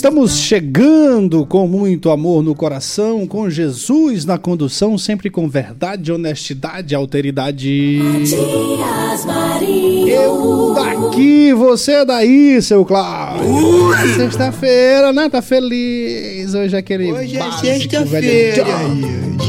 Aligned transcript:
Estamos 0.00 0.38
chegando 0.38 1.44
com 1.44 1.68
muito 1.68 2.08
amor 2.08 2.42
no 2.42 2.54
coração, 2.54 3.26
com 3.26 3.50
Jesus 3.50 4.24
na 4.24 4.38
condução, 4.38 4.96
sempre 4.96 5.28
com 5.28 5.46
verdade, 5.46 6.10
honestidade, 6.10 6.94
alteridade. 6.94 8.00
Matias 8.02 9.26
Marinho. 9.26 10.08
Eu 10.08 10.72
daqui, 10.72 11.52
você 11.52 12.02
daí, 12.02 12.62
seu 12.62 12.82
Cláudio. 12.82 13.92
É 13.92 14.14
Sexta-feira, 14.14 15.12
né? 15.12 15.28
Tá 15.28 15.42
feliz. 15.42 16.54
Hoje 16.54 16.74
é 16.74 16.78
aquele. 16.78 17.12
Hoje 17.12 17.36
é 17.36 17.38
básico, 17.38 17.66
sexta-feira. 17.66 18.64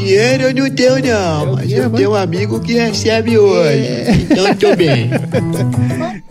Dinheiro 0.01 0.43
eu 0.45 0.53
não 0.53 0.69
tenho, 0.75 0.99
não. 1.13 1.55
Mas 1.55 1.71
eu 1.71 1.89
tenho 1.91 2.11
um 2.11 2.15
amigo 2.15 2.59
que 2.59 2.73
recebe 2.73 3.37
hoje. 3.37 4.25
Então 4.31 4.47
eu 4.47 4.55
tô 4.55 4.75
bem. 4.75 5.09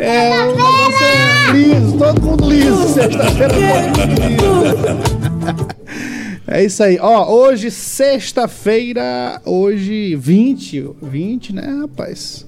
É, 0.03 0.31
o 0.47 0.53
negócio 0.53 1.05
é 1.05 1.53
liso, 1.53 1.99
todo 1.99 2.23
mundo 2.23 2.51
liso. 2.51 2.89
Sexta-feira, 2.89 3.53
todo 3.53 4.09
mundo 4.09 4.65
liso. 4.65 5.81
É 6.47 6.65
isso 6.65 6.83
aí. 6.83 6.99
Ó, 6.99 7.31
hoje, 7.31 7.71
sexta-feira, 7.71 9.43
hoje, 9.45 10.17
20, 10.17 10.91
20, 11.03 11.55
né, 11.55 11.81
rapaz? 11.83 12.47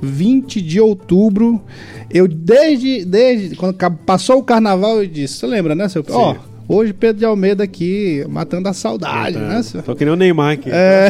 20 0.00 0.62
de 0.62 0.80
outubro. 0.80 1.62
Eu, 2.08 2.26
desde, 2.26 3.04
desde 3.04 3.56
quando 3.56 3.76
passou 4.06 4.38
o 4.38 4.42
carnaval, 4.42 5.02
eu 5.02 5.06
disse, 5.06 5.34
você 5.34 5.46
lembra, 5.46 5.74
né, 5.74 5.90
seu? 5.90 6.02
Ó, 6.08 6.34
hoje 6.68 6.92
Pedro 6.92 7.18
de 7.18 7.24
Almeida 7.24 7.64
aqui, 7.64 8.24
matando 8.28 8.68
a 8.68 8.72
saudade, 8.72 9.38
né, 9.38 9.62
senhor? 9.62 9.82
Tô 9.84 9.94
que 9.94 10.04
nem 10.04 10.12
o 10.12 10.16
Neymar 10.16 10.52
aqui. 10.54 10.70
É. 10.72 11.08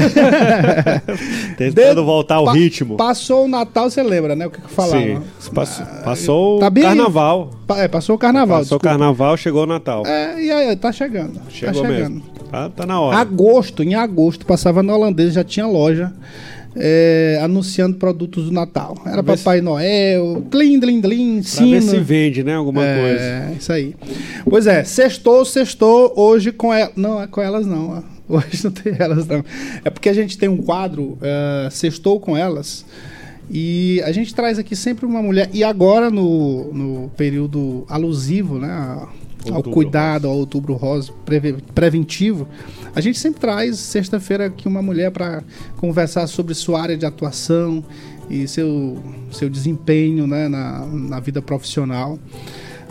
Tentando 1.56 2.04
voltar 2.04 2.36
ao 2.36 2.44
Pa- 2.46 2.52
ritmo. 2.52 2.96
Passou 2.96 3.44
o 3.44 3.48
Natal, 3.48 3.88
você 3.90 4.02
lembra, 4.02 4.34
né? 4.36 4.46
O 4.46 4.50
que, 4.50 4.58
que 4.60 4.66
eu 4.66 4.70
falava? 4.70 5.00
Sim. 5.00 5.20
Passou, 5.54 5.86
passou 6.04 6.58
Tá 6.60 6.66
o 6.66 6.70
bem- 6.70 6.82
carnaval. 6.84 7.50
Pa- 7.66 7.78
É, 7.78 7.88
passou 7.88 8.16
o 8.16 8.18
carnaval. 8.18 8.58
Passou 8.60 8.76
o 8.78 8.80
carnaval, 8.80 9.36
chegou 9.36 9.62
o 9.64 9.66
Natal. 9.66 10.04
É, 10.06 10.42
e 10.42 10.50
aí, 10.50 10.76
tá 10.76 10.92
chegando. 10.92 11.40
Chegou 11.48 11.82
tá 11.82 11.88
chegando. 11.88 12.10
mesmo. 12.14 12.22
Tá, 12.50 12.68
tá 12.70 12.86
na 12.86 13.00
hora. 13.00 13.18
Agosto, 13.18 13.82
em 13.82 13.94
agosto, 13.94 14.46
passava 14.46 14.82
no 14.82 14.92
holandês, 14.92 15.32
já 15.34 15.42
tinha 15.42 15.66
loja. 15.66 16.12
É, 16.76 17.38
anunciando 17.42 17.96
produtos 17.96 18.44
do 18.46 18.52
Natal. 18.52 18.96
Era 19.06 19.22
Pra 19.22 19.36
Papai 19.36 19.60
Noel, 19.60 20.44
Tlim, 20.50 20.78
Tlim, 20.80 21.00
Tlim, 21.00 21.42
Pra 21.42 21.64
ver 21.64 21.82
se 21.82 21.98
vende, 21.98 22.44
né? 22.44 22.54
Alguma 22.54 22.82
coisa. 22.82 23.20
É, 23.24 23.54
isso 23.58 23.72
aí. 23.72 23.94
Pois 24.48 24.66
é, 24.66 24.84
sextou, 24.84 25.44
sextou, 25.44 26.12
hoje 26.16 26.52
com 26.52 26.72
elas. 26.72 26.92
Não, 26.96 27.20
é 27.22 27.26
com 27.26 27.40
elas 27.40 27.66
não. 27.66 28.04
Hoje 28.28 28.64
não 28.64 28.72
tem 28.72 28.92
elas 28.98 29.24
não. 29.28 29.44
É 29.84 29.88
porque 29.90 30.08
a 30.08 30.12
gente 30.12 30.36
tem 30.36 30.48
um 30.48 30.56
quadro, 30.56 31.16
é, 31.22 31.68
sextou 31.70 32.18
com 32.18 32.36
elas, 32.36 32.84
e 33.48 34.02
a 34.04 34.10
gente 34.10 34.34
traz 34.34 34.58
aqui 34.58 34.74
sempre 34.74 35.06
uma 35.06 35.22
mulher. 35.22 35.48
E 35.52 35.62
agora, 35.62 36.10
no, 36.10 36.72
no 36.72 37.08
período 37.16 37.84
alusivo, 37.88 38.58
né? 38.58 38.68
a- 38.68 39.06
Ao 39.54 39.62
cuidado, 39.74 40.28
ao 40.28 40.36
outubro 40.36 40.74
rosa 40.74 41.12
preve- 41.24 41.56
preventivo, 41.74 42.48
a 42.94 43.00
gente 43.00 43.18
sempre 43.18 43.40
traz 43.40 43.78
sexta-feira 43.78 44.46
aqui 44.46 44.66
uma 44.68 44.82
mulher 44.82 45.10
para 45.10 45.42
conversar 45.76 46.26
sobre 46.26 46.54
sua 46.54 46.80
área 46.82 46.96
de 46.96 47.06
atuação 47.06 47.84
e 48.28 48.46
seu, 48.48 48.98
seu 49.30 49.48
desempenho 49.48 50.26
né, 50.26 50.48
na, 50.48 50.84
na 50.86 51.20
vida 51.20 51.40
profissional. 51.40 52.18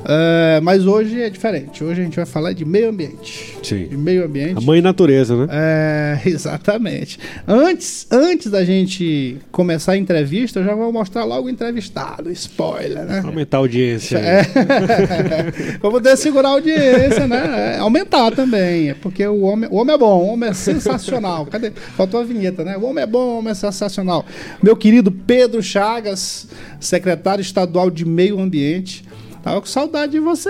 É, 0.07 0.59
mas 0.61 0.85
hoje 0.85 1.19
é 1.19 1.29
diferente. 1.29 1.83
Hoje 1.83 2.01
a 2.01 2.03
gente 2.03 2.15
vai 2.15 2.25
falar 2.25 2.53
de 2.53 2.63
meio 2.63 2.89
ambiente. 2.89 3.57
Sim. 3.63 3.87
De 3.87 3.97
meio 3.97 4.23
ambiente. 4.25 4.57
A 4.57 4.61
mãe 4.61 4.79
natureza, 4.81 5.35
né? 5.35 5.47
É, 5.51 6.21
exatamente. 6.29 7.19
Antes, 7.47 8.05
antes 8.11 8.51
da 8.51 8.63
gente 8.63 9.37
começar 9.51 9.93
a 9.93 9.97
entrevista, 9.97 10.59
eu 10.59 10.63
já 10.63 10.75
vou 10.75 10.91
mostrar 10.91 11.23
logo 11.23 11.47
o 11.47 11.49
entrevistado. 11.49 12.31
Spoiler, 12.31 13.03
né? 13.03 13.21
Aumentar 13.25 13.57
a 13.57 13.61
audiência. 13.61 14.17
É. 14.17 14.43
pra 15.81 15.89
poder 15.89 16.15
segurar 16.17 16.49
a 16.49 16.51
audiência, 16.51 17.27
né? 17.27 17.75
É, 17.75 17.79
aumentar 17.79 18.31
também. 18.31 18.91
É 18.91 18.93
porque 18.93 19.25
o 19.25 19.41
homem, 19.41 19.67
o 19.71 19.77
homem 19.77 19.95
é 19.95 19.97
bom, 19.97 20.23
o 20.23 20.27
homem 20.27 20.49
é 20.49 20.53
sensacional. 20.53 21.47
Cadê? 21.47 21.71
Faltou 21.97 22.19
a 22.19 22.23
vinheta, 22.23 22.63
né? 22.63 22.77
O 22.77 22.85
homem 22.85 23.03
é 23.03 23.07
bom, 23.07 23.35
o 23.35 23.37
homem 23.39 23.51
é 23.51 23.55
sensacional. 23.55 24.23
Meu 24.61 24.75
querido 24.75 25.11
Pedro 25.11 25.63
Chagas, 25.63 26.47
secretário 26.79 27.41
estadual 27.41 27.89
de 27.89 28.05
Meio 28.05 28.39
Ambiente. 28.39 29.03
Tava 29.45 29.61
com 29.61 29.67
saudade 29.67 30.13
de 30.13 30.19
você, 30.19 30.49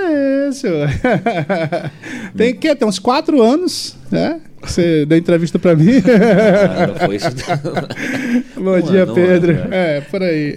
senhor. 0.54 0.88
Tem 2.34 2.54
o 2.54 2.58
quê? 2.58 2.74
Tem 2.74 2.88
uns 2.88 2.98
quatro 2.98 3.42
anos, 3.42 3.94
né? 4.10 4.40
que 4.62 4.72
Você 4.72 5.06
deu 5.06 5.18
entrevista 5.18 5.60
pra 5.60 5.76
mim. 5.76 5.90
Ah, 6.00 6.88
não 6.88 6.96
foi 6.96 7.18
isso. 7.18 7.28
Bom 8.56 8.78
Um 8.78 8.82
dia, 8.82 9.04
ano, 9.04 9.12
um 9.12 9.16
Pedro. 9.16 9.52
ano, 9.52 9.68
é, 9.74 10.00
por 10.00 10.24
aí. 10.24 10.56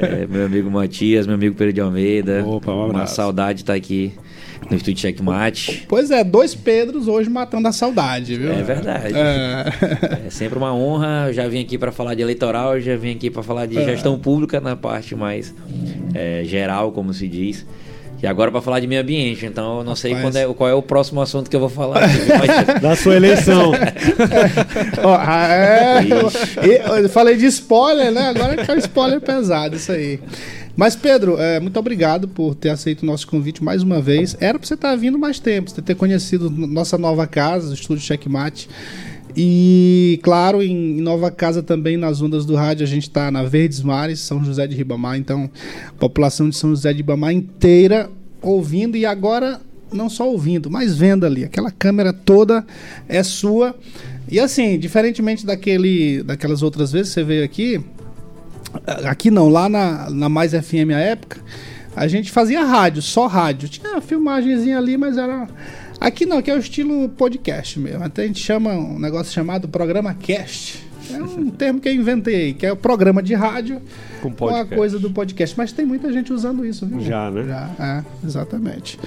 É, 0.00 0.26
meu 0.30 0.46
amigo 0.46 0.70
Matias, 0.70 1.26
meu 1.26 1.34
amigo 1.34 1.56
Pedro 1.56 1.72
de 1.72 1.80
Almeida. 1.80 2.44
Opa, 2.46 2.70
um 2.70 2.90
Uma 2.90 3.08
saudade 3.08 3.56
de 3.58 3.62
estar 3.64 3.74
aqui 3.74 4.12
no 4.70 4.76
estúdio 4.76 5.00
Checkmate. 5.00 5.84
Pois 5.88 6.10
é, 6.10 6.22
dois 6.24 6.54
Pedros 6.54 7.08
hoje 7.08 7.28
matando 7.28 7.68
a 7.68 7.72
saudade, 7.72 8.36
viu? 8.36 8.52
É 8.52 8.62
verdade. 8.62 9.14
É. 9.14 10.26
É 10.26 10.30
sempre 10.30 10.58
uma 10.58 10.74
honra. 10.74 11.26
Eu 11.28 11.32
já 11.32 11.48
vim 11.48 11.60
aqui 11.60 11.76
para 11.76 11.92
falar 11.92 12.14
de 12.14 12.22
eleitoral, 12.22 12.80
já 12.80 12.96
vim 12.96 13.12
aqui 13.12 13.30
para 13.30 13.42
falar 13.42 13.66
de 13.66 13.74
gestão 13.74 14.18
pública 14.18 14.60
na 14.60 14.76
parte 14.76 15.14
mais 15.14 15.54
é, 16.14 16.42
geral, 16.44 16.92
como 16.92 17.12
se 17.12 17.28
diz. 17.28 17.66
E 18.22 18.26
agora 18.26 18.52
para 18.52 18.62
falar 18.62 18.78
de 18.78 18.86
meio 18.86 19.00
ambiente. 19.00 19.44
Então 19.44 19.78
eu 19.78 19.84
não 19.84 19.96
sei 19.96 20.12
Rapaz. 20.12 20.32
quando 20.32 20.36
é, 20.36 20.54
qual 20.54 20.70
é 20.70 20.74
o 20.74 20.80
próximo 20.80 21.20
assunto 21.20 21.50
que 21.50 21.56
eu 21.56 21.60
vou 21.60 21.68
falar. 21.68 22.04
aqui? 22.06 22.80
Da 22.80 22.94
sua 22.94 23.16
eleição. 23.16 23.72
Ah, 25.04 25.48
é, 25.48 26.00
eu, 26.06 26.96
eu 26.96 27.08
falei 27.08 27.36
de 27.36 27.46
spoiler, 27.46 28.12
né? 28.12 28.28
Agora 28.28 28.56
que 28.56 28.70
é 28.70 28.74
um 28.74 28.78
spoiler 28.78 29.20
pesado, 29.20 29.76
isso 29.76 29.90
aí. 29.90 30.20
Mas, 30.74 30.96
Pedro, 30.96 31.38
é, 31.38 31.60
muito 31.60 31.78
obrigado 31.78 32.26
por 32.26 32.54
ter 32.54 32.70
aceito 32.70 33.02
o 33.02 33.06
nosso 33.06 33.26
convite 33.26 33.62
mais 33.62 33.82
uma 33.82 34.00
vez. 34.00 34.36
Era 34.40 34.58
pra 34.58 34.66
você 34.66 34.74
estar 34.74 34.96
vindo 34.96 35.18
mais 35.18 35.38
tempo, 35.38 35.70
você 35.70 35.82
ter 35.82 35.94
conhecido 35.94 36.48
nossa 36.48 36.96
nova 36.96 37.26
casa, 37.26 37.70
o 37.70 37.74
Estúdio 37.74 38.02
Checkmate. 38.02 38.68
E, 39.36 40.20
claro, 40.22 40.62
em, 40.62 40.98
em 40.98 41.00
nova 41.00 41.30
casa 41.30 41.62
também, 41.62 41.96
nas 41.96 42.20
ondas 42.20 42.44
do 42.44 42.54
rádio, 42.54 42.84
a 42.84 42.88
gente 42.88 43.04
está 43.04 43.30
na 43.30 43.42
Verdes 43.42 43.82
Mares, 43.82 44.20
São 44.20 44.44
José 44.44 44.66
de 44.66 44.76
Ribamar. 44.76 45.16
Então, 45.16 45.50
a 45.88 45.92
população 45.92 46.48
de 46.48 46.56
São 46.56 46.70
José 46.70 46.92
de 46.92 46.98
Ribamar 46.98 47.32
inteira 47.32 48.10
ouvindo 48.40 48.96
e 48.96 49.06
agora 49.06 49.60
não 49.92 50.08
só 50.08 50.28
ouvindo, 50.28 50.70
mas 50.70 50.96
vendo 50.96 51.24
ali. 51.24 51.44
Aquela 51.44 51.70
câmera 51.70 52.12
toda 52.12 52.64
é 53.08 53.22
sua. 53.22 53.74
E 54.30 54.40
assim, 54.40 54.78
diferentemente 54.78 55.44
daquele, 55.44 56.22
daquelas 56.22 56.62
outras 56.62 56.92
vezes 56.92 57.08
que 57.08 57.14
você 57.14 57.24
veio 57.24 57.44
aqui, 57.44 57.80
aqui 59.08 59.30
não, 59.30 59.48
lá 59.48 59.68
na, 59.68 60.10
na 60.10 60.28
Mais 60.28 60.52
FM 60.52 60.90
à 60.94 60.98
época, 60.98 61.40
a 61.94 62.06
gente 62.08 62.30
fazia 62.30 62.64
rádio, 62.64 63.02
só 63.02 63.26
rádio. 63.26 63.68
Tinha 63.68 63.92
uma 63.92 64.00
filmagenzinha 64.00 64.78
ali, 64.78 64.96
mas 64.96 65.18
era. 65.18 65.46
Aqui 66.00 66.26
não, 66.26 66.38
aqui 66.38 66.50
é 66.50 66.54
o 66.54 66.58
estilo 66.58 67.08
podcast 67.10 67.78
mesmo. 67.78 68.02
Até 68.02 68.22
a 68.22 68.26
gente 68.26 68.40
chama 68.40 68.72
um 68.72 68.98
negócio 68.98 69.32
chamado 69.32 69.68
programa 69.68 70.14
cast. 70.14 70.82
É 71.12 71.22
um 71.22 71.50
termo 71.50 71.80
que 71.80 71.88
eu 71.88 71.94
inventei, 71.94 72.54
que 72.54 72.64
é 72.64 72.72
o 72.72 72.76
programa 72.76 73.22
de 73.22 73.34
rádio 73.34 73.80
Com 74.20 74.32
com 74.32 74.48
a 74.48 74.64
coisa 74.64 74.98
do 74.98 75.10
podcast. 75.10 75.56
Mas 75.56 75.70
tem 75.70 75.84
muita 75.84 76.12
gente 76.12 76.32
usando 76.32 76.64
isso, 76.64 76.86
viu? 76.86 77.00
Já, 77.00 77.30
né? 77.30 77.44
Já, 77.44 77.70
é, 77.78 78.26
exatamente. 78.26 78.98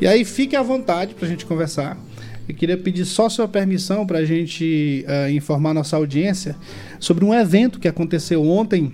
E 0.00 0.06
aí 0.06 0.24
fique 0.24 0.56
à 0.56 0.62
vontade 0.62 1.14
pra 1.14 1.28
gente 1.28 1.46
conversar. 1.46 1.96
Eu 2.48 2.54
queria 2.56 2.76
pedir 2.76 3.04
só 3.04 3.28
sua 3.28 3.46
permissão 3.46 4.04
para 4.04 4.18
a 4.18 4.24
gente 4.24 5.04
eh, 5.06 5.30
informar 5.30 5.72
nossa 5.72 5.96
audiência 5.96 6.56
sobre 6.98 7.24
um 7.24 7.32
evento 7.32 7.78
que 7.78 7.86
aconteceu 7.86 8.42
ontem 8.42 8.92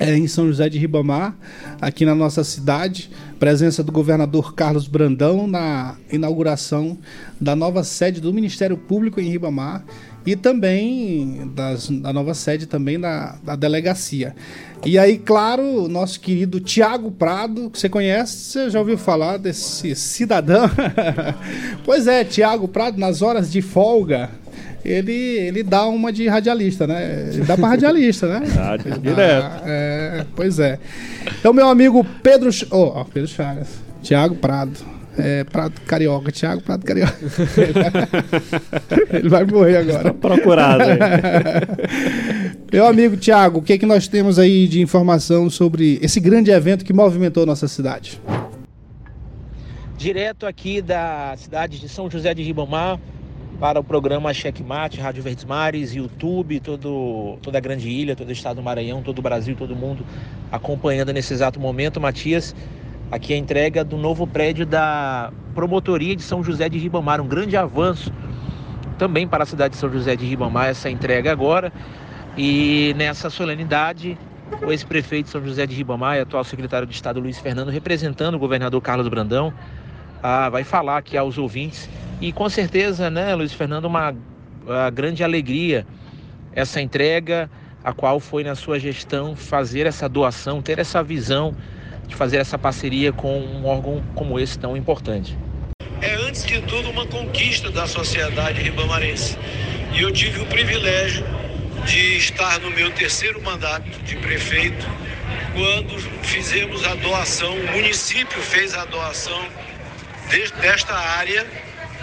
é, 0.00 0.16
em 0.16 0.26
São 0.26 0.46
José 0.46 0.66
de 0.70 0.78
Ribamar, 0.78 1.36
aqui 1.78 2.06
na 2.06 2.14
nossa 2.14 2.42
cidade. 2.42 3.10
Presença 3.38 3.84
do 3.84 3.92
governador 3.92 4.54
Carlos 4.54 4.88
Brandão 4.88 5.46
na 5.46 5.96
inauguração 6.10 6.98
da 7.38 7.54
nova 7.54 7.84
sede 7.84 8.20
do 8.20 8.32
Ministério 8.32 8.78
Público 8.78 9.20
em 9.20 9.28
Ribamar. 9.28 9.84
e 10.24 10.36
também 10.36 11.50
das, 11.54 11.88
da 11.88 12.12
nova 12.12 12.34
sede 12.34 12.66
também 12.66 12.98
da, 12.98 13.36
da 13.42 13.56
delegacia. 13.56 14.34
E 14.84 14.98
aí, 14.98 15.18
claro, 15.18 15.88
nosso 15.88 16.18
querido 16.20 16.60
Tiago 16.60 17.10
Prado, 17.10 17.68
que 17.70 17.78
você 17.78 17.88
conhece, 17.88 18.36
você 18.36 18.70
já 18.70 18.78
ouviu 18.78 18.96
falar 18.96 19.36
desse 19.36 19.94
cidadão? 19.94 20.64
pois 21.84 22.06
é, 22.06 22.24
Tiago 22.24 22.68
Prado, 22.68 22.98
nas 22.98 23.20
horas 23.20 23.52
de 23.52 23.60
folga, 23.60 24.30
ele, 24.84 25.12
ele 25.12 25.62
dá 25.62 25.86
uma 25.86 26.12
de 26.12 26.26
radialista, 26.28 26.86
né? 26.86 27.30
Ele 27.32 27.42
dá 27.44 27.56
para 27.56 27.68
radialista, 27.68 28.26
né? 28.26 28.46
Direto. 29.00 29.44
Ah, 29.46 29.62
é, 29.66 30.24
pois 30.34 30.58
é. 30.58 30.78
Então, 31.38 31.52
meu 31.52 31.68
amigo 31.68 32.04
Pedro. 32.22 32.50
Ch- 32.52 32.66
Oh, 32.70 33.04
Pedro 33.04 33.28
Chagas. 33.28 33.68
Tiago 34.02 34.34
Prado. 34.36 34.72
É, 35.18 35.44
Prado 35.44 35.80
Carioca. 35.86 36.30
Tiago 36.32 36.62
Prado 36.62 36.84
Carioca. 36.86 37.14
Ele 39.12 39.28
vai 39.28 39.44
morrer 39.44 39.76
agora. 39.78 40.14
Procurado 40.14 40.82
aí. 40.84 40.98
Meu 42.72 42.86
amigo 42.86 43.16
Tiago, 43.16 43.58
o 43.58 43.62
que, 43.62 43.72
é 43.72 43.78
que 43.78 43.84
nós 43.84 44.06
temos 44.06 44.38
aí 44.38 44.68
de 44.68 44.80
informação 44.80 45.50
sobre 45.50 45.98
esse 46.00 46.20
grande 46.20 46.50
evento 46.52 46.84
que 46.84 46.92
movimentou 46.92 47.44
nossa 47.44 47.66
cidade? 47.68 48.20
direto 49.98 50.46
aqui 50.46 50.80
da 50.80 51.34
cidade 51.36 51.78
de 51.78 51.86
São 51.86 52.10
José 52.10 52.32
de 52.32 52.42
Ribamar 52.42 52.98
para 53.60 53.78
o 53.78 53.84
programa 53.84 54.32
Checkmate, 54.32 54.98
Rádio 54.98 55.22
Verdes 55.22 55.44
Mares, 55.44 55.94
YouTube, 55.94 56.58
todo, 56.60 57.36
toda 57.42 57.58
a 57.58 57.60
Grande 57.60 57.90
Ilha, 57.90 58.16
todo 58.16 58.30
o 58.30 58.32
estado 58.32 58.56
do 58.56 58.62
Maranhão, 58.62 59.02
todo 59.02 59.18
o 59.18 59.22
Brasil, 59.22 59.54
todo 59.54 59.76
mundo 59.76 60.02
acompanhando 60.50 61.12
nesse 61.12 61.34
exato 61.34 61.60
momento. 61.60 62.00
Matias, 62.00 62.56
aqui 63.12 63.34
a 63.34 63.36
entrega 63.36 63.84
do 63.84 63.98
novo 63.98 64.26
prédio 64.26 64.64
da 64.64 65.30
Promotoria 65.54 66.16
de 66.16 66.22
São 66.22 66.42
José 66.42 66.70
de 66.70 66.78
Ribamar, 66.78 67.20
um 67.20 67.28
grande 67.28 67.54
avanço 67.54 68.10
também 68.96 69.28
para 69.28 69.42
a 69.42 69.46
cidade 69.46 69.74
de 69.74 69.78
São 69.78 69.92
José 69.92 70.16
de 70.16 70.24
Ribamar, 70.24 70.68
essa 70.68 70.88
entrega 70.88 71.30
agora. 71.30 71.70
E 72.38 72.94
nessa 72.96 73.28
solenidade, 73.28 74.16
o 74.62 74.72
ex-prefeito 74.72 75.26
de 75.26 75.32
São 75.32 75.44
José 75.44 75.66
de 75.66 75.74
Ribamar 75.74 76.16
e 76.16 76.20
atual 76.20 76.44
secretário 76.44 76.86
de 76.86 76.94
Estado 76.94 77.20
Luiz 77.20 77.38
Fernando, 77.38 77.68
representando 77.68 78.36
o 78.36 78.38
governador 78.38 78.80
Carlos 78.80 79.06
Brandão, 79.08 79.52
ah, 80.22 80.48
vai 80.48 80.64
falar 80.64 80.96
aqui 80.96 81.18
aos 81.18 81.36
ouvintes. 81.36 81.90
E 82.20 82.32
com 82.32 82.48
certeza, 82.48 83.10
né, 83.10 83.34
Luiz 83.34 83.52
Fernando, 83.52 83.86
uma, 83.86 84.14
uma 84.64 84.90
grande 84.90 85.24
alegria 85.24 85.86
essa 86.52 86.80
entrega, 86.80 87.50
a 87.82 87.92
qual 87.92 88.20
foi 88.20 88.44
na 88.44 88.54
sua 88.54 88.78
gestão 88.78 89.34
fazer 89.34 89.86
essa 89.86 90.08
doação, 90.08 90.60
ter 90.60 90.78
essa 90.78 91.02
visão 91.02 91.54
de 92.06 92.14
fazer 92.14 92.38
essa 92.38 92.58
parceria 92.58 93.12
com 93.12 93.38
um 93.40 93.64
órgão 93.66 94.02
como 94.14 94.38
esse 94.38 94.58
tão 94.58 94.76
importante. 94.76 95.38
é 96.02 96.14
antes 96.26 96.44
de 96.44 96.60
tudo 96.62 96.90
uma 96.90 97.06
conquista 97.06 97.70
da 97.70 97.86
sociedade 97.86 98.60
ribamarense. 98.62 99.38
E 99.94 100.00
eu 100.00 100.12
tive 100.12 100.40
o 100.40 100.46
privilégio 100.46 101.24
de 101.86 102.16
estar 102.16 102.58
no 102.60 102.70
meu 102.70 102.90
terceiro 102.90 103.40
mandato 103.42 103.88
de 104.04 104.16
prefeito, 104.16 104.86
quando 105.54 105.98
fizemos 106.22 106.84
a 106.84 106.94
doação, 106.96 107.54
o 107.54 107.72
município 107.72 108.40
fez 108.42 108.74
a 108.74 108.84
doação 108.84 109.40
de- 110.30 110.52
desta 110.60 110.94
área 110.94 111.46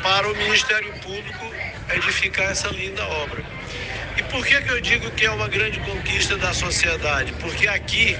para 0.01 0.27
o 0.31 0.35
Ministério 0.35 0.91
Público 1.01 1.53
edificar 1.93 2.51
essa 2.51 2.67
linda 2.69 3.05
obra. 3.05 3.43
E 4.17 4.23
por 4.23 4.45
que, 4.45 4.59
que 4.61 4.71
eu 4.71 4.81
digo 4.81 5.11
que 5.11 5.25
é 5.25 5.31
uma 5.31 5.47
grande 5.47 5.79
conquista 5.81 6.37
da 6.37 6.53
sociedade? 6.53 7.33
Porque 7.33 7.67
aqui 7.67 8.17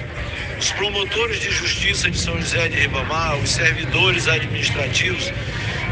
os 0.58 0.70
promotores 0.72 1.40
de 1.40 1.50
justiça 1.50 2.10
de 2.10 2.18
São 2.18 2.40
José 2.40 2.68
de 2.68 2.76
Ribamar, 2.76 3.36
os 3.36 3.50
servidores 3.50 4.28
administrativos, 4.28 5.32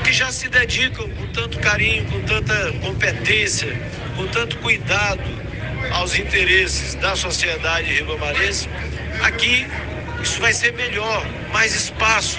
que 0.04 0.12
já 0.12 0.30
se 0.30 0.48
dedicam 0.48 1.08
com 1.10 1.26
tanto 1.28 1.58
carinho, 1.58 2.04
com 2.06 2.20
tanta 2.22 2.72
competência, 2.80 3.68
com 4.16 4.26
tanto 4.28 4.56
cuidado 4.58 5.22
aos 5.92 6.16
interesses 6.16 6.94
da 6.96 7.16
sociedade 7.16 7.92
ribamarense, 7.92 8.68
aqui 9.22 9.66
isso 10.22 10.40
vai 10.40 10.52
ser 10.52 10.72
melhor, 10.74 11.24
mais 11.52 11.74
espaço, 11.74 12.38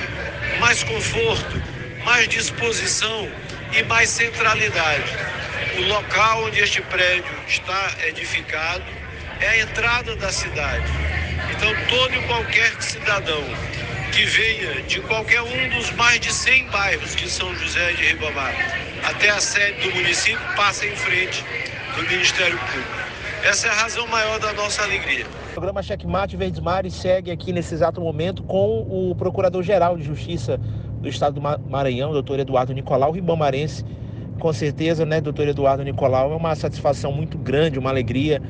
mais 0.60 0.84
conforto, 0.84 1.62
mais 2.07 2.25
disposição 2.30 3.27
e 3.77 3.83
mais 3.83 4.07
centralidade. 4.07 5.12
O 5.77 5.89
local 5.89 6.45
onde 6.45 6.57
este 6.62 6.81
prédio 6.83 7.33
está 7.45 7.92
edificado 8.07 8.86
é 9.42 9.48
a 9.50 9.59
entrada 9.59 10.15
da 10.15 10.31
cidade. 10.31 10.89
Então, 11.51 11.69
todo 11.89 12.15
e 12.15 12.21
qualquer 12.25 12.81
cidadão 12.81 13.44
que 14.13 14.24
venha 14.24 14.81
de 14.83 15.01
qualquer 15.01 15.42
um 15.42 15.69
dos 15.69 15.92
mais 15.92 16.21
de 16.21 16.31
100 16.31 16.68
bairros 16.68 17.13
de 17.13 17.30
São 17.30 17.54
José 17.56 17.92
de 17.92 18.06
Ribamar 18.06 18.56
até 19.04 19.30
a 19.30 19.42
sede 19.42 19.89
do 19.89 19.94
município 19.94 20.39
passa 20.56 20.86
em 20.86 20.95
frente 20.95 21.44
do 21.98 22.04
Ministério 22.04 22.57
Público. 22.57 23.07
Essa 23.44 23.68
é 23.68 23.69
a 23.69 23.74
razão 23.74 24.07
maior 24.07 24.39
da 24.39 24.54
nossa 24.54 24.81
alegria. 24.81 25.25
O 25.50 25.54
programa 25.54 25.83
Checkmate 25.83 26.38
Verdes 26.38 26.62
Mares 26.62 26.94
segue 26.94 27.31
aqui 27.31 27.51
nesse 27.51 27.74
exato 27.74 28.00
momento 28.00 28.44
com 28.44 28.80
o 28.89 29.13
Procurador-Geral 29.15 29.98
de 29.98 30.04
Justiça 30.04 30.57
do 31.07 31.13
Estado 31.13 31.36
do 31.36 31.42
Ma- 31.42 31.57
Maranhão, 31.69 32.12
doutor 32.12 32.39
Eduardo 32.39 32.74
Nicolau, 32.74 33.12
ribamarense. 33.12 33.83
Com 34.39 34.54
certeza, 34.54 35.06
né, 35.06 35.19
doutor 35.19 35.48
Eduardo 35.48 35.83
Nicolau, 35.83 36.31
é 36.31 36.36
uma 36.36 36.54
satisfação 36.56 37.12
muito 37.12 37.38
grande, 37.38 37.80
uma 37.80 37.89
alegria. 37.89 38.42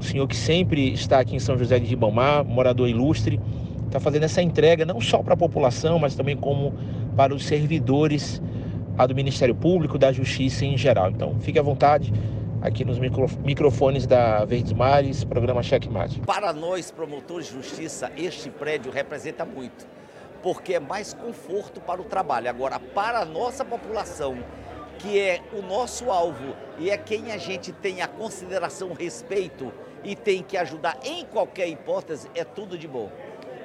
O 0.00 0.02
senhor 0.02 0.26
que 0.26 0.34
sempre 0.36 0.92
está 0.92 1.20
aqui 1.20 1.36
em 1.36 1.38
São 1.38 1.56
José 1.58 1.78
de 1.78 1.86
Ribamar, 1.86 2.44
morador 2.44 2.88
ilustre, 2.88 3.38
está 3.86 4.00
fazendo 4.00 4.24
essa 4.24 4.40
entrega 4.42 4.84
não 4.84 5.00
só 5.00 5.18
para 5.22 5.34
a 5.34 5.36
população, 5.36 5.98
mas 5.98 6.14
também 6.14 6.36
como 6.36 6.72
para 7.16 7.34
os 7.34 7.44
servidores 7.44 8.40
do 9.08 9.14
Ministério 9.14 9.54
Público, 9.54 9.96
da 9.98 10.12
Justiça 10.12 10.64
em 10.64 10.76
geral. 10.76 11.10
Então, 11.10 11.36
fique 11.40 11.58
à 11.58 11.62
vontade 11.62 12.12
aqui 12.60 12.84
nos 12.84 12.98
micro- 12.98 13.30
microfones 13.44 14.06
da 14.06 14.44
Verdes 14.44 14.72
Mares, 14.72 15.24
programa 15.24 15.62
Checkmate. 15.62 16.20
Para 16.20 16.52
nós, 16.52 16.90
promotores 16.90 17.46
de 17.46 17.54
justiça, 17.54 18.10
este 18.16 18.50
prédio 18.50 18.90
representa 18.92 19.44
muito, 19.44 19.86
porque 20.42 20.74
é 20.74 20.80
mais 20.80 21.12
conforto 21.12 21.80
para 21.80 22.00
o 22.00 22.04
trabalho. 22.04 22.48
Agora, 22.48 22.78
para 22.78 23.20
a 23.20 23.24
nossa 23.24 23.64
população, 23.64 24.38
que 24.98 25.18
é 25.18 25.40
o 25.52 25.62
nosso 25.62 26.10
alvo 26.10 26.54
e 26.78 26.90
é 26.90 26.96
quem 26.96 27.32
a 27.32 27.38
gente 27.38 27.72
tem 27.72 28.02
a 28.02 28.08
consideração, 28.08 28.92
respeito 28.92 29.72
e 30.04 30.14
tem 30.14 30.42
que 30.42 30.56
ajudar 30.56 30.98
em 31.04 31.24
qualquer 31.24 31.68
hipótese, 31.68 32.30
é 32.34 32.44
tudo 32.44 32.76
de 32.76 32.86
bom. 32.86 33.10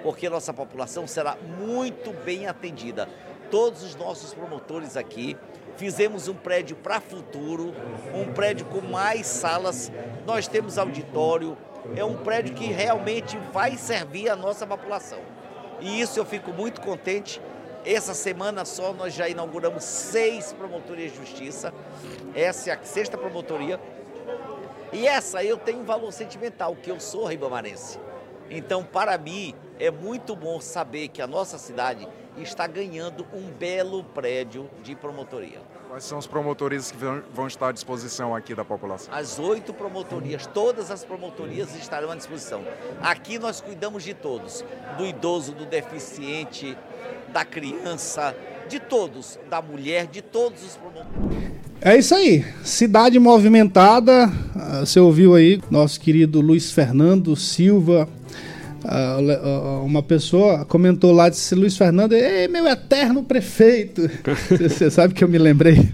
Porque 0.02 0.30
nossa 0.30 0.54
população 0.54 1.08
será 1.08 1.36
muito 1.58 2.12
bem 2.24 2.48
atendida. 2.48 3.08
Todos 3.50 3.84
os 3.84 3.96
nossos 3.96 4.34
promotores 4.34 4.96
aqui 4.96 5.38
fizemos 5.78 6.28
um 6.28 6.34
prédio 6.34 6.76
para 6.76 7.02
futuro, 7.02 7.74
um 8.14 8.32
prédio 8.34 8.66
com 8.68 8.82
mais 8.82 9.26
salas, 9.26 9.92
nós 10.26 10.48
temos 10.48 10.78
auditório, 10.78 11.58
é 11.96 12.04
um 12.04 12.18
prédio 12.18 12.56
que 12.56 12.66
realmente 12.66 13.38
vai 13.52 13.78
servir 13.78 14.30
a 14.30 14.36
nossa 14.36 14.66
população. 14.66 15.35
E 15.86 16.02
isso 16.02 16.20
eu 16.20 16.26
fico 16.26 16.52
muito 16.52 16.82
contente. 16.82 17.40
Essa 17.86 18.16
semana 18.16 18.66
só 18.66 18.92
nós 18.92 19.14
já 19.14 19.30
inauguramos 19.30 19.84
seis 19.84 20.52
promotorias 20.52 21.12
de 21.12 21.20
justiça. 21.20 21.72
Essa 22.34 22.72
é 22.72 22.74
a 22.74 22.84
sexta 22.84 23.16
promotoria. 23.16 23.80
E 24.92 25.06
essa 25.06 25.44
eu 25.44 25.58
tenho 25.58 25.82
um 25.82 25.84
valor 25.84 26.12
sentimental, 26.12 26.76
que 26.76 26.90
eu 26.90 27.00
sou 27.00 27.26
ribamarense. 27.26 28.00
Então, 28.50 28.84
para 28.84 29.16
mim, 29.20 29.54
é 29.80 29.92
muito 29.92 30.36
bom 30.36 30.60
saber 30.60 31.10
que 31.10 31.22
a 31.22 31.28
nossa 31.28 31.60
cidade 31.60 32.08
está 32.36 32.66
ganhando 32.66 33.28
um 33.32 33.52
belo 33.52 34.04
prédio 34.04 34.68
de 34.82 34.96
promotoria. 34.96 35.62
Quais 35.96 36.04
são 36.04 36.18
os 36.18 36.28
promotores 36.28 36.92
que 36.92 36.98
vão, 37.34 37.48
estar 37.48 37.70
à 37.70 37.72
disposição 37.72 38.36
aqui 38.36 38.54
da 38.54 38.66
população? 38.66 39.14
As 39.14 39.40
oito 39.40 39.74
promotorias, 39.74 40.46
todas 40.46 40.92
as 40.92 41.06
promotorias 41.06 41.74
estarão 41.74 42.12
à 42.12 42.16
disposição. 42.16 42.62
Aqui 43.02 43.40
nós 43.40 43.62
cuidamos 43.62 44.04
de 44.04 44.14
todos: 44.14 44.62
do 44.98 45.06
idoso, 45.06 45.54
do 45.54 45.66
deficiente, 45.66 46.78
da 47.32 47.46
criança, 47.46 48.36
de 48.68 48.78
todos, 48.78 49.40
da 49.50 49.62
mulher, 49.62 50.08
de 50.08 50.22
todos 50.22 50.66
os 50.66 50.76
promotores. 50.76 51.54
É 51.80 51.98
isso 51.98 52.14
aí. 52.14 52.44
Cidade 52.62 53.18
movimentada. 53.18 54.30
Ah, 54.54 54.82
Você 54.82 55.00
ouviu 55.00 55.34
aí 55.34 55.62
nosso 55.72 55.98
querido 56.02 56.42
Luiz 56.42 56.74
Fernando 56.74 57.38
Silva. 57.38 58.06
Ah, 58.88 59.18
ah, 59.44 59.82
uma 59.84 60.04
pessoa 60.04 60.66
comentou 60.66 61.12
lá, 61.12 61.30
disse 61.30 61.56
Luiz 61.56 61.78
Fernando, 61.78 62.14
ei, 62.14 62.48
meu 62.48 62.68
eterno 62.68 63.24
prefeito. 63.24 64.10
Você 64.50 64.90
sabe 64.90 65.14
que 65.14 65.24
eu 65.24 65.28
me 65.28 65.38
lembrei. 65.38 65.90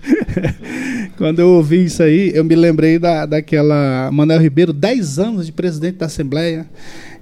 Quando 1.18 1.40
eu 1.40 1.50
ouvi 1.50 1.86
isso 1.86 2.04
aí, 2.04 2.32
eu 2.34 2.44
me 2.44 2.56
lembrei 2.56 2.98
da, 2.98 3.26
daquela 3.26 4.10
Manuel 4.12 4.42
Ribeiro, 4.42 4.74
10 4.74 5.20
anos 5.20 5.46
de 5.46 5.52
presidente 5.52 5.98
da 5.98 6.08
Assembleia. 6.08 6.66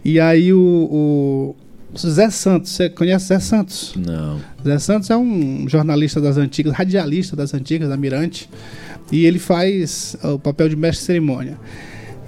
E 0.03 0.19
aí 0.19 0.53
o, 0.53 1.55
o 1.93 1.97
Zé 1.97 2.29
Santos, 2.29 2.71
você 2.71 2.89
conhece 2.89 3.27
Zé 3.27 3.39
Santos? 3.39 3.93
Não. 3.95 4.39
Zé 4.63 4.79
Santos 4.79 5.09
é 5.09 5.17
um 5.17 5.67
jornalista 5.67 6.21
das 6.21 6.37
antigas, 6.37 6.73
radialista 6.73 7.35
das 7.35 7.53
antigas, 7.53 7.89
da 7.89 7.97
Mirante, 7.97 8.49
e 9.11 9.25
ele 9.25 9.39
faz 9.39 10.15
o 10.23 10.39
papel 10.39 10.69
de 10.69 10.75
mestre 10.75 11.01
de 11.01 11.05
cerimônia. 11.05 11.57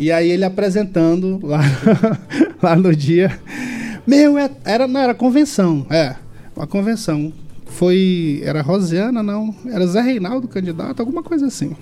E 0.01 0.11
aí 0.11 0.31
ele 0.31 0.43
apresentando 0.43 1.39
lá, 1.43 1.61
lá 2.59 2.75
no 2.75 2.95
dia. 2.95 3.39
Meu, 4.07 4.35
é- 4.35 4.49
era, 4.65 4.87
não, 4.87 4.99
era 4.99 5.13
convenção, 5.13 5.85
é, 5.91 6.15
uma 6.55 6.65
convenção. 6.65 7.31
Foi, 7.67 8.41
era 8.43 8.63
Rosiana, 8.63 9.21
não, 9.21 9.53
era 9.67 9.85
Zé 9.85 10.01
Reinaldo 10.01 10.47
candidato, 10.47 11.01
alguma 11.01 11.21
coisa 11.21 11.45
assim. 11.45 11.75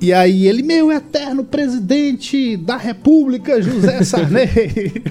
E 0.00 0.12
aí 0.12 0.46
ele, 0.46 0.62
meu 0.62 0.92
eterno 0.92 1.42
presidente 1.42 2.56
da 2.56 2.76
República, 2.76 3.60
José 3.60 4.02
Sarney. 4.06 5.02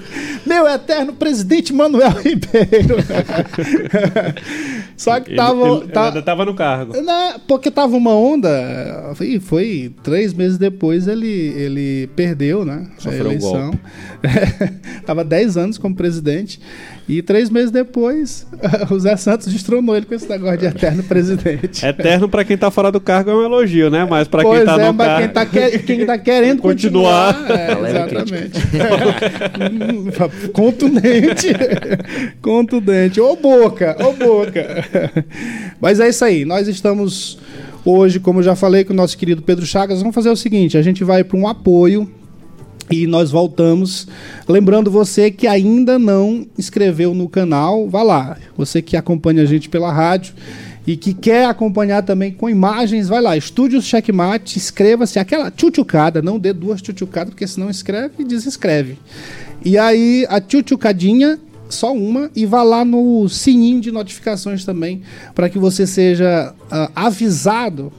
meu 0.45 0.65
eterno 0.65 1.11
presidente 1.13 1.73
Manuel 1.73 2.11
Ribeiro. 2.11 2.95
Só 4.95 5.19
que 5.19 5.35
tava. 5.35 5.67
ele- 5.67 5.75
ele 5.83 5.87
tá- 5.91 6.07
ainda 6.07 6.21
tava 6.21 6.45
no 6.45 6.53
cargo. 6.53 6.93
Porque 7.47 7.69
tava 7.69 7.95
uma 7.95 8.13
onda. 8.15 9.13
E 9.21 9.39
foi 9.39 9.93
três 10.03 10.33
meses 10.33 10.57
depois 10.57 11.07
ele, 11.07 11.27
ele 11.27 12.07
perdeu, 12.15 12.63
né? 12.65 12.87
Sofreu 12.97 13.21
a 13.21 13.27
um 13.27 13.31
eleição. 13.31 13.71
tava 15.05 15.23
dez 15.23 15.57
anos 15.57 15.77
como 15.77 15.95
presidente. 15.95 16.59
E 17.09 17.21
três 17.21 17.49
meses 17.49 17.71
depois, 17.71 18.45
o 18.91 18.99
Zé 18.99 19.15
Santos 19.15 19.47
destronou 19.47 19.95
ele 19.95 20.05
com 20.05 20.13
esse 20.13 20.27
negócio 20.29 20.57
de 20.57 20.65
eterno 20.65 21.01
presidente. 21.03 21.85
Eterno 21.85 22.27
pra 22.27 22.43
quem 22.43 22.57
tá 22.57 22.69
fora 22.69 22.91
do 22.91 22.99
cargo 22.99 23.29
é 23.31 23.35
um 23.35 23.43
elogio, 23.43 23.89
né? 23.89 24.05
Mas 24.09 24.27
pra 24.27 24.41
pois 24.43 24.57
quem 24.59 24.65
tá 24.65 24.81
é, 24.81 24.87
no 24.87 24.93
mas 24.93 25.07
cargo. 25.07 25.21
quem 25.23 25.29
tá, 25.33 25.45
que- 25.45 25.79
quem 25.79 26.05
tá 26.05 26.17
querendo 26.17 26.61
Continuar. 26.61 27.33
continuar. 27.33 27.59
é, 27.59 27.89
exatamente. 27.89 28.59
Hum, 29.71 30.11
Contundente. 30.51 31.47
Contundente. 32.41 33.21
Ô 33.21 33.35
boca, 33.35 33.95
ô 34.05 34.13
boca. 34.13 34.83
Mas 35.79 35.99
é 35.99 36.09
isso 36.09 36.23
aí. 36.25 36.43
Nós 36.45 36.67
estamos 36.67 37.37
hoje, 37.85 38.19
como 38.19 38.39
eu 38.39 38.43
já 38.43 38.55
falei 38.55 38.83
com 38.83 38.91
o 38.93 38.95
nosso 38.95 39.17
querido 39.17 39.41
Pedro 39.41 39.65
Chagas, 39.65 39.99
vamos 39.99 40.13
fazer 40.15 40.29
o 40.29 40.35
seguinte: 40.35 40.77
a 40.77 40.81
gente 40.81 41.03
vai 41.03 41.23
para 41.23 41.37
um 41.37 41.47
apoio. 41.47 42.11
E 42.89 43.05
nós 43.05 43.31
voltamos. 43.31 44.07
Lembrando 44.47 44.89
você 44.89 45.29
que 45.29 45.45
ainda 45.45 45.99
não 45.99 46.45
inscreveu 46.57 47.13
no 47.13 47.27
canal, 47.27 47.89
vá 47.89 48.01
lá. 48.01 48.37
Você 48.55 48.81
que 48.81 48.95
acompanha 48.95 49.43
a 49.43 49.45
gente 49.45 49.67
pela 49.67 49.91
rádio 49.91 50.33
e 50.87 50.95
que 50.95 51.13
quer 51.13 51.45
acompanhar 51.45 52.01
também 52.03 52.31
com 52.31 52.49
imagens, 52.49 53.09
vai 53.09 53.21
lá. 53.21 53.35
Estúdios 53.35 53.83
Checkmate, 53.83 54.57
inscreva-se. 54.57 55.19
Aquela 55.19 55.51
tchutchucada, 55.51 56.21
não 56.21 56.39
dê 56.39 56.53
duas 56.53 56.81
tchutchucadas, 56.81 57.31
porque 57.31 57.45
senão 57.45 57.69
escreve 57.69 58.13
e 58.19 58.23
desinscreve. 58.23 58.97
E 59.65 59.77
aí, 59.77 60.25
a 60.29 60.39
tchutchucadinha, 60.39 61.37
só 61.67 61.93
uma, 61.93 62.31
e 62.33 62.45
vá 62.45 62.63
lá 62.63 62.85
no 62.85 63.27
sininho 63.27 63.81
de 63.81 63.91
notificações 63.91 64.63
também, 64.63 65.01
para 65.35 65.49
que 65.49 65.59
você 65.59 65.85
seja 65.85 66.53
ah, 66.71 66.89
avisado 66.95 67.91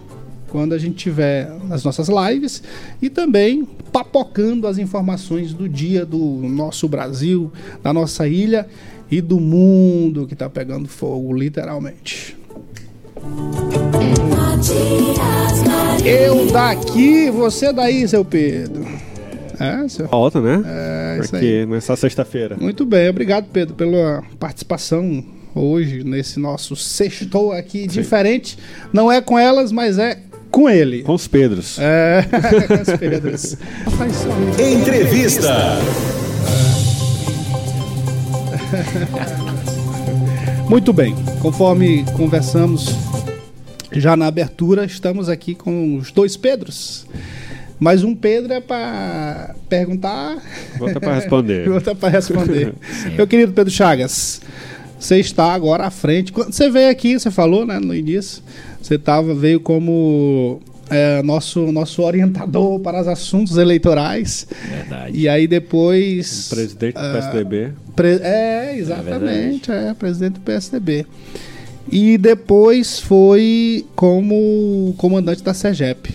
quando 0.49 0.73
a 0.73 0.79
gente 0.79 0.97
tiver 0.97 1.51
as 1.71 1.85
nossas 1.85 2.09
lives 2.09 2.63
e 3.01 3.09
também 3.09 3.67
papocando 3.93 4.67
as 4.67 4.79
informações 4.79 5.53
do 5.53 5.69
dia 5.69 6.05
do 6.05 6.19
nosso 6.19 6.89
Brasil, 6.89 7.53
da 7.83 7.93
nossa 7.93 8.27
ilha 8.27 8.67
e 9.11 9.21
do 9.21 9.41
mundo 9.41 10.27
que 10.27 10.35
está 10.35 10.49
pegando 10.49 10.89
fogo, 10.89 11.33
literalmente. 11.35 12.37
Eu 16.05 16.47
daqui, 16.51 17.31
você 17.31 17.73
daí, 17.73 18.07
seu 18.07 18.25
Pedro. 18.25 18.87
É, 19.59 19.89
seu. 19.89 20.07
Volta, 20.07 20.41
né? 20.41 20.63
É, 20.65 21.19
isso 21.21 21.31
Porque 21.31 21.45
aí. 21.45 21.67
começar 21.67 21.97
sexta-feira. 21.97 22.57
Muito 22.59 22.87
bem, 22.87 23.09
obrigado, 23.09 23.47
Pedro, 23.53 23.75
pela 23.75 24.23
participação 24.39 25.25
hoje 25.55 26.05
nesse 26.05 26.39
nosso 26.39 26.77
sextou 26.77 27.53
aqui 27.53 27.87
diferente. 27.87 28.57
Não 28.93 29.11
é 29.11 29.21
com 29.21 29.39
elas, 29.39 29.73
mas 29.73 29.99
é 29.99 30.19
com 30.51 30.69
ele. 30.69 31.03
Com 31.03 31.15
os 31.15 31.27
Pedros. 31.27 31.79
É, 31.79 32.25
com 32.69 32.93
os 32.93 32.99
Pedros. 32.99 33.57
Entrevista. 34.59 35.55
Muito 40.69 40.93
bem, 40.93 41.15
conforme 41.41 42.05
conversamos 42.17 42.95
já 43.93 44.17
na 44.17 44.27
abertura, 44.27 44.85
estamos 44.85 45.29
aqui 45.29 45.55
com 45.55 45.97
os 45.97 46.13
dois 46.13 46.37
Pedros. 46.37 47.07
Mas 47.81 48.03
um 48.03 48.15
Pedro 48.15 48.53
é 48.53 48.61
para 48.61 49.55
perguntar, 49.69 50.37
Volta 50.79 50.99
pra 51.01 51.15
responder. 51.15 51.67
e 51.67 51.71
outro 51.71 51.91
é 51.91 51.95
para 51.95 52.09
responder. 52.09 52.75
Meu 53.17 53.27
querido 53.27 53.53
Pedro 53.53 53.73
Chagas, 53.73 54.41
você 54.99 55.19
está 55.19 55.53
agora 55.53 55.85
à 55.87 55.91
frente. 55.91 56.33
Quando 56.33 56.53
você 56.53 56.69
veio 56.69 56.91
aqui, 56.91 57.19
você 57.19 57.31
falou, 57.31 57.65
né, 57.65 57.79
no 57.79 57.95
início, 57.95 58.43
você 58.89 58.99
tava, 58.99 59.35
veio 59.35 59.61
como 59.61 60.61
é, 60.89 61.23
nosso, 61.23 61.71
nosso 61.71 62.03
orientador 62.03 62.81
para 62.81 63.03
os 63.03 63.09
assuntos 63.09 63.59
eleitorais. 63.59 64.47
Verdade. 64.67 65.19
E 65.19 65.29
aí 65.29 65.47
depois. 65.47 66.49
Presidente 66.49 66.95
do 66.95 67.01
ah, 67.01 67.13
PSDB. 67.13 67.73
Pre- 67.95 68.21
É, 68.23 68.77
exatamente, 68.79 69.71
é, 69.71 69.93
presidente 69.93 70.35
do 70.35 70.41
PSDB. 70.41 71.07
E 71.91 72.17
depois 72.17 72.99
foi 72.99 73.85
como 73.95 74.95
comandante 74.97 75.43
da 75.43 75.53
SEGEP. 75.53 76.15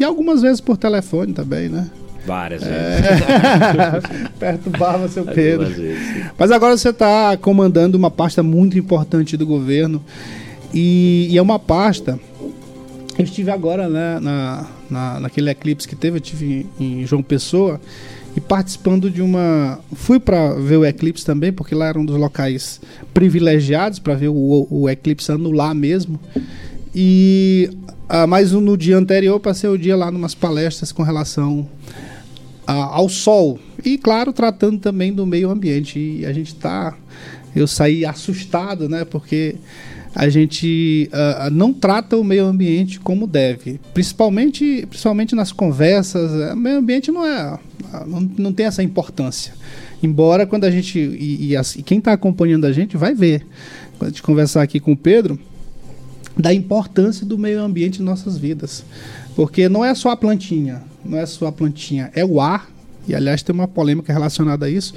E 0.00 0.04
algumas 0.04 0.40
vezes 0.42 0.60
por 0.60 0.76
telefone 0.76 1.34
também, 1.34 1.68
né? 1.68 1.90
Várias 2.26 2.62
vezes. 2.62 2.76
É. 2.76 4.28
Perturbava 4.40 5.08
seu 5.08 5.24
Pedro. 5.24 5.66
Vezes. 5.66 6.24
Mas 6.38 6.50
agora 6.50 6.76
você 6.76 6.88
está 6.88 7.36
comandando 7.36 7.98
uma 7.98 8.10
pasta 8.10 8.42
muito 8.42 8.78
importante 8.78 9.36
do 9.36 9.46
governo. 9.46 10.02
E, 10.74 11.28
e 11.30 11.38
é 11.38 11.42
uma 11.42 11.58
pasta. 11.58 12.18
Eu 13.16 13.24
estive 13.24 13.50
agora 13.50 13.88
né, 13.88 14.18
na, 14.20 14.66
na, 14.90 15.20
naquele 15.20 15.48
eclipse 15.48 15.86
que 15.86 15.94
teve, 15.94 16.16
eu 16.18 16.20
estive 16.22 16.66
em, 16.80 17.00
em 17.02 17.06
João 17.06 17.22
Pessoa 17.22 17.80
e 18.36 18.40
participando 18.40 19.08
de 19.08 19.22
uma. 19.22 19.78
Fui 19.92 20.18
para 20.18 20.54
ver 20.54 20.78
o 20.78 20.84
eclipse 20.84 21.24
também, 21.24 21.52
porque 21.52 21.74
lá 21.76 21.86
era 21.86 21.98
um 21.98 22.04
dos 22.04 22.16
locais 22.16 22.80
privilegiados 23.12 24.00
para 24.00 24.14
ver 24.14 24.28
o, 24.28 24.66
o 24.68 24.90
eclipse 24.90 25.30
anular 25.30 25.72
mesmo. 25.74 26.18
E 26.92 27.70
ah, 28.08 28.26
mas 28.26 28.52
no 28.52 28.76
dia 28.76 28.96
anterior 28.96 29.38
passei 29.40 29.70
o 29.70 29.78
dia 29.78 29.96
lá 29.96 30.10
numas 30.10 30.34
palestras 30.34 30.92
com 30.92 31.02
relação 31.02 31.68
a- 32.66 32.96
ao 32.96 33.08
sol 33.08 33.58
e 33.84 33.96
claro 33.98 34.32
tratando 34.32 34.78
também 34.78 35.12
do 35.12 35.24
meio 35.26 35.50
ambiente 35.50 35.98
e 35.98 36.26
a 36.26 36.32
gente 36.32 36.54
tá 36.54 36.94
eu 37.56 37.66
saí 37.66 38.04
assustado 38.04 38.88
né 38.88 39.04
porque 39.04 39.56
a 40.14 40.28
gente 40.28 41.08
ah, 41.12 41.48
não 41.50 41.72
trata 41.72 42.16
o 42.16 42.22
meio 42.24 42.44
ambiente 42.46 43.00
como 43.00 43.26
deve 43.26 43.80
principalmente 43.92 44.86
principalmente 44.88 45.34
nas 45.34 45.50
conversas 45.52 46.30
eh, 46.32 46.52
o 46.52 46.56
meio 46.56 46.78
ambiente 46.78 47.10
não 47.10 47.26
é 47.26 47.58
ah, 47.92 48.04
não, 48.06 48.20
não 48.38 48.52
tem 48.52 48.66
essa 48.66 48.82
importância 48.82 49.52
embora 50.02 50.46
quando 50.46 50.64
a 50.64 50.70
gente 50.70 50.98
e, 50.98 51.48
e 51.48 51.56
as- 51.56 51.74
e 51.76 51.82
quem 51.82 51.98
está 51.98 52.12
acompanhando 52.12 52.64
a 52.64 52.72
gente 52.72 52.96
vai 52.96 53.14
ver 53.14 53.44
quando 53.98 54.08
a 54.08 54.12
gente 54.12 54.22
conversar 54.22 54.62
aqui 54.62 54.78
com 54.78 54.92
o 54.92 54.96
Pedro 54.96 55.38
da 56.36 56.52
importância 56.52 57.24
do 57.24 57.38
meio 57.38 57.60
ambiente 57.62 58.02
em 58.02 58.04
nossas 58.04 58.36
vidas. 58.36 58.84
Porque 59.36 59.68
não 59.68 59.84
é 59.84 59.94
só 59.94 60.10
a 60.10 60.16
plantinha, 60.16 60.82
não 61.04 61.16
é 61.16 61.24
só 61.26 61.46
a 61.46 61.52
plantinha, 61.52 62.10
é 62.12 62.24
o 62.24 62.40
ar. 62.40 62.68
E 63.06 63.14
aliás 63.14 63.40
tem 63.42 63.54
uma 63.54 63.68
polêmica 63.68 64.12
relacionada 64.12 64.66
a 64.66 64.68
isso. 64.70 64.94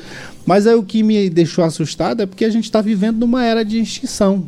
Mas 0.47 0.65
é 0.65 0.73
o 0.73 0.81
que 0.81 1.03
me 1.03 1.29
deixou 1.29 1.63
assustado 1.63 2.21
é 2.23 2.25
porque 2.25 2.43
a 2.43 2.49
gente 2.49 2.63
está 2.63 2.81
vivendo 2.81 3.19
numa 3.19 3.45
era 3.45 3.63
de 3.63 3.77
extinção. 3.79 4.45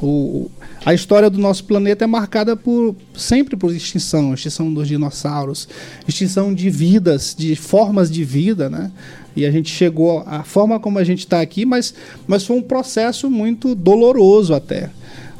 O, 0.00 0.48
a 0.86 0.94
história 0.94 1.28
do 1.28 1.38
nosso 1.38 1.64
planeta 1.64 2.04
é 2.04 2.06
marcada 2.06 2.56
por 2.56 2.94
sempre 3.16 3.56
por 3.56 3.74
extinção, 3.74 4.32
extinção 4.32 4.72
dos 4.72 4.86
dinossauros, 4.86 5.68
extinção 6.06 6.54
de 6.54 6.70
vidas, 6.70 7.34
de 7.36 7.56
formas 7.56 8.08
de 8.08 8.22
vida, 8.22 8.70
né? 8.70 8.92
E 9.34 9.44
a 9.44 9.50
gente 9.50 9.70
chegou 9.70 10.22
à 10.26 10.44
forma 10.44 10.78
como 10.78 10.98
a 10.98 11.04
gente 11.04 11.20
está 11.20 11.40
aqui, 11.40 11.64
mas, 11.64 11.94
mas 12.26 12.44
foi 12.44 12.56
um 12.56 12.62
processo 12.62 13.28
muito 13.28 13.74
doloroso 13.74 14.54
até. 14.54 14.90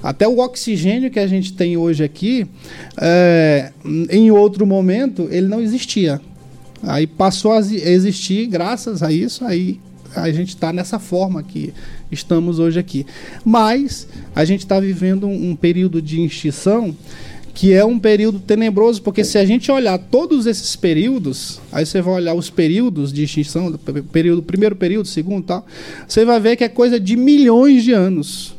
Até 0.02 0.26
o 0.26 0.38
oxigênio 0.38 1.10
que 1.10 1.18
a 1.18 1.26
gente 1.26 1.52
tem 1.52 1.76
hoje 1.76 2.04
aqui, 2.04 2.46
é, 3.00 3.72
em 4.10 4.30
outro 4.30 4.64
momento, 4.66 5.28
ele 5.30 5.48
não 5.48 5.60
existia. 5.60 6.20
Aí 6.82 7.06
passou 7.06 7.52
a 7.52 7.58
exi- 7.58 7.82
existir 7.82 8.46
graças 8.46 9.02
a 9.02 9.12
isso, 9.12 9.44
aí 9.44 9.80
a 10.14 10.30
gente 10.30 10.50
está 10.50 10.72
nessa 10.72 10.98
forma 10.98 11.42
que 11.42 11.74
estamos 12.10 12.58
hoje 12.58 12.78
aqui. 12.78 13.06
Mas 13.44 14.06
a 14.34 14.44
gente 14.44 14.60
está 14.60 14.78
vivendo 14.80 15.26
um, 15.26 15.50
um 15.50 15.56
período 15.56 16.00
de 16.02 16.22
extinção 16.24 16.94
que 17.54 17.72
é 17.72 17.84
um 17.84 17.98
período 17.98 18.38
tenebroso, 18.38 19.02
porque 19.02 19.24
se 19.24 19.36
a 19.36 19.44
gente 19.44 19.68
olhar 19.72 19.98
todos 19.98 20.46
esses 20.46 20.76
períodos, 20.76 21.60
aí 21.72 21.84
você 21.84 22.00
vai 22.00 22.14
olhar 22.14 22.34
os 22.34 22.48
períodos 22.48 23.12
de 23.12 23.24
extinção, 23.24 23.72
do 23.72 23.76
pe- 23.78 24.00
período, 24.00 24.44
primeiro 24.44 24.76
período, 24.76 25.08
segundo 25.08 25.44
tal, 25.44 25.66
você 26.06 26.24
vai 26.24 26.38
ver 26.38 26.54
que 26.54 26.62
é 26.62 26.68
coisa 26.68 27.00
de 27.00 27.16
milhões 27.16 27.82
de 27.82 27.92
anos. 27.92 28.54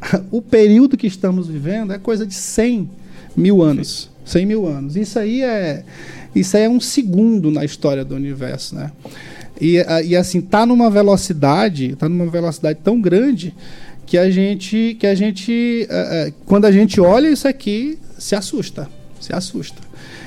O 0.30 0.40
período 0.40 0.96
que 0.96 1.08
estamos 1.08 1.48
vivendo 1.48 1.92
é 1.92 1.98
coisa 1.98 2.24
de 2.24 2.34
100 2.34 2.88
mil 3.36 3.60
anos. 3.60 4.08
100 4.24 4.46
mil 4.46 4.66
anos. 4.68 4.94
Isso 4.94 5.18
aí 5.18 5.42
é, 5.42 5.82
isso 6.32 6.56
aí 6.56 6.62
é 6.62 6.68
um 6.68 6.78
segundo 6.78 7.50
na 7.50 7.64
história 7.64 8.04
do 8.04 8.14
universo, 8.14 8.76
né? 8.76 8.92
E, 9.60 9.78
a- 9.80 10.02
e 10.02 10.14
assim, 10.16 10.40
tá 10.40 10.64
numa 10.64 10.90
velocidade, 10.90 11.96
tá 11.96 12.08
numa 12.08 12.26
velocidade 12.26 12.78
tão 12.82 13.00
grande 13.00 13.54
que 14.06 14.16
a 14.16 14.30
gente, 14.30 14.96
que 14.98 15.06
a 15.06 15.14
gente, 15.14 15.86
eh, 15.90 16.28
eh, 16.28 16.32
quando 16.46 16.64
a 16.64 16.72
gente 16.72 17.00
olha 17.00 17.28
isso 17.28 17.46
aqui, 17.46 17.98
se 18.16 18.34
assusta, 18.34 18.88
se 19.20 19.32
assusta. 19.34 19.82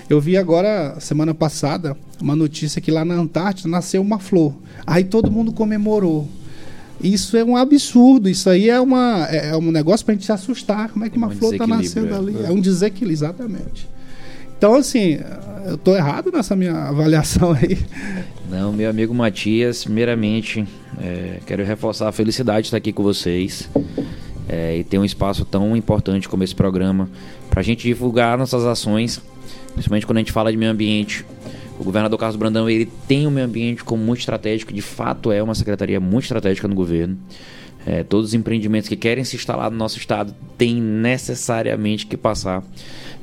Eu 0.09 0.19
vi 0.19 0.35
agora, 0.37 0.97
semana 0.99 1.33
passada, 1.33 1.95
uma 2.21 2.35
notícia 2.35 2.81
que 2.81 2.91
lá 2.91 3.03
na 3.05 3.15
Antártida 3.15 3.69
nasceu 3.69 4.01
uma 4.01 4.19
flor. 4.19 4.53
Aí 4.85 5.03
todo 5.05 5.31
mundo 5.31 5.51
comemorou. 5.53 6.27
Isso 7.01 7.35
é 7.35 7.43
um 7.43 7.55
absurdo, 7.55 8.29
isso 8.29 8.47
aí 8.49 8.69
é, 8.69 8.79
uma, 8.79 9.25
é 9.31 9.47
é 9.51 9.57
um 9.57 9.71
negócio 9.71 10.05
pra 10.05 10.13
gente 10.13 10.25
se 10.25 10.31
assustar. 10.31 10.89
Como 10.89 11.03
é 11.05 11.09
que 11.09 11.17
uma 11.17 11.27
um 11.27 11.31
flor 11.31 11.55
tá 11.57 11.65
nascendo 11.65 12.07
desequilíbrio, 12.07 12.37
ali? 12.39 12.45
é. 12.45 12.49
É 12.49 12.51
um 12.51 12.59
desequilíbrio, 12.61 13.13
exatamente. 13.13 13.89
Então, 14.61 14.75
assim, 14.75 15.17
eu 15.65 15.75
tô 15.75 15.95
errado 15.95 16.31
nessa 16.31 16.55
minha 16.55 16.83
avaliação 16.83 17.53
aí. 17.59 17.79
Não, 18.47 18.71
meu 18.71 18.91
amigo 18.91 19.11
Matias, 19.11 19.83
primeiramente, 19.83 20.63
é, 21.01 21.39
quero 21.47 21.65
reforçar 21.65 22.07
a 22.07 22.11
felicidade 22.11 22.61
de 22.61 22.67
estar 22.67 22.77
aqui 22.77 22.93
com 22.93 23.01
vocês 23.01 23.67
é, 24.47 24.77
e 24.77 24.83
ter 24.83 24.99
um 24.99 25.03
espaço 25.03 25.45
tão 25.45 25.75
importante 25.75 26.29
como 26.29 26.43
esse 26.43 26.53
programa 26.53 27.09
para 27.49 27.61
a 27.61 27.63
gente 27.63 27.87
divulgar 27.87 28.37
nossas 28.37 28.63
ações, 28.63 29.19
principalmente 29.73 30.05
quando 30.05 30.17
a 30.17 30.21
gente 30.21 30.31
fala 30.31 30.51
de 30.51 30.57
meio 30.59 30.69
ambiente. 30.69 31.25
O 31.79 31.83
governador 31.83 32.19
Carlos 32.19 32.37
Brandão 32.37 32.69
ele 32.69 32.85
tem 33.07 33.25
o 33.25 33.31
meio 33.31 33.47
ambiente 33.47 33.83
como 33.83 34.03
muito 34.03 34.19
estratégico, 34.19 34.71
de 34.71 34.81
fato 34.83 35.31
é 35.31 35.41
uma 35.41 35.55
secretaria 35.55 35.99
muito 35.99 36.25
estratégica 36.25 36.67
no 36.67 36.75
governo. 36.75 37.17
É, 37.83 38.03
todos 38.03 38.27
os 38.27 38.33
empreendimentos 38.35 38.87
que 38.87 38.95
querem 38.95 39.23
se 39.23 39.35
instalar 39.35 39.71
no 39.71 39.77
nosso 39.77 39.97
estado 39.97 40.35
têm 40.55 40.79
necessariamente 40.79 42.05
que 42.05 42.15
passar 42.15 42.63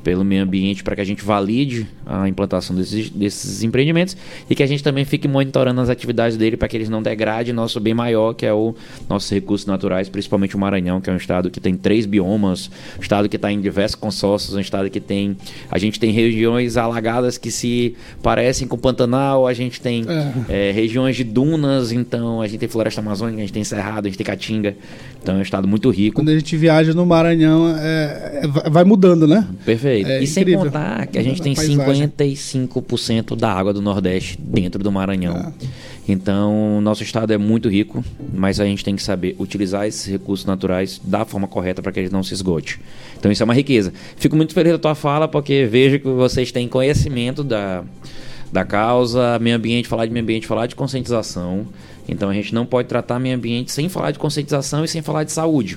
pelo 0.09 0.25
meio 0.25 0.43
ambiente 0.43 0.83
para 0.83 0.95
que 0.95 1.03
a 1.03 1.05
gente 1.05 1.23
valide 1.23 1.87
a 2.07 2.27
implantação 2.27 2.75
desses, 2.75 3.11
desses 3.11 3.63
empreendimentos 3.63 4.17
e 4.49 4.55
que 4.55 4.63
a 4.63 4.67
gente 4.67 4.83
também 4.83 5.05
fique 5.05 5.29
monitorando 5.29 5.83
as 5.83 5.91
atividades 5.91 6.35
dele 6.35 6.57
para 6.57 6.67
que 6.67 6.75
eles 6.79 6.89
não 6.89 7.03
degradem 7.03 7.53
nosso 7.53 7.79
bem 7.79 7.93
maior, 7.93 8.33
que 8.33 8.47
é 8.47 8.53
o 8.53 8.75
nossos 9.07 9.31
recursos 9.31 9.67
naturais, 9.67 10.09
principalmente 10.09 10.57
o 10.57 10.59
Maranhão, 10.59 10.99
que 10.99 11.11
é 11.11 11.13
um 11.13 11.19
estado 11.19 11.51
que 11.51 11.61
tem 11.61 11.77
três 11.77 12.07
biomas, 12.07 12.71
um 12.99 13.03
estado 13.03 13.29
que 13.29 13.37
está 13.37 13.53
em 13.53 13.61
diversos 13.61 13.97
consórcios, 13.97 14.57
um 14.57 14.61
estado 14.61 14.89
que 14.89 14.99
tem. 14.99 15.37
A 15.71 15.77
gente 15.77 16.01
tem 16.01 16.11
regiões 16.11 16.79
alagadas 16.79 17.37
que 17.37 17.51
se 17.51 17.95
parecem 18.23 18.67
com 18.67 18.79
Pantanal, 18.79 19.47
a 19.47 19.53
gente 19.53 19.79
tem 19.79 20.07
é, 20.49 20.71
regiões 20.71 21.17
de 21.17 21.25
dunas, 21.25 21.93
então 21.93 22.41
a 22.41 22.49
gente 22.49 22.61
tem 22.61 22.69
floresta 22.69 23.03
amazônica, 23.03 23.37
a 23.37 23.41
gente 23.43 23.53
tem 23.53 23.63
cerrado, 23.63 24.07
a 24.07 24.09
gente 24.09 24.17
tem 24.17 24.25
caatinga. 24.25 24.75
Então 25.23 25.35
é 25.35 25.39
um 25.39 25.43
estado 25.43 25.69
muito 25.69 25.91
rico. 25.91 26.17
Quando 26.17 26.31
a 26.31 26.35
gente 26.35 26.57
viaja 26.57 26.95
no 26.95 27.05
Maranhão, 27.05 27.77
é, 27.77 28.41
é- 28.43 28.71
vai 28.71 28.85
mudando, 28.85 29.27
né? 29.27 29.47
Perfeito. 29.65 30.09
É 30.09 30.23
e 30.23 30.27
sem 30.27 30.43
incrível. 30.43 30.65
contar 30.65 31.07
que 31.07 31.19
a 31.19 31.23
gente 31.23 31.43
tem 31.43 31.55
paisagem. 31.55 32.09
55% 32.09 33.37
da 33.37 33.53
água 33.53 33.73
do 33.73 33.83
Nordeste 33.83 34.39
dentro 34.41 34.83
do 34.83 34.91
Maranhão. 34.91 35.37
Ah. 35.37 35.53
Então, 36.09 36.81
nosso 36.81 37.03
estado 37.03 37.35
é 37.35 37.39
muito 37.39 37.69
rico, 37.69 38.03
mas 38.33 38.59
a 38.59 38.65
gente 38.65 38.83
tem 38.83 38.97
que 38.97 39.03
saber 39.03 39.37
utilizar 39.39 39.87
esses 39.87 40.07
recursos 40.07 40.47
naturais 40.47 40.99
da 41.05 41.27
forma 41.27 41.47
correta 41.47 41.83
para 41.83 41.93
que 41.93 42.01
eles 42.01 42.11
não 42.11 42.23
se 42.23 42.33
esgotem. 42.33 42.77
Então, 43.19 43.31
isso 43.31 43.43
é 43.43 43.45
uma 43.45 43.53
riqueza. 43.53 43.93
Fico 44.17 44.35
muito 44.35 44.55
feliz 44.55 44.73
da 44.73 44.79
tua 44.79 44.95
fala, 44.95 45.29
porque 45.29 45.69
vejo 45.71 45.99
que 45.99 46.09
vocês 46.09 46.51
têm 46.51 46.67
conhecimento 46.67 47.45
da, 47.45 47.85
da 48.51 48.65
causa, 48.65 49.39
meio 49.39 49.57
ambiente, 49.57 49.87
falar 49.87 50.07
de 50.07 50.13
meio 50.13 50.23
ambiente, 50.23 50.47
falar 50.47 50.67
de 50.67 50.75
conscientização. 50.75 51.67
Então, 52.09 52.31
a 52.31 52.35
gente 52.35 52.55
não 52.55 52.65
pode 52.65 52.89
tratar 52.89 53.19
meio 53.19 53.37
ambiente 53.37 53.71
sem 53.71 53.89
falar 53.89 54.11
de 54.13 54.19
conscientização 54.19 54.85
e 54.85 54.89
sem 54.89 55.03
falar 55.03 55.25
de 55.25 55.33
saúde. 55.33 55.77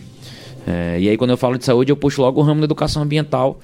É, 0.65 0.97
e 0.99 1.09
aí, 1.09 1.17
quando 1.17 1.31
eu 1.31 1.37
falo 1.37 1.57
de 1.57 1.65
saúde, 1.65 1.91
eu 1.91 1.95
puxo 1.97 2.21
logo 2.21 2.39
o 2.39 2.43
ramo 2.43 2.61
da 2.61 2.65
educação 2.65 3.01
ambiental 3.03 3.59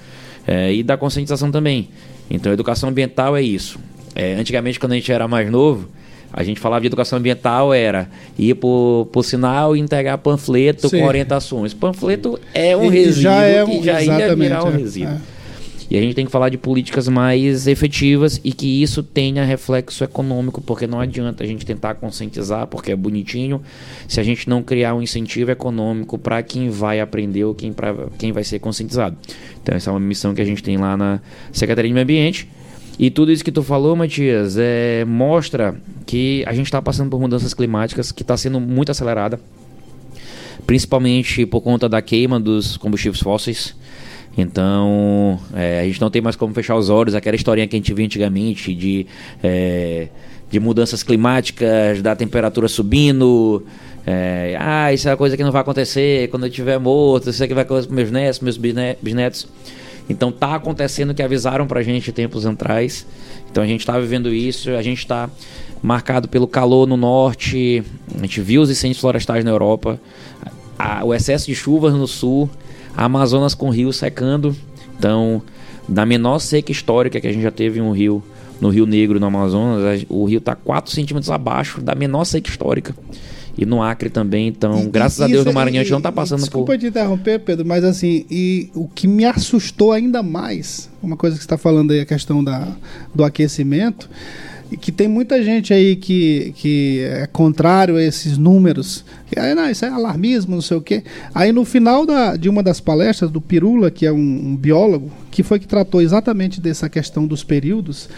é, 0.46 0.74
e 0.74 0.84
da 0.84 0.98
conscientização 0.98 1.52
também. 1.52 1.90
Então, 2.30 2.52
educação 2.52 2.90
ambiental 2.90 3.38
é 3.38 3.42
isso. 3.42 3.80
É, 4.16 4.34
antigamente, 4.34 4.80
quando 4.80 4.92
a 4.94 4.96
gente 4.96 5.12
era 5.12 5.28
mais 5.28 5.50
novo, 5.50 5.88
a 6.34 6.44
gente 6.44 6.60
falava 6.60 6.82
de 6.82 6.88
educação 6.88 7.20
ambiental, 7.20 7.74
era 7.74 8.10
ir 8.38 8.56
pro, 8.56 9.08
pro 9.12 9.24
sinal 9.24 9.76
e 9.76 9.80
entregar 9.80 10.18
panfleto 10.18 10.90
Sim. 10.90 11.00
com 11.00 11.06
orientações. 11.06 11.74
Panfleto 11.74 12.38
é 12.54 12.76
um 12.76 12.86
E- 12.86 12.90
resíduo 12.90 13.22
já 13.22 13.44
é 13.44 13.64
um- 13.64 13.68
que 13.68 13.84
já 13.84 14.02
ia 14.02 14.36
virar 14.36 14.64
um 14.66 14.70
é, 14.70 14.78
resíduo. 14.78 15.18
E 15.90 15.98
a 15.98 16.02
gente 16.02 16.16
tem 16.16 16.26
que 16.26 16.32
falar 16.32 16.50
de 16.50 16.58
políticas 16.58 17.08
mais 17.08 17.66
efetivas 17.66 18.42
e 18.44 18.52
que 18.52 18.82
isso 18.82 19.02
tenha 19.02 19.46
reflexo 19.46 20.04
econômico, 20.04 20.62
porque 20.62 20.86
não 20.86 21.00
adianta 21.00 21.44
a 21.44 21.48
gente 21.48 21.66
tentar 21.66 21.96
conscientizar, 21.96 22.68
porque 22.68 22.92
é 22.92 22.96
bonitinho, 22.96 23.62
se 24.08 24.20
a 24.20 24.24
gente 24.24 24.50
não 24.50 24.62
criar 24.62 24.94
um 24.96 25.02
incentivo 25.02 25.50
econômico 25.50 26.18
para 26.18 26.44
quem 26.44 26.70
vai 26.70 27.00
aprender 27.00 27.46
ou 27.46 27.56
quem, 27.56 27.72
pra, 27.72 27.96
quem 28.18 28.34
vai 28.34 28.44
ser 28.44 28.60
conscientizado. 28.60 29.18
Então, 29.64 29.76
essa 29.76 29.90
é 29.90 29.94
uma 29.94 30.00
missão 30.00 30.34
que 30.34 30.42
a 30.42 30.46
gente 30.46 30.62
tem 30.62 30.78
lá 30.78 30.98
na 30.98 31.22
Secretaria 31.54 31.90
de 31.90 31.94
Meio 31.94 32.04
Ambiente. 32.04 32.50
E 33.00 33.10
tudo 33.10 33.32
isso 33.32 33.44
que 33.44 33.52
tu 33.52 33.64
falou, 33.64 33.96
Matias, 33.96 34.58
é, 34.58 35.06
mostra 35.06 35.80
que 36.06 36.44
a 36.48 36.54
gente 36.54 36.66
está 36.66 36.82
passando 36.82 37.10
por 37.10 37.20
mudanças 37.20 37.54
climáticas 37.54 38.12
que 38.12 38.24
está 38.24 38.36
sendo 38.36 38.60
muito 38.60 38.92
acelerada 38.92 39.40
principalmente 40.68 41.46
por 41.46 41.62
conta 41.62 41.88
da 41.88 42.02
queima 42.02 42.38
dos 42.40 42.76
combustíveis 42.76 43.22
fósseis. 43.22 43.74
Então, 44.38 45.40
é, 45.56 45.80
a 45.82 45.84
gente 45.86 46.00
não 46.00 46.10
tem 46.12 46.22
mais 46.22 46.36
como 46.36 46.54
fechar 46.54 46.76
os 46.76 46.90
olhos. 46.90 47.16
Aquela 47.16 47.36
historinha 47.36 47.68
que 47.68 47.76
a 47.76 47.80
gente 47.80 47.94
via 47.94 48.06
antigamente 48.06 48.74
de, 48.74 49.08
é, 49.44 50.08
de 50.50 50.60
mudanças 50.60 51.02
climáticas, 51.02 52.02
da 52.02 52.16
temperatura 52.16 52.68
subindo. 52.68 53.66
é, 54.06 54.56
ah, 54.60 54.94
isso 54.94 55.08
é 55.08 55.12
uma 55.12 55.18
coisa 55.18 55.36
que 55.36 55.44
não 55.44 55.52
vai 55.52 55.62
acontecer 55.62 56.30
quando 56.30 56.44
eu 56.44 56.50
estiver 56.50 56.80
morto. 56.80 57.30
Isso 57.32 57.44
aqui 57.44 57.54
vai 57.54 57.64
acontecer 57.64 57.88
com 57.88 57.96
meus 57.96 58.12
netos, 58.12 58.40
meus 58.40 58.58
bisne- 58.58 58.96
bisnetos. 59.02 59.48
Então, 60.10 60.32
tá 60.32 60.56
acontecendo 60.56 61.10
o 61.10 61.16
que 61.16 61.22
avisaram 61.24 61.66
pra 61.68 61.82
gente 61.82 62.12
tempos 62.12 62.46
atrás. 62.46 63.06
Então, 63.52 63.64
a 63.64 63.68
gente 63.68 63.80
está 63.82 64.00
vivendo 64.00 64.32
isso. 64.34 64.70
A 64.72 64.82
gente 64.84 65.00
está 65.00 65.30
marcado 65.82 66.28
pelo 66.28 66.48
calor 66.48 66.88
no 66.88 66.96
norte. 66.96 67.84
A 68.16 68.22
gente 68.22 68.40
viu 68.40 68.62
os 68.62 68.70
incêndios 68.70 69.00
florestais 69.02 69.44
na 69.44 69.50
Europa. 69.52 70.00
a- 70.80 71.04
o 71.04 71.12
excesso 71.12 71.48
de 71.48 71.56
chuvas 71.56 71.92
no 71.96 72.08
sul, 72.08 72.48
Amazonas 73.06 73.54
com 73.54 73.70
rios 73.70 73.96
secando. 73.98 74.56
Então, 74.98 75.42
na 75.88 76.06
menor 76.06 76.40
seca 76.40 76.72
histórica 76.72 77.22
que 77.22 77.28
a 77.28 77.32
gente 77.32 77.44
já 77.44 77.52
teve 77.52 77.80
um 77.80 77.92
rio, 77.92 78.24
no 78.60 78.70
Rio 78.70 78.86
Negro, 78.88 79.20
no 79.20 79.28
Amazonas, 79.28 80.04
o 80.10 80.26
rio 80.26 80.40
está 80.40 80.56
4 80.56 80.92
centímetros 80.92 81.30
abaixo 81.30 81.80
da 81.80 81.94
menor 81.94 82.26
seca 82.26 82.50
histórica. 82.50 82.96
E 83.56 83.66
no 83.66 83.82
Acre 83.82 84.10
também. 84.10 84.48
Então, 84.48 84.88
graças 84.88 85.20
a 85.22 85.26
Deus, 85.28 85.40
Isso- 85.40 85.48
no 85.50 85.54
Maranhão 85.54 85.82
a 85.82 85.84
gente 85.84 85.92
não 85.92 85.98
e- 85.98 86.02
está 86.02 86.12
passando 86.12 86.40
Desculpa 86.42 86.74
por. 86.74 86.78
te 86.80 86.88
interromper, 86.88 87.40
Pedro, 87.40 87.66
mas 87.66 87.84
assim, 87.84 88.26
e 88.30 88.70
o 88.76 88.88
que 88.88 89.08
me 89.08 89.26
assustou 89.26 89.92
ainda 89.92 90.22
mais, 90.22 90.90
uma 91.02 91.16
coisa 91.18 91.36
que 91.36 91.42
você 91.42 91.46
está 91.46 91.58
falando 91.58 91.92
aí, 91.92 92.00
a 92.00 92.06
questão 92.06 92.44
da, 92.44 92.68
do 93.16 93.24
aquecimento, 93.24 94.08
que 94.76 94.92
tem 94.92 95.08
muita 95.08 95.42
gente 95.42 95.74
aí 95.74 95.96
que, 95.96 96.52
que 96.58 97.00
é 97.10 97.28
contrário 97.28 97.96
a 97.96 98.04
esses 98.04 98.38
números. 98.38 99.06
Ah, 99.38 99.56
não, 99.56 99.70
isso 99.70 99.86
é 99.86 99.90
alarmismo, 99.90 100.56
não 100.56 100.62
sei 100.62 100.76
o 100.78 100.82
quê. 100.82 101.04
Aí 101.34 101.52
no 101.54 101.64
final 101.64 102.06
da, 102.06 102.36
de 102.36 102.50
uma 102.50 102.62
das 102.62 102.82
palestras 102.82 103.32
do 103.32 103.40
Pirula, 103.40 103.90
que 103.90 104.06
é 104.06 104.12
um, 104.12 104.18
um 104.18 104.56
biólogo, 104.56 105.10
que 105.32 105.44
foi 105.44 105.60
que 105.60 105.68
tratou 105.68 106.02
exatamente 106.02 106.60
dessa 106.60 106.90
questão 106.90 107.26
dos 107.26 107.44
períodos, 107.44 108.10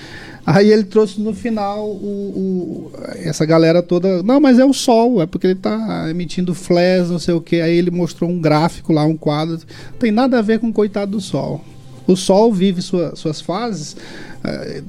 Aí 0.45 0.71
ele 0.71 0.83
trouxe 0.85 1.21
no 1.21 1.31
final 1.31 1.85
o, 1.87 2.89
o- 2.89 2.91
essa 3.17 3.45
galera 3.45 3.83
toda. 3.83 4.23
Não, 4.23 4.39
mas 4.39 4.57
é 4.57 4.65
o 4.65 4.73
sol, 4.73 5.21
é 5.21 5.27
porque 5.27 5.45
ele 5.45 5.53
está 5.53 6.07
emitindo 6.09 6.55
flares, 6.55 7.09
não 7.11 7.19
sei 7.19 7.35
o 7.35 7.41
que. 7.41 7.61
Aí 7.61 7.77
ele 7.77 7.91
mostrou 7.91 8.27
um 8.27 8.39
gráfico 8.39 8.91
lá, 8.91 9.05
um 9.05 9.15
quadro. 9.17 9.59
Tem 9.99 10.11
nada 10.11 10.39
a 10.39 10.41
ver 10.41 10.57
com 10.59 10.69
o 10.69 10.73
coitado 10.73 11.11
do 11.11 11.21
sol. 11.21 11.63
O 12.11 12.15
sol 12.15 12.51
vive 12.51 12.81
sua- 12.81 13.15
suas 13.15 13.39
fases, 13.39 13.95
eh, 14.43 14.81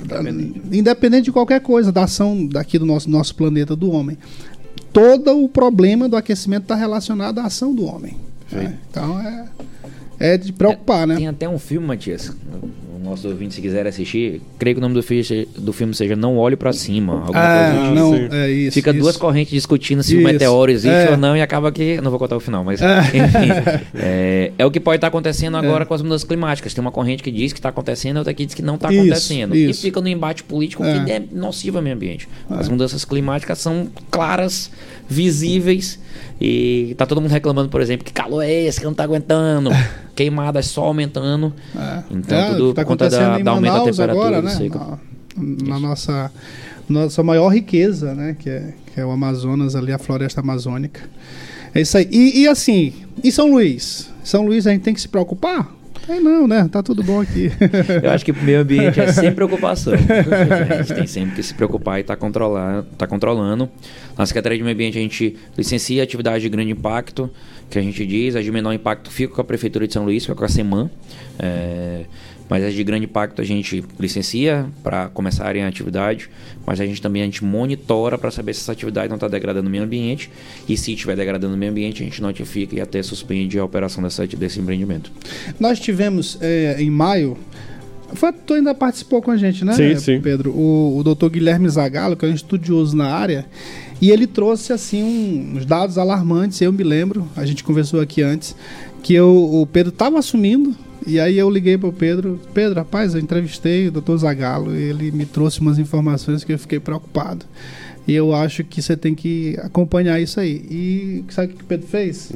independente 0.72 1.24
de 1.24 1.32
qualquer 1.32 1.60
coisa, 1.60 1.92
da 1.92 2.04
ação 2.04 2.46
daqui 2.46 2.78
do 2.78 2.86
nosso, 2.86 3.10
nosso 3.10 3.34
planeta, 3.34 3.76
do 3.76 3.90
homem. 3.90 4.16
Todo 4.92 5.42
o 5.44 5.48
problema 5.48 6.08
do 6.08 6.16
aquecimento 6.16 6.62
está 6.62 6.74
relacionado 6.74 7.38
à 7.38 7.44
ação 7.44 7.74
do 7.74 7.84
homem. 7.84 8.16
né? 8.50 8.78
Então 8.90 9.20
é, 9.20 9.44
é 10.18 10.36
de 10.38 10.52
preocupar, 10.52 11.06
né? 11.06 11.16
Tem 11.16 11.28
até 11.28 11.48
um 11.48 11.58
filme, 11.58 11.86
Matias. 11.86 12.32
O 13.00 13.02
nosso 13.02 13.26
ouvinte, 13.28 13.54
se 13.54 13.62
quiser 13.62 13.86
assistir, 13.86 14.42
creio 14.58 14.76
que 14.76 14.78
o 14.78 14.82
nome 14.82 14.94
do 14.94 15.02
filme, 15.02 15.48
do 15.56 15.72
filme 15.72 15.94
seja 15.94 16.14
Não 16.14 16.36
Olhe 16.36 16.54
Pra 16.54 16.70
Cima. 16.70 17.14
Alguma 17.22 17.32
Ah, 17.40 17.70
coisa 17.72 17.88
do 17.88 17.94
não, 17.94 18.14
é 18.36 18.50
isso, 18.50 18.74
Fica 18.74 18.90
isso. 18.90 18.98
duas 19.00 19.16
correntes 19.16 19.52
discutindo 19.54 20.02
se 20.02 20.14
o 20.14 20.20
Isso, 20.20 20.28
meteoro 20.30 20.70
existe 20.70 21.08
é. 21.08 21.10
ou 21.10 21.16
não 21.16 21.34
e 21.34 21.40
acaba 21.40 21.72
que. 21.72 21.98
Não 22.02 22.10
vou 22.10 22.18
contar 22.18 22.36
o 22.36 22.40
final, 22.40 22.62
mas. 22.62 22.82
É. 22.82 22.98
Enfim. 23.16 23.88
É, 23.94 24.52
é 24.58 24.66
o 24.66 24.70
que 24.70 24.78
pode 24.78 24.98
estar 24.98 25.06
acontecendo 25.06 25.56
agora 25.56 25.86
com 25.86 25.94
as 25.94 26.02
mudanças 26.02 26.24
climáticas. 26.28 26.74
Tem 26.74 26.82
uma 26.82 26.92
corrente 26.92 27.22
que 27.22 27.30
diz 27.30 27.54
que 27.54 27.58
está 27.58 27.70
acontecendo, 27.70 28.18
outra 28.18 28.34
que 28.34 28.44
diz 28.44 28.54
que 28.54 28.60
não 28.62 28.74
está 28.74 28.92
Isso, 28.92 29.00
acontecendo. 29.00 29.56
E 29.56 29.70
isso. 29.70 29.80
fica 29.80 29.98
no 30.00 30.08
embate 30.08 30.42
político 30.44 30.84
É. 30.84 31.02
que 31.04 31.10
é 31.12 31.22
nocivo 31.32 31.78
ao 31.78 31.82
meio 31.82 31.96
ambiente. 31.96 32.28
As 32.50 32.68
mudanças 32.68 33.02
climáticas 33.06 33.58
são 33.60 33.88
claras, 34.10 34.70
visíveis. 35.08 35.98
E 36.38 36.94
tá 36.98 37.06
todo 37.06 37.20
mundo 37.20 37.30
reclamando, 37.30 37.68
por 37.70 37.80
exemplo, 37.80 38.04
que 38.04 38.12
calor 38.12 38.42
é 38.42 38.50
esse 38.64 38.78
que 38.78 38.84
não 38.84 38.94
tá 38.94 39.04
aguentando. 39.04 39.70
Queimadas 40.14 40.66
só 40.66 40.84
aumentando. 40.84 41.52
Então, 42.10 42.38
É, 42.38 42.50
tudo 42.50 42.74
tá 42.74 42.82
por 42.82 42.88
conta 42.88 43.08
da, 43.08 43.38
da 43.38 43.50
aumento 43.50 43.72
da 43.72 43.84
temperatura 43.84 44.38
agora, 44.38 44.42
né? 44.42 44.70
Na, 45.36 45.68
na 45.68 45.80
nossa, 45.80 46.30
nossa 46.88 47.22
maior 47.22 47.48
riqueza, 47.48 48.14
né? 48.14 48.36
Que 48.38 48.50
é, 48.50 48.74
que 48.92 49.00
é 49.00 49.04
o 49.04 49.10
Amazonas, 49.10 49.74
ali, 49.76 49.92
a 49.92 49.98
floresta 49.98 50.40
amazônica. 50.40 51.00
É 51.74 51.80
isso 51.80 51.96
aí. 51.96 52.08
E, 52.10 52.42
e 52.42 52.48
assim, 52.48 52.92
em 53.22 53.30
São 53.30 53.50
Luís? 53.52 54.10
São 54.24 54.44
Luís 54.44 54.66
a 54.66 54.72
gente 54.72 54.82
tem 54.82 54.94
que 54.94 55.00
se 55.00 55.08
preocupar? 55.08 55.74
É 56.08 56.18
não, 56.18 56.48
né? 56.48 56.68
Tá 56.70 56.82
tudo 56.82 57.04
bom 57.04 57.20
aqui. 57.20 57.52
Eu 58.02 58.10
acho 58.10 58.24
que 58.24 58.32
o 58.32 58.36
meio 58.42 58.60
ambiente 58.62 58.98
é 59.00 59.12
sempre 59.12 59.32
preocupação. 59.32 59.92
a 59.94 60.82
gente 60.82 60.94
tem 60.94 61.06
sempre 61.06 61.36
que 61.36 61.42
se 61.42 61.54
preocupar 61.54 62.00
e 62.00 62.02
tá 62.02 62.16
controlar, 62.16 62.84
tá 62.98 63.06
controlando. 63.06 63.68
Na 64.18 64.26
Secretaria 64.26 64.58
de 64.58 64.64
Meio 64.64 64.74
Ambiente 64.74 64.98
a 64.98 65.00
gente 65.00 65.36
licencia 65.56 66.02
atividade 66.02 66.42
de 66.42 66.48
grande 66.48 66.72
impacto, 66.72 67.30
que 67.70 67.78
a 67.78 67.82
gente 67.82 68.04
diz, 68.04 68.36
as 68.36 68.44
de 68.44 68.50
menor 68.50 68.72
impacto 68.72 69.10
fica 69.10 69.34
com 69.34 69.40
a 69.40 69.44
Prefeitura 69.44 69.86
de 69.86 69.92
São 69.92 70.04
Luís, 70.04 70.24
fica 70.24 70.34
com 70.34 70.44
a 70.44 70.48
SEMAN. 70.48 70.90
É, 71.38 72.04
mas 72.50 72.64
as 72.64 72.74
de 72.74 72.82
grande 72.82 73.04
impacto 73.04 73.40
a 73.40 73.44
gente 73.44 73.84
licencia 73.98 74.66
para 74.82 75.08
começarem 75.08 75.62
a 75.62 75.68
atividade, 75.68 76.28
mas 76.66 76.80
a 76.80 76.84
gente 76.84 77.00
também 77.00 77.22
a 77.22 77.24
gente 77.24 77.44
monitora 77.44 78.18
para 78.18 78.28
saber 78.32 78.52
se 78.54 78.60
essa 78.60 78.72
atividade 78.72 79.08
não 79.08 79.14
está 79.14 79.28
degradando 79.28 79.68
o 79.68 79.70
meio 79.70 79.84
ambiente 79.84 80.28
e 80.68 80.76
se 80.76 80.92
estiver 80.92 81.14
degradando 81.14 81.54
o 81.54 81.56
meio 81.56 81.70
ambiente 81.70 82.02
a 82.02 82.04
gente 82.04 82.20
notifica 82.20 82.74
e 82.74 82.80
até 82.80 83.00
suspende 83.04 83.56
a 83.56 83.64
operação 83.64 84.02
dessa, 84.02 84.26
desse 84.26 84.58
empreendimento. 84.58 85.12
Nós 85.60 85.78
tivemos 85.78 86.36
é, 86.40 86.74
em 86.80 86.90
maio 86.90 87.38
Foi, 88.14 88.32
tu 88.32 88.54
ainda 88.54 88.74
participou 88.74 89.22
com 89.22 89.30
a 89.30 89.36
gente, 89.36 89.64
né, 89.64 89.74
Sim, 89.74 89.96
sim. 89.96 90.20
Pedro? 90.20 90.50
O, 90.50 90.98
o 90.98 91.04
doutor 91.04 91.30
Guilherme 91.30 91.68
Zagalo, 91.68 92.16
que 92.16 92.26
é 92.26 92.28
um 92.28 92.34
estudioso 92.34 92.96
na 92.96 93.14
área, 93.14 93.46
e 94.00 94.10
ele 94.10 94.26
trouxe, 94.26 94.72
assim, 94.72 95.02
um- 95.02 95.56
uns 95.56 95.66
dados 95.66 95.98
alarmantes. 95.98 96.60
Eu 96.60 96.72
me 96.72 96.82
lembro, 96.84 97.28
a 97.36 97.44
gente 97.44 97.62
conversou 97.64 98.00
aqui 98.00 98.22
antes, 98.22 98.54
que 99.02 99.14
eu, 99.14 99.28
o 99.52 99.66
Pedro 99.66 99.90
estava 99.92 100.18
assumindo, 100.18 100.74
e 101.06 101.18
aí 101.18 101.38
eu 101.38 101.48
liguei 101.50 101.76
pro 101.78 101.92
Pedro. 101.92 102.38
Pedro, 102.52 102.76
rapaz, 102.78 103.14
eu 103.14 103.20
entrevistei 103.20 103.88
o 103.88 103.92
doutor 103.92 104.18
Zagalo, 104.18 104.74
e 104.74 104.82
ele 104.82 105.10
me 105.10 105.24
trouxe 105.26 105.60
umas 105.60 105.78
informações 105.78 106.44
que 106.44 106.52
eu 106.52 106.58
fiquei 106.58 106.78
preocupado. 106.78 107.44
E 108.08 108.14
eu 108.14 108.34
acho 108.34 108.64
que 108.64 108.80
você 108.82 108.96
tem 108.96 109.14
que 109.14 109.56
acompanhar 109.62 110.20
isso 110.20 110.40
aí. 110.40 110.64
E 110.70 111.24
sabe 111.28 111.52
o 111.52 111.56
que 111.56 111.62
o 111.62 111.66
Pedro 111.66 111.86
fez? 111.86 112.32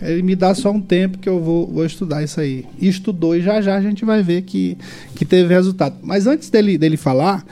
Ele 0.00 0.22
me 0.22 0.34
dá 0.34 0.52
só 0.52 0.70
um 0.72 0.80
tempo 0.80 1.18
que 1.18 1.28
eu 1.28 1.38
vou, 1.38 1.66
vou 1.68 1.86
estudar 1.86 2.24
isso 2.24 2.40
aí. 2.40 2.64
E 2.80 2.88
estudou 2.88 3.36
e 3.36 3.40
já 3.40 3.60
já 3.60 3.76
a 3.76 3.80
gente 3.80 4.04
vai 4.04 4.20
ver 4.22 4.42
que, 4.42 4.76
que 5.14 5.24
teve 5.24 5.54
resultado. 5.54 5.96
Mas 6.02 6.26
antes 6.26 6.50
dele, 6.50 6.76
dele 6.76 6.96
falar, 6.96 7.44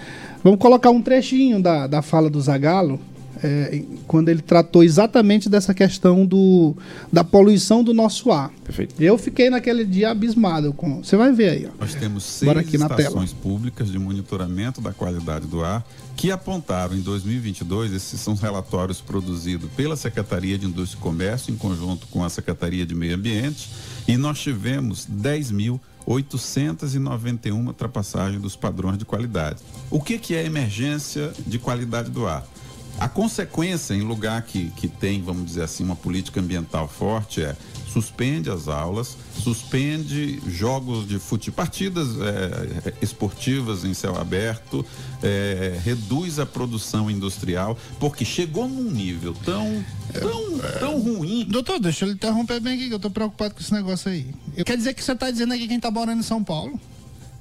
vamos 0.43 0.59
colocar 0.59 0.91
um 0.91 1.01
trechinho 1.01 1.63
da, 1.63 1.87
da 1.87 2.03
fala 2.03 2.29
do 2.29 2.41
Zagalo, 2.41 2.99
é, 3.43 3.83
quando 4.07 4.29
ele 4.29 4.43
tratou 4.43 4.83
exatamente 4.83 5.49
dessa 5.49 5.75
questão 5.75 6.27
do, 6.27 6.77
da 7.13 7.25
poluição 7.25 7.83
do 7.83 7.95
nosso 7.95 8.31
ar. 8.31 8.51
Perfeito. 8.65 8.95
Eu 9.01 9.19
fiquei 9.19 9.51
naquele 9.51 9.85
dia 9.85 10.11
abismado 10.11 10.73
com. 10.73 11.03
Você 11.03 11.17
vai 11.17 11.33
ver 11.33 11.51
aí, 11.51 11.67
ó. 11.67 11.71
Nós 11.81 11.95
temos 11.95 12.25
seis 12.25 12.57
aqui 12.57 12.79
na 12.79 12.87
estações 12.87 13.33
públicas 13.33 13.91
de 13.91 13.99
monitoramento 13.99 14.81
da 14.81 14.93
qualidade 14.93 15.47
do 15.47 15.65
ar 15.65 15.85
que 16.21 16.31
apontaram 16.31 16.95
em 16.95 17.01
2022, 17.01 17.95
esses 17.95 18.21
são 18.21 18.35
relatórios 18.35 19.01
produzidos 19.01 19.71
pela 19.75 19.97
Secretaria 19.97 20.59
de 20.59 20.67
Indústria 20.67 20.99
e 20.99 21.03
Comércio 21.03 21.51
em 21.51 21.57
conjunto 21.57 22.07
com 22.09 22.23
a 22.23 22.29
Secretaria 22.29 22.85
de 22.85 22.95
Meio 22.95 23.15
Ambiente, 23.15 23.71
e 24.07 24.19
nós 24.19 24.39
tivemos 24.39 25.07
10.891 25.07 27.67
ultrapassagens 27.67 28.43
dos 28.43 28.55
padrões 28.55 28.99
de 28.99 29.07
qualidade. 29.07 29.63
O 29.91 29.99
que, 29.99 30.19
que 30.19 30.35
é 30.35 30.45
emergência 30.45 31.33
de 31.47 31.59
qualidade 31.59 32.11
do 32.11 32.27
ar? 32.27 32.47
A 33.01 33.09
consequência 33.09 33.95
em 33.95 34.03
lugar 34.03 34.43
que, 34.43 34.71
que 34.77 34.87
tem, 34.87 35.23
vamos 35.23 35.47
dizer 35.47 35.63
assim, 35.63 35.83
uma 35.83 35.97
política 35.97 36.39
ambiental 36.39 36.87
forte 36.87 37.43
é 37.43 37.57
suspende 37.91 38.49
as 38.51 38.69
aulas, 38.69 39.17
suspende 39.43 40.41
jogos 40.47 41.09
de 41.09 41.19
futebol, 41.19 41.57
partidas 41.57 42.09
eh, 42.21 42.95
esportivas 43.03 43.85
em 43.85 43.95
céu 43.95 44.17
aberto, 44.17 44.87
eh, 45.23 45.81
reduz 45.83 46.39
a 46.39 46.47
produção 46.47 47.11
industrial, 47.11 47.77
porque 47.99 48.25
chegou 48.25 48.69
num 48.69 48.91
nível 48.91 49.35
tão, 49.45 49.85
tão, 50.13 50.59
tão 50.79 51.01
ruim. 51.01 51.45
Doutor, 51.49 51.81
deixa 51.81 52.05
eu 52.05 52.13
interromper 52.13 52.61
bem 52.61 52.75
aqui, 52.75 52.89
que 52.89 52.95
eu 52.95 53.01
tô 53.01 53.11
preocupado 53.11 53.55
com 53.55 53.61
esse 53.61 53.73
negócio 53.73 54.11
aí. 54.11 54.27
Quer 54.65 54.77
dizer 54.77 54.95
que 54.95 55.03
você 55.03 55.17
tá 55.17 55.31
dizendo 55.31 55.55
aqui 55.55 55.67
quem 55.67 55.81
tá 55.81 55.91
morando 55.91 56.21
em 56.21 56.25
São 56.25 56.45
Paulo? 56.45 56.79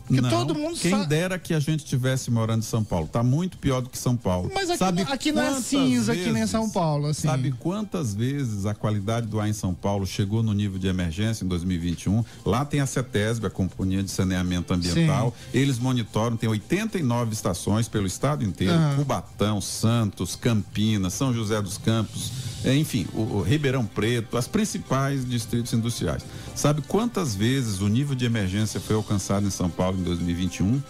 Porque 0.09 0.21
não, 0.21 0.29
todo 0.29 0.55
mundo 0.55 0.77
quem 0.79 0.89
sabe. 0.91 1.05
dera 1.05 1.37
que 1.37 1.53
a 1.53 1.59
gente 1.59 1.85
tivesse 1.85 2.31
morando 2.31 2.59
em 2.59 2.65
São 2.65 2.83
Paulo. 2.83 3.07
Tá 3.07 3.21
muito 3.21 3.57
pior 3.59 3.79
do 3.79 3.89
que 3.89 3.97
São 3.97 4.17
Paulo. 4.17 4.49
Mas 4.53 4.67
aqui, 4.69 4.79
Sabe 4.79 5.01
aqui 5.03 5.31
não 5.31 5.41
é 5.43 5.61
cinza, 5.61 6.15
que 6.15 6.23
nem 6.23 6.33
vezes- 6.33 6.49
São 6.49 6.67
Paulo, 6.69 7.07
assim. 7.07 7.27
Sabe 7.27 7.51
quantas 7.59 8.15
vezes 8.15 8.65
a 8.65 8.73
qualidade 8.73 9.27
do 9.27 9.39
ar 9.39 9.47
em 9.47 9.53
São 9.53 9.71
Paulo 9.73 10.07
chegou 10.07 10.41
no 10.41 10.51
nível 10.51 10.79
de 10.79 10.87
emergência 10.87 11.45
em 11.45 11.47
2021? 11.47 12.25
Lá 12.43 12.65
tem 12.65 12.79
a 12.79 12.87
CETESB, 12.87 13.45
a 13.45 13.49
Companhia 13.51 14.01
de 14.01 14.09
Saneamento 14.09 14.73
Ambiental. 14.73 15.33
Eles 15.53 15.77
monitoram, 15.77 16.35
tem 16.35 16.49
89 16.49 17.31
estações 17.33 17.87
pelo 17.87 18.07
estado 18.07 18.43
inteiro: 18.43 18.73
Aham. 18.73 18.95
Cubatão, 18.95 19.61
Santos, 19.61 20.35
Campinas, 20.35 21.13
São 21.13 21.31
José 21.31 21.61
dos 21.61 21.77
Campos, 21.77 22.31
é, 22.65 22.75
enfim, 22.75 23.05
o, 23.13 23.19
o 23.37 23.41
Ribeirão 23.43 23.85
Preto, 23.85 24.37
as 24.37 24.47
principais 24.47 25.23
distritos 25.23 25.71
industriais. 25.71 26.23
Sabe 26.55 26.81
quantas 26.81 27.35
vezes 27.35 27.79
o 27.79 27.87
nível 27.87 28.15
de 28.15 28.25
emergência 28.25 28.79
foi 28.79 28.95
alcançado 28.95 29.45
em 29.45 29.49
São 29.51 29.69
Paulo 29.69 29.98
em 29.99 30.03
2021? 30.03 30.81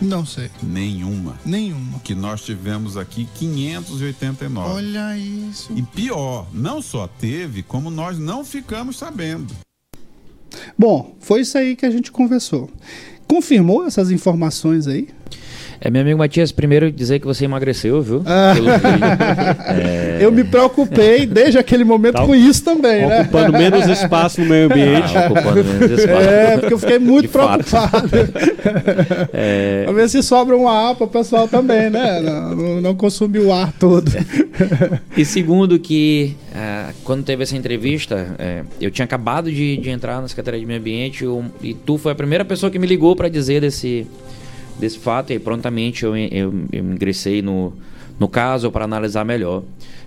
Não 0.00 0.26
sei. 0.26 0.50
Nenhuma. 0.62 1.38
Nenhuma. 1.44 2.00
Que 2.00 2.14
nós 2.14 2.44
tivemos 2.44 2.96
aqui 2.96 3.28
589. 3.36 4.70
Olha 4.70 5.16
isso. 5.16 5.72
E 5.76 5.82
pior, 5.82 6.46
não 6.52 6.82
só 6.82 7.06
teve, 7.06 7.62
como 7.62 7.90
nós 7.90 8.18
não 8.18 8.44
ficamos 8.44 8.96
sabendo. 8.96 9.54
Bom, 10.76 11.14
foi 11.20 11.42
isso 11.42 11.56
aí 11.56 11.76
que 11.76 11.86
a 11.86 11.90
gente 11.90 12.10
conversou. 12.10 12.68
Confirmou 13.28 13.86
essas 13.86 14.10
informações 14.10 14.86
aí? 14.86 15.08
É, 15.84 15.90
meu 15.90 16.02
amigo 16.02 16.16
Matias, 16.16 16.52
primeiro 16.52 16.92
dizer 16.92 17.18
que 17.18 17.26
você 17.26 17.44
emagreceu, 17.44 18.00
viu? 18.00 18.22
Ah. 18.24 18.54
É, 19.72 20.18
Eu 20.20 20.30
me 20.30 20.44
preocupei 20.44 21.26
desde 21.26 21.58
aquele 21.58 21.82
momento 21.82 22.14
Tá 22.14 22.24
com 22.26 22.34
isso 22.34 22.62
também, 22.62 23.06
né? 23.06 23.22
Ocupando 23.22 23.52
menos 23.52 23.86
espaço 23.88 24.40
no 24.40 24.46
meio 24.46 24.66
ambiente. 24.66 25.12
Tá 25.12 25.26
ocupando 25.26 25.64
menos 25.64 25.90
espaço. 25.98 26.28
É, 26.28 26.58
porque 26.58 26.74
eu 26.74 26.78
fiquei 26.78 26.98
muito 26.98 27.28
preocupado. 27.28 28.08
É, 29.32 29.82
Pra 29.84 29.92
ver 29.92 30.08
se 30.08 30.22
sobra 30.22 30.56
um 30.56 30.68
ar 30.68 30.94
para 30.94 31.04
o 31.04 31.08
pessoal 31.08 31.48
também, 31.48 31.90
né? 31.90 32.20
Não, 32.20 32.80
não, 32.80 32.94
consumir 32.94 33.40
o 33.40 33.52
ar 33.52 33.72
todo. 33.72 34.10
E 35.16 35.24
segundo 35.24 35.78
que 35.78 36.36
ah, 36.54 36.90
quando 37.04 37.24
teve 37.24 37.42
essa 37.42 37.56
entrevista, 37.56 38.34
é, 38.38 38.62
eu 38.80 38.90
tinha 38.90 39.04
acabado 39.04 39.50
de, 39.50 39.76
de 39.78 39.90
entrar 39.90 40.20
na 40.20 40.28
Secretaria 40.28 40.60
de 40.60 40.66
Meio 40.66 40.78
Ambiente 40.80 41.24
eu- 41.24 41.44
e 41.62 41.74
tu 41.74 41.98
foi 41.98 42.12
a 42.12 42.14
primeira 42.14 42.44
pessoa 42.44 42.70
que 42.70 42.78
me 42.78 42.86
ligou 42.86 43.14
para 43.16 43.28
dizer 43.28 43.60
desse, 43.60 44.06
desse 44.78 44.98
fato 44.98 45.30
e 45.30 45.34
aí, 45.34 45.38
prontamente 45.38 46.04
eu, 46.04 46.16
eu, 46.16 46.52
eu 46.72 46.84
ingressei 46.84 47.42
no, 47.42 47.72
no 48.18 48.28
caso 48.28 48.70
para 48.70 48.84
analisar 48.84 49.24
melhor. 49.24 49.62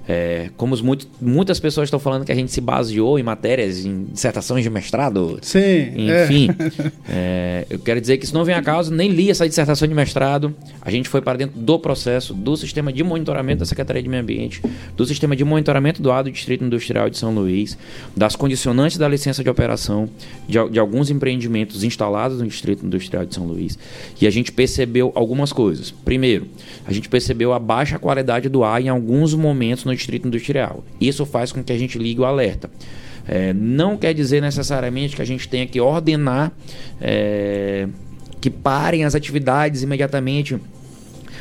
É, 0.08 0.50
como 0.56 0.76
muito, 0.84 1.08
muitas 1.20 1.60
pessoas 1.60 1.88
estão 1.88 2.00
falando 2.00 2.26
que 2.26 2.32
a 2.32 2.36
gente 2.36 2.52
se 2.52 2.62
baseou 2.62 3.18
em 3.18 3.24
matérias, 3.24 3.86
em 3.86 4.06
dissertações 4.06 4.64
de 4.64 4.70
mestrado, 4.70 5.40
Sim. 5.42 5.60
é. 5.60 6.26
enfim, 6.26 6.50
é, 7.10 7.66
eu 7.70 7.80
quero 7.80 8.00
dizer 8.00 8.18
que 8.18 8.26
isso 8.26 8.34
não 8.34 8.46
vem 8.46 8.54
a 8.54 8.62
causa, 8.62 8.94
nem 8.94 9.10
li 9.10 9.32
essa 9.32 9.48
dissertação 9.48 9.88
de 9.88 9.94
mestrado. 9.94 10.54
A 10.82 10.92
gente 10.92 11.10
foi 11.10 11.22
para 11.22 11.40
dentro 11.40 11.60
do 11.60 11.80
processo 11.80 12.34
do 12.34 12.56
sistema 12.56 12.94
de 12.94 13.04
monitoramento 13.04 13.60
da 13.60 13.66
Secretaria 13.66 14.04
de 14.04 14.08
Meio 14.08 14.22
Ambiente, 14.22 14.62
do 14.96 15.06
sistema 15.06 15.36
de 15.36 15.44
monitoramento 15.44 16.02
do 16.02 16.12
ar 16.12 16.24
do 16.24 16.32
Distrito 16.32 16.64
Industrial 16.64 17.10
de 17.10 17.18
São 17.18 17.34
Luís, 17.34 17.76
das 18.16 18.36
condicionantes 18.36 18.98
da 18.98 19.08
licença 19.08 19.44
de 19.44 19.50
operação 19.50 20.08
de, 20.48 20.70
de 20.70 20.80
alguns 20.80 21.10
empreendimentos 21.10 21.84
instalados 21.84 22.40
no 22.40 22.48
Distrito 22.48 22.86
Industrial 22.86 23.26
de 23.26 23.34
São 23.34 23.46
Luís. 23.46 23.78
E 24.22 24.28
a 24.28 24.30
gente 24.30 24.52
percebeu 24.52 25.12
algumas 25.16 25.52
coisas. 25.52 25.90
Primeiro, 25.90 26.48
a 26.86 26.94
gente 26.94 27.10
percebeu 27.10 27.54
a 27.54 27.60
baixa 27.60 27.98
qualidade 27.98 28.50
do 28.50 28.64
ar 28.64 28.80
em 28.80 28.90
alguns 28.90 29.34
momentos 29.34 29.84
no 29.84 29.95
Distrito 29.96 30.28
Industrial. 30.28 30.84
Isso 31.00 31.26
faz 31.26 31.52
com 31.52 31.64
que 31.64 31.74
a 31.74 31.78
gente 31.78 31.98
ligue 31.98 32.22
o 32.22 32.26
alerta. 32.26 32.70
É, 33.28 33.54
não 33.54 33.98
quer 33.98 34.14
dizer 34.14 34.42
necessariamente 34.42 35.16
que 35.16 35.22
a 35.22 35.26
gente 35.26 35.48
tenha 35.50 35.66
que 35.66 35.82
ordenar 35.82 36.52
é, 37.02 37.88
que 38.40 38.50
parem 38.50 39.04
as 39.04 39.16
atividades 39.16 39.82
imediatamente 39.82 40.60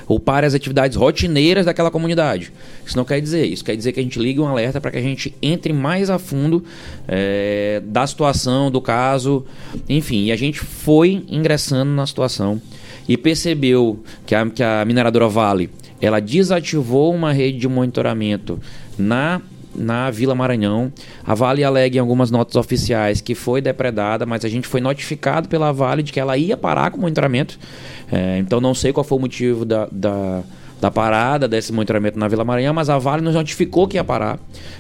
ou 0.07 0.21
parem 0.21 0.47
as 0.47 0.55
atividades 0.55 0.97
rotineiras 0.97 1.67
daquela 1.67 1.91
comunidade. 1.91 2.53
Isso 2.85 2.97
não 2.97 3.05
quer 3.05 3.21
dizer. 3.21 3.47
Isso 3.47 3.65
quer 3.65 3.77
dizer 3.77 3.93
que 3.93 4.01
a 4.01 4.03
gente 4.03 4.19
ligue 4.19 4.41
um 4.41 4.47
alerta 4.47 4.81
para 4.81 4.91
que 4.91 4.99
a 4.99 5.03
gente 5.03 5.35
entre 5.41 5.73
mais 5.73 6.11
a 6.11 6.19
fundo 6.19 6.65
é, 7.09 7.83
da 7.85 8.07
situação, 8.07 8.71
do 8.71 8.81
caso, 8.81 9.45
enfim. 9.89 10.25
E 10.25 10.33
a 10.33 10.37
gente 10.37 10.61
foi 10.61 11.25
ingressando 11.29 11.91
na 11.91 12.07
situação 12.07 12.61
e 13.09 13.17
percebeu 13.17 14.03
que 14.27 14.35
a, 14.35 14.47
que 14.49 14.63
a 14.63 14.85
mineradora 14.85 15.29
Vale 15.29 15.71
ela 16.05 16.21
desativou 16.21 17.15
uma 17.15 17.33
rede 17.33 17.59
de 17.59 17.69
monitoramento 17.69 18.61
na 18.99 19.41
na 19.75 20.09
Vila 20.09 20.37
Maranhão. 20.37 20.93
A 21.27 21.35
Vale 21.35 21.65
alega 21.65 21.97
em 21.97 21.99
algumas 21.99 22.31
notas 22.31 22.55
oficiais 22.55 23.21
que 23.21 23.35
foi 23.35 23.61
depredada, 23.61 24.25
mas 24.25 24.45
a 24.45 24.49
gente 24.49 24.69
foi 24.69 24.81
notificado 24.81 25.49
pela 25.49 25.73
Vale 25.73 26.01
de 26.01 26.13
que 26.13 26.21
ela 26.21 26.37
ia 26.37 26.57
parar 26.57 26.93
com 26.93 26.99
o 26.99 27.01
monitoramento. 27.01 27.59
É, 28.13 28.39
então 28.39 28.61
não 28.61 28.73
sei 28.73 28.93
qual 28.93 29.03
foi 29.03 29.19
o 29.19 29.21
motivo 29.21 29.65
da, 29.65 29.89
da, 29.91 30.43
da 30.81 30.91
parada 30.93 31.49
desse 31.49 31.73
monitoramento 31.73 32.17
na 32.17 32.29
Vila 32.29 32.45
Maranhão, 32.45 32.73
mas 32.73 32.89
a 32.89 32.99
Vale 32.99 33.21
nos 33.21 33.35
notificou 33.35 33.89
que 33.89 33.97
ia 33.97 34.05
parar 34.05 34.39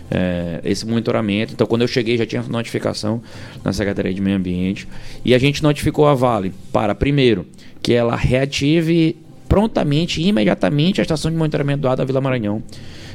é, 0.08 0.60
esse 0.62 0.86
monitoramento. 0.86 1.54
Então 1.54 1.66
quando 1.66 1.82
eu 1.82 1.88
cheguei 1.88 2.16
já 2.16 2.24
tinha 2.24 2.42
notificação 2.42 3.20
na 3.64 3.72
Secretaria 3.72 4.14
de 4.14 4.20
Meio 4.20 4.36
Ambiente. 4.36 4.86
E 5.24 5.34
a 5.34 5.38
gente 5.38 5.60
notificou 5.60 6.06
a 6.06 6.14
Vale 6.14 6.52
para, 6.72 6.94
primeiro, 6.94 7.46
que 7.82 7.92
ela 7.92 8.14
reative 8.14 9.16
prontamente 9.48 10.20
e 10.20 10.28
imediatamente 10.28 11.00
a 11.00 11.02
estação 11.02 11.30
de 11.30 11.36
monitoramento 11.36 11.82
do 11.82 11.88
ar 11.88 11.96
da 11.96 12.04
Vila 12.04 12.20
Maranhão. 12.20 12.62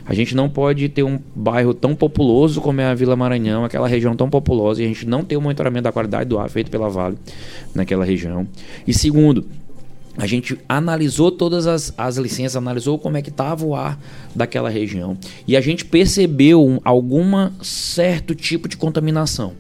A 0.05 0.13
gente 0.13 0.35
não 0.35 0.49
pode 0.49 0.89
ter 0.89 1.03
um 1.03 1.19
bairro 1.35 1.73
tão 1.73 1.95
populoso 1.95 2.61
como 2.61 2.81
é 2.81 2.85
a 2.85 2.95
Vila 2.95 3.15
Maranhão, 3.15 3.63
aquela 3.63 3.87
região 3.87 4.15
tão 4.15 4.29
populosa, 4.29 4.81
e 4.81 4.85
a 4.85 4.87
gente 4.87 5.05
não 5.05 5.23
ter 5.23 5.37
o 5.37 5.41
monitoramento 5.41 5.83
da 5.83 5.91
qualidade 5.91 6.27
do 6.27 6.39
ar 6.39 6.49
feito 6.49 6.71
pela 6.71 6.89
Vale 6.89 7.17
naquela 7.75 8.03
região. 8.03 8.47
E 8.87 8.93
segundo, 8.93 9.45
a 10.17 10.25
gente 10.25 10.57
analisou 10.67 11.31
todas 11.31 11.67
as, 11.67 11.93
as 11.97 12.17
licenças, 12.17 12.55
analisou 12.55 12.97
como 12.97 13.17
é 13.17 13.21
que 13.21 13.29
estava 13.29 13.63
o 13.65 13.75
ar 13.75 13.99
daquela 14.35 14.69
região. 14.69 15.17
E 15.47 15.55
a 15.55 15.61
gente 15.61 15.85
percebeu 15.85 16.65
um, 16.65 16.79
alguma 16.83 17.53
certo 17.61 18.33
tipo 18.35 18.67
de 18.67 18.75
contaminação. 18.75 19.53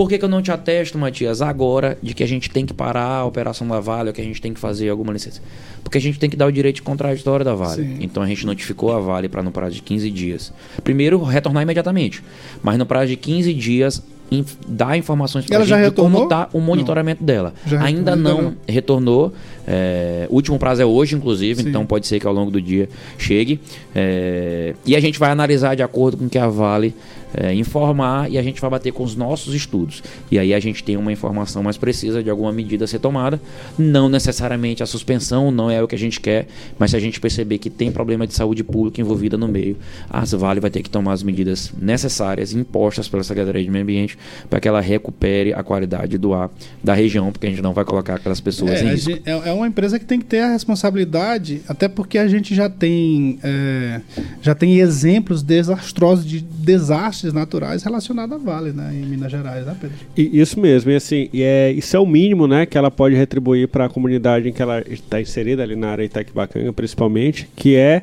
Por 0.00 0.08
que, 0.08 0.16
que 0.16 0.24
eu 0.24 0.30
não 0.30 0.40
te 0.40 0.50
atesto, 0.50 0.96
Matias, 0.96 1.42
agora 1.42 1.98
de 2.02 2.14
que 2.14 2.22
a 2.22 2.26
gente 2.26 2.48
tem 2.48 2.64
que 2.64 2.72
parar 2.72 3.04
a 3.18 3.24
operação 3.26 3.68
da 3.68 3.80
Vale 3.80 4.08
ou 4.08 4.14
que 4.14 4.20
a 4.22 4.24
gente 4.24 4.40
tem 4.40 4.54
que 4.54 4.58
fazer 4.58 4.88
alguma 4.88 5.12
licença? 5.12 5.42
Porque 5.84 5.98
a 5.98 6.00
gente 6.00 6.18
tem 6.18 6.30
que 6.30 6.36
dar 6.38 6.46
o 6.46 6.50
direito 6.50 6.76
de 6.76 6.82
contraditório 6.82 7.44
da 7.44 7.54
Vale. 7.54 7.82
Sim. 7.82 7.98
Então 8.00 8.22
a 8.22 8.26
gente 8.26 8.46
notificou 8.46 8.92
a 8.96 8.98
Vale 8.98 9.28
para 9.28 9.42
no 9.42 9.50
prazo 9.50 9.74
de 9.74 9.82
15 9.82 10.10
dias. 10.10 10.54
Primeiro, 10.82 11.22
retornar 11.22 11.62
imediatamente. 11.64 12.22
Mas 12.62 12.78
no 12.78 12.86
prazo 12.86 13.08
de 13.08 13.16
15 13.16 13.52
dias, 13.52 14.02
inf- 14.30 14.54
dar 14.66 14.96
informações 14.96 15.44
para 15.44 15.62
já 15.66 15.76
gente 15.82 15.90
de 15.90 15.96
como 15.96 16.22
está 16.22 16.48
o 16.54 16.60
monitoramento 16.60 17.22
dela. 17.22 17.52
Já 17.66 17.82
ainda 17.82 18.12
retornou, 18.14 18.32
não 18.42 18.48
ainda 18.48 18.56
retornou. 18.66 19.32
É, 19.66 20.26
o 20.30 20.34
último 20.34 20.58
prazo 20.58 20.80
é 20.80 20.86
hoje, 20.86 21.14
inclusive, 21.14 21.62
Sim. 21.62 21.68
então 21.68 21.84
pode 21.84 22.06
ser 22.06 22.18
que 22.18 22.26
ao 22.26 22.32
longo 22.32 22.50
do 22.50 22.60
dia 22.60 22.88
chegue. 23.18 23.60
É, 23.94 24.74
e 24.86 24.96
a 24.96 25.00
gente 25.00 25.18
vai 25.18 25.30
analisar 25.30 25.74
de 25.74 25.82
acordo 25.82 26.16
com 26.16 26.24
o 26.24 26.30
que 26.30 26.38
a 26.38 26.48
Vale 26.48 26.94
é, 27.34 27.54
informar 27.54 28.30
e 28.30 28.38
a 28.38 28.42
gente 28.42 28.60
vai 28.60 28.70
bater 28.70 28.92
com 28.92 29.02
os 29.02 29.14
nossos 29.16 29.54
estudos. 29.54 30.02
E 30.30 30.38
aí 30.38 30.52
a 30.54 30.60
gente 30.60 30.82
tem 30.82 30.96
uma 30.96 31.12
informação 31.12 31.62
mais 31.62 31.76
precisa 31.76 32.22
de 32.22 32.30
alguma 32.30 32.52
medida 32.52 32.84
a 32.84 32.88
ser 32.88 32.98
tomada. 32.98 33.40
Não 33.78 34.08
necessariamente 34.08 34.82
a 34.82 34.86
suspensão, 34.86 35.50
não 35.50 35.70
é 35.70 35.82
o 35.82 35.88
que 35.88 35.94
a 35.94 35.98
gente 35.98 36.20
quer, 36.20 36.46
mas 36.78 36.90
se 36.92 36.96
a 36.96 37.00
gente 37.00 37.20
perceber 37.20 37.58
que 37.58 37.70
tem 37.70 37.90
problema 37.92 38.26
de 38.26 38.34
saúde 38.34 38.62
pública 38.64 39.00
envolvida 39.00 39.36
no 39.36 39.48
meio, 39.48 39.76
a 40.08 40.24
Vale 40.24 40.60
vai 40.60 40.70
ter 40.70 40.82
que 40.82 40.88
tomar 40.90 41.12
as 41.12 41.22
medidas 41.22 41.72
necessárias, 41.80 42.52
impostas 42.52 43.08
pela 43.08 43.22
Secretaria 43.22 43.62
de 43.64 43.70
Meio 43.70 43.82
Ambiente, 43.82 44.16
para 44.48 44.60
que 44.60 44.68
ela 44.68 44.80
recupere 44.80 45.52
a 45.52 45.62
qualidade 45.62 46.16
do 46.18 46.32
ar 46.32 46.50
da 46.82 46.94
região, 46.94 47.30
porque 47.32 47.46
a 47.46 47.50
gente 47.50 47.60
não 47.62 47.72
vai 47.74 47.84
colocar 47.84 48.14
aquelas 48.14 48.40
pessoas 48.40 48.72
É, 48.72 48.84
em 48.84 48.88
risco. 48.90 49.10
gen- 49.10 49.22
é, 49.26 49.48
é 49.48 49.52
uma 49.52 49.66
empresa 49.66 49.98
que 49.98 50.04
tem 50.04 50.18
que 50.18 50.24
ter 50.24 50.40
a 50.40 50.52
responsabilidade, 50.52 51.62
até 51.68 51.88
porque 51.88 52.16
a 52.18 52.26
gente 52.28 52.54
já 52.54 52.68
tem, 52.68 53.38
é, 53.42 54.00
já 54.40 54.54
tem 54.54 54.78
exemplos 54.78 55.42
desastrosos 55.42 56.24
de 56.24 56.40
desastres 56.40 57.19
naturais 57.32 57.82
relacionados 57.82 58.34
à 58.34 58.38
Vale, 58.38 58.72
né, 58.72 58.90
em 58.94 59.04
Minas 59.06 59.30
Gerais, 59.30 59.64
né, 59.66 59.76
Pedro? 59.80 59.96
E 60.16 60.40
isso 60.40 60.58
mesmo, 60.58 60.90
e 60.90 60.96
assim, 60.96 61.28
e 61.32 61.42
é, 61.42 61.70
isso 61.72 61.96
é 61.96 62.00
o 62.00 62.06
mínimo 62.06 62.46
né, 62.46 62.66
que 62.66 62.76
ela 62.76 62.90
pode 62.90 63.14
retribuir 63.14 63.68
para 63.68 63.84
a 63.86 63.88
comunidade 63.88 64.48
em 64.48 64.52
que 64.52 64.62
ela 64.62 64.82
está 64.88 65.20
inserida, 65.20 65.62
ali 65.62 65.76
na 65.76 65.88
área 65.90 66.04
Itaquibacanga 66.04 66.72
principalmente, 66.72 67.48
que 67.54 67.76
é 67.76 68.02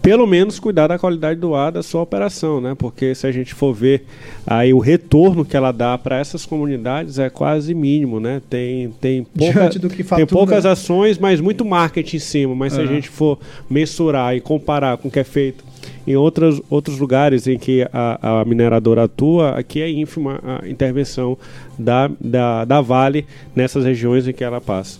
pelo 0.00 0.26
menos 0.26 0.58
cuidar 0.58 0.88
da 0.88 0.98
qualidade 0.98 1.38
do 1.38 1.54
ar 1.54 1.70
da 1.70 1.80
sua 1.80 2.02
operação, 2.02 2.60
né? 2.60 2.74
Porque 2.76 3.14
se 3.14 3.24
a 3.24 3.30
gente 3.30 3.54
for 3.54 3.72
ver 3.72 4.04
aí 4.44 4.74
o 4.74 4.80
retorno 4.80 5.44
que 5.44 5.56
ela 5.56 5.70
dá 5.70 5.96
para 5.96 6.18
essas 6.18 6.44
comunidades 6.44 7.20
é 7.20 7.30
quase 7.30 7.72
mínimo, 7.72 8.18
né? 8.18 8.42
Tem 8.50 8.90
tem, 9.00 9.22
pouca, 9.22 9.70
tem 10.16 10.26
poucas 10.26 10.66
ações, 10.66 11.18
mas 11.18 11.40
muito 11.40 11.64
marketing 11.64 12.16
em 12.16 12.18
cima. 12.18 12.54
Mas 12.56 12.72
se 12.72 12.80
a 12.80 12.82
É. 12.82 12.86
gente 12.88 13.08
for 13.08 13.38
mensurar 13.70 14.34
e 14.36 14.40
comparar 14.40 14.96
com 14.96 15.06
o 15.06 15.10
que 15.10 15.20
é 15.20 15.24
feito 15.24 15.64
em 16.06 16.16
outros, 16.16 16.60
outros 16.68 16.98
lugares 16.98 17.46
em 17.46 17.58
que 17.58 17.86
a, 17.92 18.40
a 18.40 18.44
mineradora 18.44 19.04
atua, 19.04 19.50
aqui 19.50 19.80
é 19.80 19.90
ínfima 19.90 20.40
a 20.42 20.68
intervenção 20.68 21.36
da, 21.78 22.10
da, 22.20 22.64
da 22.64 22.80
Vale 22.80 23.26
nessas 23.54 23.84
regiões 23.84 24.26
em 24.26 24.32
que 24.32 24.44
ela 24.44 24.60
passa. 24.60 24.98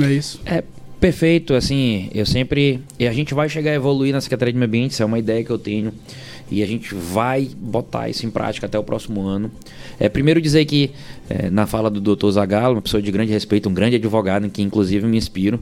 É 0.00 0.12
isso. 0.12 0.40
É 0.44 0.62
perfeito, 1.00 1.54
assim, 1.54 2.08
eu 2.14 2.26
sempre. 2.26 2.80
E 2.98 3.06
a 3.06 3.12
gente 3.12 3.34
vai 3.34 3.48
chegar 3.48 3.70
a 3.70 3.74
evoluir 3.74 4.12
na 4.12 4.20
Secretaria 4.20 4.52
de 4.52 4.58
Meio 4.58 4.68
Ambiente, 4.68 4.92
isso 4.92 5.02
é 5.02 5.06
uma 5.06 5.18
ideia 5.18 5.44
que 5.44 5.50
eu 5.50 5.58
tenho. 5.58 5.92
E 6.50 6.62
a 6.62 6.66
gente 6.66 6.94
vai 6.94 7.48
botar 7.56 8.08
isso 8.08 8.24
em 8.24 8.30
prática 8.30 8.66
até 8.66 8.78
o 8.78 8.82
próximo 8.82 9.22
ano. 9.22 9.50
É, 9.98 10.08
primeiro 10.08 10.40
dizer 10.40 10.64
que, 10.64 10.90
é, 11.28 11.50
na 11.50 11.66
fala 11.66 11.90
do 11.90 12.00
Dr. 12.00 12.30
Zagallo, 12.30 12.76
uma 12.76 12.82
pessoa 12.82 13.02
de 13.02 13.10
grande 13.10 13.32
respeito, 13.32 13.68
um 13.68 13.74
grande 13.74 13.96
advogado, 13.96 14.46
em 14.46 14.50
que 14.50 14.62
inclusive 14.62 15.06
me 15.06 15.16
inspiro. 15.16 15.60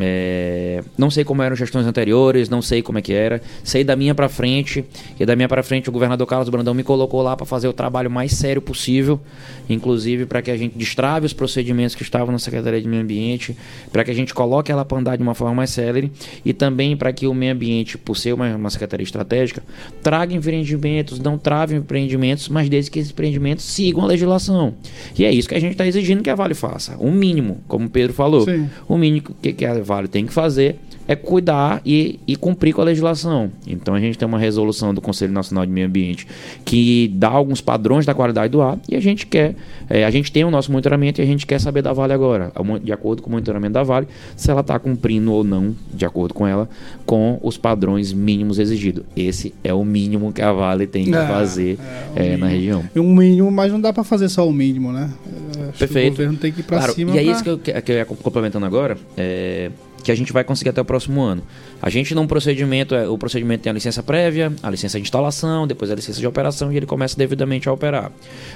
É, 0.00 0.82
não 0.96 1.10
sei 1.10 1.24
como 1.24 1.42
eram 1.42 1.56
gestões 1.56 1.86
anteriores, 1.86 2.48
não 2.48 2.62
sei 2.62 2.82
como 2.82 2.98
é 2.98 3.02
que 3.02 3.12
era. 3.12 3.42
Sei 3.64 3.82
da 3.82 3.96
minha 3.96 4.14
pra 4.14 4.28
frente, 4.28 4.84
e 5.18 5.26
da 5.26 5.34
minha 5.34 5.48
pra 5.48 5.62
frente 5.62 5.88
o 5.88 5.92
governador 5.92 6.26
Carlos 6.26 6.48
Brandão 6.48 6.74
me 6.74 6.82
colocou 6.82 7.22
lá 7.22 7.36
para 7.36 7.46
fazer 7.46 7.68
o 7.68 7.72
trabalho 7.72 8.10
mais 8.10 8.32
sério 8.32 8.62
possível, 8.62 9.20
inclusive 9.68 10.26
para 10.26 10.42
que 10.42 10.50
a 10.50 10.56
gente 10.56 10.76
destrave 10.76 11.26
os 11.26 11.32
procedimentos 11.32 11.94
que 11.94 12.02
estavam 12.02 12.32
na 12.32 12.38
Secretaria 12.38 12.80
de 12.80 12.88
Meio 12.88 13.02
Ambiente, 13.02 13.56
para 13.92 14.04
que 14.04 14.10
a 14.10 14.14
gente 14.14 14.32
coloque 14.34 14.70
ela 14.70 14.84
para 14.84 14.98
andar 14.98 15.16
de 15.16 15.22
uma 15.22 15.34
forma 15.34 15.54
mais 15.54 15.70
célere 15.70 16.12
e 16.44 16.52
também 16.52 16.96
para 16.96 17.12
que 17.12 17.26
o 17.26 17.34
meio 17.34 17.52
ambiente, 17.52 17.98
por 17.98 18.16
ser 18.16 18.32
uma, 18.32 18.54
uma 18.54 18.70
secretaria 18.70 19.04
estratégica, 19.04 19.62
traga 20.02 20.34
empreendimentos, 20.34 21.18
não 21.18 21.36
trave 21.38 21.74
empreendimentos, 21.76 22.48
mas 22.48 22.68
desde 22.68 22.90
que 22.90 22.98
esses 22.98 23.12
empreendimentos 23.12 23.64
sigam 23.64 24.02
a 24.02 24.06
legislação. 24.06 24.74
E 25.18 25.24
é 25.24 25.32
isso 25.32 25.48
que 25.48 25.54
a 25.54 25.60
gente 25.60 25.72
está 25.72 25.86
exigindo 25.86 26.22
que 26.22 26.30
a 26.30 26.34
Vale 26.34 26.54
faça. 26.54 26.96
O 26.98 27.10
mínimo, 27.10 27.58
como 27.66 27.86
o 27.86 27.90
Pedro 27.90 28.12
falou, 28.12 28.46
o 28.88 28.96
mínimo 28.96 29.34
que, 29.42 29.52
que 29.52 29.64
a 29.64 29.87
Vale 29.88 30.06
tem 30.08 30.26
que 30.26 30.32
fazer 30.32 30.76
é 31.10 31.16
cuidar 31.16 31.80
e, 31.86 32.20
e 32.26 32.36
cumprir 32.36 32.74
com 32.74 32.82
a 32.82 32.84
legislação. 32.84 33.50
Então 33.66 33.94
a 33.94 34.00
gente 34.00 34.18
tem 34.18 34.28
uma 34.28 34.38
resolução 34.38 34.92
do 34.92 35.00
Conselho 35.00 35.32
Nacional 35.32 35.64
de 35.64 35.72
Meio 35.72 35.86
Ambiente 35.86 36.26
que 36.66 37.10
dá 37.14 37.28
alguns 37.28 37.62
padrões 37.62 38.04
da 38.04 38.12
qualidade 38.12 38.52
do 38.52 38.60
ar 38.60 38.78
e 38.86 38.94
a 38.94 39.00
gente 39.00 39.26
quer, 39.26 39.54
é, 39.88 40.04
a 40.04 40.10
gente 40.10 40.30
tem 40.30 40.44
o 40.44 40.50
nosso 40.50 40.70
monitoramento 40.70 41.18
e 41.20 41.24
a 41.24 41.26
gente 41.26 41.46
quer 41.46 41.58
saber 41.60 41.80
da 41.80 41.94
Vale 41.94 42.12
agora, 42.12 42.52
de 42.84 42.92
acordo 42.92 43.22
com 43.22 43.30
o 43.30 43.32
monitoramento 43.32 43.72
da 43.72 43.82
Vale, 43.82 44.06
se 44.36 44.50
ela 44.50 44.60
está 44.60 44.78
cumprindo 44.78 45.32
ou 45.32 45.42
não, 45.42 45.74
de 45.94 46.04
acordo 46.04 46.34
com 46.34 46.46
ela, 46.46 46.68
com 47.06 47.38
os 47.42 47.56
padrões 47.56 48.12
mínimos 48.12 48.58
exigidos. 48.58 49.02
Esse 49.16 49.54
é 49.64 49.72
o 49.72 49.86
mínimo 49.86 50.30
que 50.30 50.42
a 50.42 50.52
Vale 50.52 50.86
tem 50.86 51.06
que 51.06 51.14
É, 51.14 51.26
fazer 51.26 51.78
é, 52.14 52.36
na 52.36 52.48
região. 52.48 52.84
E 52.94 53.00
um 53.00 53.14
mínimo, 53.14 53.50
mas 53.50 53.72
não 53.72 53.80
dá 53.80 53.94
para 53.94 54.04
fazer 54.04 54.28
só 54.28 54.46
o 54.46 54.52
mínimo, 54.52 54.92
né? 54.92 55.10
É, 55.58 55.62
acho 55.62 55.72
que 55.72 55.78
Perfeito. 55.78 56.08
O 56.08 56.16
governo 56.18 56.36
tem 56.38 56.52
que 56.52 56.60
ir 56.60 56.64
para 56.64 56.76
Claro, 56.78 56.92
cima. 56.92 57.12
E 57.16 57.18
é 57.18 57.22
pra- 57.22 57.32
isso 57.32 57.42
que 57.42 57.48
eu, 57.48 57.58
que 57.58 57.80
que 57.80 57.92
eu 57.92 57.96
ia 57.96 58.04
complementando 58.04 58.66
agora, 58.66 58.98
é, 59.16 59.70
que 60.02 60.12
a 60.12 60.14
gente 60.14 60.32
vai 60.32 60.44
conseguir 60.44 60.70
até 60.70 60.80
o 60.80 60.84
próximo 60.84 61.20
ano. 61.20 61.42
A 61.82 61.90
gente 61.90 62.14
num 62.14 62.26
procedimento, 62.26 62.94
é, 62.94 63.08
o 63.08 63.18
procedimento 63.18 63.62
tem 63.62 63.70
a 63.70 63.74
licença 63.74 64.02
prévia, 64.02 64.52
a 64.62 64.70
licença 64.70 64.98
de 64.98 65.02
instalação, 65.02 65.66
depois 65.66 65.90
a 65.90 65.94
licença 65.94 66.18
de 66.18 66.26
operação 66.26 66.72
e 66.72 66.76
ele 66.76 66.86
começa 66.86 67.16
devidamente 67.16 67.68
a 67.68 67.72
operar. 67.72 68.10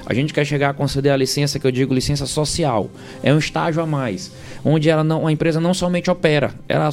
A 0.06 0.14
gente 0.14 0.32
quer 0.32 0.44
chegar 0.44 0.70
a 0.70 0.74
conceder 0.74 1.12
a 1.12 1.16
licença 1.16 1.58
que 1.58 1.66
eu 1.66 1.72
digo 1.72 1.92
licença 1.92 2.26
social. 2.26 2.90
É 3.22 3.34
um 3.34 3.38
estágio 3.38 3.82
a 3.82 3.86
mais, 3.86 4.32
onde 4.64 4.88
ela 4.88 5.04
não, 5.04 5.26
a 5.26 5.32
empresa 5.32 5.60
não 5.60 5.74
somente 5.74 6.10
opera, 6.10 6.54
ela 6.68 6.90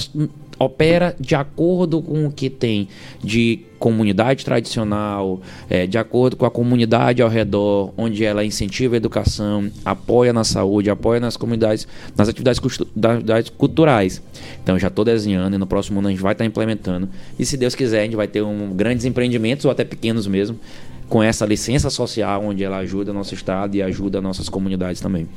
opera 0.60 1.16
de 1.20 1.34
acordo 1.36 2.02
com 2.02 2.26
o 2.26 2.32
que 2.32 2.50
tem 2.50 2.90
de 3.24 3.62
comunidade 3.80 4.44
tradicional, 4.44 5.42
é, 5.70 5.88
de 5.88 5.98
acordo 5.98 6.36
com 6.36 6.46
a 6.46 6.52
comunidade 6.52 7.22
ao 7.22 7.30
redor, 7.30 7.94
onde 7.98 8.26
ela 8.26 8.44
incentiva 8.44 8.96
a 8.96 8.98
educação, 8.98 9.72
apoia 9.86 10.34
na 10.34 10.44
saúde, 10.44 10.90
apoia 10.90 11.20
nas 11.22 11.38
comunidades, 11.38 11.88
nas 12.16 12.28
atividades, 12.28 12.60
atividades 12.60 13.50
culturais. 13.58 14.22
Então 14.62 14.78
já 14.78 14.90
estou 14.90 15.06
desenhando 15.06 15.56
e 15.56 15.58
no 15.58 15.66
próximo 15.66 16.00
ano 16.00 16.10
a 16.10 16.12
gente 16.12 16.22
vai 16.22 16.34
estar 16.34 16.46
implementando. 16.46 17.08
E 17.40 17.46
se 17.46 17.56
Deus 17.56 17.74
quiser, 17.74 18.02
a 18.02 18.04
gente 18.04 18.18
vai 18.18 18.28
ter 18.28 18.42
um, 18.42 18.74
grandes 18.74 19.06
empreendimentos 19.06 19.64
ou 19.64 19.72
até 19.72 19.86
pequenos 19.86 20.28
mesmo. 20.28 20.60
Com 21.08 21.24
essa 21.24 21.44
licença 21.44 21.90
social, 21.90 22.44
onde 22.46 22.64
ela 22.64 22.78
ajuda 22.78 23.12
nosso 23.12 23.34
estado 23.34 23.74
e 23.74 23.82
ajuda 23.82 24.22
nossas 24.22 24.48
comunidades 24.48 25.02
também. 25.02 25.28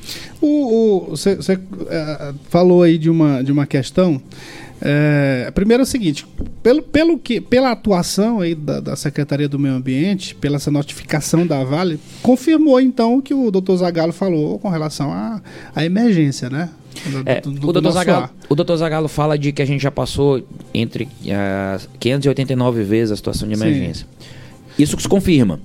Você 1.08 1.58
falou 2.50 2.82
aí 2.82 2.98
de 2.98 3.08
uma, 3.08 3.42
de 3.42 3.50
uma 3.50 3.64
questão. 3.64 4.20
É, 4.84 5.48
primeiro 5.54 5.82
é 5.82 5.84
o 5.84 5.86
seguinte, 5.86 6.26
pelo, 6.62 6.82
pelo 6.82 7.16
que, 7.16 7.40
pela 7.40 7.70
atuação 7.70 8.40
aí 8.40 8.52
da, 8.54 8.80
da 8.80 8.96
Secretaria 8.96 9.48
do 9.48 9.56
Meio 9.58 9.74
Ambiente, 9.74 10.34
pela 10.34 10.56
essa 10.56 10.70
notificação 10.72 11.46
da 11.46 11.62
Vale, 11.62 12.00
confirmou 12.20 12.80
então 12.80 13.16
o 13.18 13.22
que 13.22 13.32
o 13.32 13.50
doutor 13.52 13.76
Zagallo 13.76 14.12
falou 14.12 14.58
com 14.58 14.68
relação 14.68 15.12
à 15.12 15.40
à 15.74 15.84
emergência, 15.84 16.50
né? 16.50 16.68
Do- 17.06 17.22
É, 17.24 17.40
do- 17.40 17.50
do 17.52 17.68
o, 17.68 17.72
doutor 17.72 18.08
ar. 18.10 18.34
o 18.48 18.54
doutor 18.54 19.08
fala 19.08 19.38
de 19.38 19.52
que 19.52 19.62
a 19.62 19.64
gente 19.64 19.80
já 19.80 19.90
passou 19.90 20.42
entre 20.74 21.08
ah, 21.30 21.78
589 22.00 22.82
vezes 22.82 23.12
a 23.12 23.16
situação 23.16 23.48
de 23.48 23.56
Sim. 23.56 23.62
emergência. 23.64 24.06
Isso 24.78 24.98
se 25.00 25.08
confirma. 25.08 25.60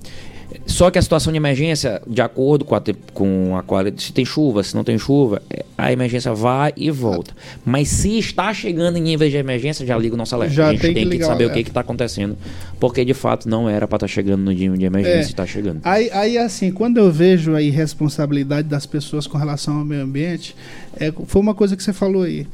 Só 0.68 0.90
que 0.90 0.98
a 0.98 1.02
situação 1.02 1.32
de 1.32 1.38
emergência, 1.38 2.00
de 2.06 2.20
acordo 2.20 2.62
com 2.64 2.74
a, 2.74 2.82
com 3.14 3.56
a 3.56 3.62
qualidade, 3.62 4.02
se 4.02 4.12
tem 4.12 4.24
chuva, 4.24 4.62
se 4.62 4.74
não 4.76 4.84
tem 4.84 4.98
chuva, 4.98 5.40
é, 5.48 5.64
a 5.78 5.90
emergência 5.90 6.32
vai 6.34 6.72
e 6.76 6.90
volta. 6.90 7.32
Mas 7.64 7.88
se 7.88 8.18
está 8.18 8.52
chegando 8.52 8.98
em 8.98 9.00
níveis 9.00 9.32
de 9.32 9.38
emergência, 9.38 9.84
já 9.86 9.96
liga 9.96 10.14
o 10.14 10.18
nosso 10.18 10.34
alerta. 10.34 10.54
Já 10.54 10.68
a 10.68 10.72
gente 10.72 10.82
tem 10.82 10.92
tem, 10.94 11.08
que 11.08 11.18
que, 11.18 11.24
saber 11.24 11.44
o 11.44 11.48
que 11.48 11.52
alerta. 11.54 11.70
está 11.70 11.80
acontecendo, 11.80 12.36
porque 12.78 13.02
de 13.04 13.14
fato 13.14 13.48
não 13.48 13.68
era 13.68 13.88
para 13.88 13.96
estar 13.96 14.08
chegando 14.08 14.42
no 14.42 14.52
nível 14.52 14.76
de 14.76 14.84
emergência, 14.84 15.18
É. 15.18 15.22
está 15.22 15.46
chegando. 15.46 15.80
Aí, 15.84 16.10
aí, 16.12 16.36
assim, 16.36 16.70
quando 16.70 16.98
eu 16.98 17.10
vejo 17.10 17.54
a 17.54 17.62
irresponsabilidade 17.62 18.68
das 18.68 18.84
pessoas 18.84 19.26
com 19.26 19.38
relação 19.38 19.78
ao 19.78 19.84
meio 19.86 20.02
ambiente, 20.02 20.54
é, 21.00 21.10
foi 21.26 21.40
uma 21.40 21.54
coisa 21.54 21.76
que 21.76 21.82
você 21.82 21.94
falou 21.94 22.22
aí. 22.22 22.46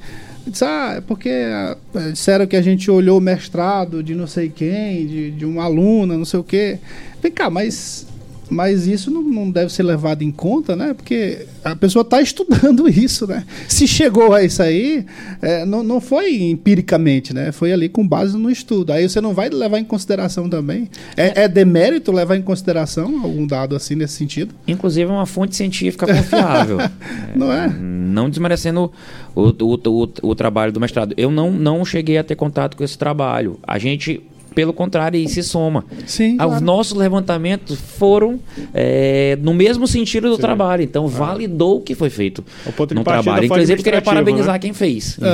Diz, 0.46 0.62
ah, 0.62 0.94
é 0.98 1.00
porque 1.00 1.30
ah, 1.30 1.76
disseram 2.11 2.46
que 2.46 2.57
a 2.57 2.62
gente 2.62 2.90
olhou 2.90 3.18
o 3.18 3.20
mestrado 3.20 4.02
de 4.02 4.14
não 4.14 4.26
sei 4.26 4.50
quem, 4.50 5.07
de, 5.07 5.30
de 5.30 5.44
uma 5.44 5.64
aluna, 5.64 6.18
não 6.18 6.24
sei 6.24 6.40
o 6.40 6.44
quê. 6.44 6.78
Vem 7.22 7.33
cá, 7.33 7.48
mas, 7.48 8.07
mas 8.50 8.87
isso 8.87 9.11
não, 9.11 9.22
não 9.22 9.50
deve 9.50 9.72
ser 9.72 9.83
levado 9.83 10.22
em 10.22 10.30
conta, 10.30 10.76
né? 10.76 10.94
Porque 10.94 11.46
a 11.64 11.74
pessoa 11.74 12.02
está 12.02 12.20
estudando 12.20 12.88
isso, 12.90 13.26
né? 13.26 13.44
Se 13.68 13.87
chegou 13.87 14.33
a 14.33 14.42
isso 14.42 14.62
aí, 14.62 15.04
é, 15.40 15.64
não, 15.64 15.83
não 15.83 16.00
foi 16.00 16.42
empiricamente, 16.42 17.33
né? 17.33 17.52
Foi 17.52 17.72
ali 17.72 17.88
com 17.88 18.07
base 18.07 18.37
no 18.37 18.50
estudo. 18.50 18.92
Aí 18.92 19.09
você 19.09 19.20
não 19.20 19.35
vai 19.35 19.48
levar 19.48 19.78
em 19.78 19.85
consideração 19.85 20.48
também. 20.48 20.88
É, 21.16 21.44
é 21.44 21.48
demérito 21.48 22.12
levar 22.12 22.37
em 22.37 22.42
consideração 22.42 23.22
algum 23.22 23.46
dado 23.46 23.74
assim 23.74 23.94
nesse 23.94 24.14
sentido? 24.14 24.54
Inclusive 24.66 25.11
é 25.11 25.12
uma 25.12 25.26
fonte 25.26 25.57
científica 25.57 26.07
confiável. 26.07 26.78
Não 27.35 27.52
é? 27.52 27.68
Não 27.68 28.30
desmerecendo 28.30 28.92
o, 29.35 29.48
o, 29.48 29.74
o, 29.74 30.09
o 30.22 30.35
trabalho 30.35 30.70
do 30.70 30.80
mestrado. 30.80 31.14
Eu 31.16 31.30
não, 31.30 31.50
não 31.50 31.85
cheguei 31.85 32.16
a 32.16 32.22
ter 32.22 32.37
contato 32.37 32.76
com 32.76 32.85
esse 32.85 32.96
trabalho. 32.96 33.59
A 33.66 33.78
gente 33.78 34.22
pelo 34.54 34.72
contrário, 34.72 35.18
e 35.18 35.28
se 35.28 35.42
soma. 35.42 35.84
Sim, 36.06 36.32
Os 36.34 36.38
claro. 36.44 36.64
nossos 36.64 36.96
levantamentos 36.96 37.78
foram 37.80 38.38
é, 38.72 39.36
no 39.42 39.52
mesmo 39.54 39.86
sentido 39.86 40.28
do 40.30 40.38
trabalho, 40.38 40.82
então 40.82 41.06
validou 41.08 41.78
o 41.78 41.80
que 41.80 41.94
foi 41.94 42.10
feito 42.10 42.44
O 42.66 42.72
ponto 42.72 42.90
de 42.90 42.94
no 42.94 43.04
trabalho. 43.04 43.44
Inclusive, 43.44 43.82
queria 43.82 44.00
parabenizar 44.02 44.54
né? 44.54 44.58
quem 44.58 44.72
fez. 44.72 45.18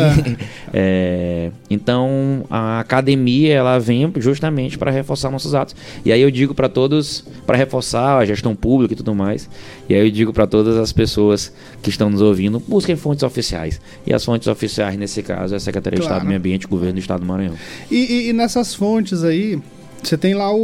É, 0.73 1.51
então, 1.69 2.45
a 2.49 2.79
academia 2.81 3.55
ela 3.55 3.79
vem 3.79 4.11
justamente 4.19 4.79
para 4.79 4.91
reforçar 4.91 5.31
nossos 5.31 5.55
atos. 5.55 5.75
E 6.05 6.13
aí 6.13 6.21
eu 6.21 6.31
digo 6.31 6.55
para 6.55 6.69
todos, 6.69 7.25
para 7.47 7.57
reforçar 7.57 8.19
a 8.19 8.25
gestão 8.25 8.55
pública 8.55 8.95
e 8.95 8.97
tudo 8.97 9.15
mais. 9.15 9.49
E 9.89 9.95
aí 9.95 10.07
eu 10.07 10.11
digo 10.11 10.33
para 10.33 10.47
todas 10.47 10.77
as 10.77 10.93
pessoas 10.93 11.53
que 11.83 11.91
estão 11.91 12.09
nos 12.09 12.21
ouvindo, 12.23 12.61
busquem 12.69 12.95
fontes 12.95 13.23
oficiais. 13.25 13.81
E 14.07 14.13
as 14.13 14.25
fontes 14.25 14.47
oficiais 14.47 14.97
nesse 14.97 15.23
caso 15.23 15.55
é 15.55 15.57
a 15.57 15.61
Secretaria 15.61 15.99
de 15.99 16.03
Claro. 16.03 16.15
Estado 16.15 16.25
do 16.25 16.29
Meio 16.29 16.39
Ambiente, 16.39 16.65
e 16.65 16.69
Governo 16.69 16.95
do 16.95 17.01
Estado 17.01 17.21
do 17.21 17.27
Maranhão. 17.27 17.55
E, 17.91 17.97
e- 17.97 18.29
e 18.29 18.33
nessas 18.33 18.75
fontes 18.75 19.10
aí, 19.25 19.61
você 20.03 20.17
tem 20.17 20.35
lá 20.35 20.51
o, 20.53 20.59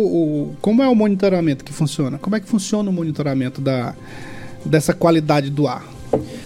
o- 0.50 0.56
Como 0.60 0.82
é 0.82 0.88
o 0.88 0.94
monitoramento 0.94 1.64
que 1.64 1.72
funciona? 1.72 2.18
Como 2.18 2.34
é 2.36 2.40
que 2.40 2.46
funciona 2.48 2.88
o 2.88 2.92
monitoramento 2.92 3.60
da, 3.60 3.94
dessa 4.64 4.92
qualidade 4.94 5.50
do 5.50 5.66
ar? 5.68 5.84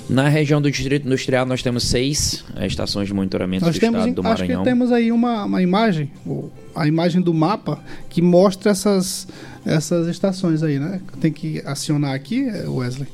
Na 0.09 0.29
região 0.29 0.61
do 0.61 0.69
Distrito 0.71 1.07
Industrial 1.07 1.47
nós 1.47 1.63
temos 1.63 1.85
seis 1.85 2.45
estações 2.63 3.07
de 3.07 3.15
monitoramento 3.15 3.65
Nós 3.65 3.75
do 3.77 3.81
temos, 3.81 4.01
Estado 4.01 4.15
do 4.23 4.27
acho 4.27 4.37
que 4.43 4.49
Maranhão. 4.49 4.65
temos 4.65 4.91
aí 4.91 5.13
uma, 5.13 5.45
uma 5.45 5.63
imagem, 5.63 6.11
o- 6.27 6.51
a 6.75 6.87
imagem 6.87 7.21
do 7.21 7.33
mapa, 7.35 7.79
que 8.09 8.21
mostra 8.23 8.71
essas, 8.73 9.27
essas 9.65 10.09
estações 10.09 10.63
aí, 10.63 10.79
né? 10.79 11.01
Tem 11.21 11.33
que 11.33 11.63
acionar 11.65 12.15
aqui, 12.15 12.47
Wesley. 12.67 13.09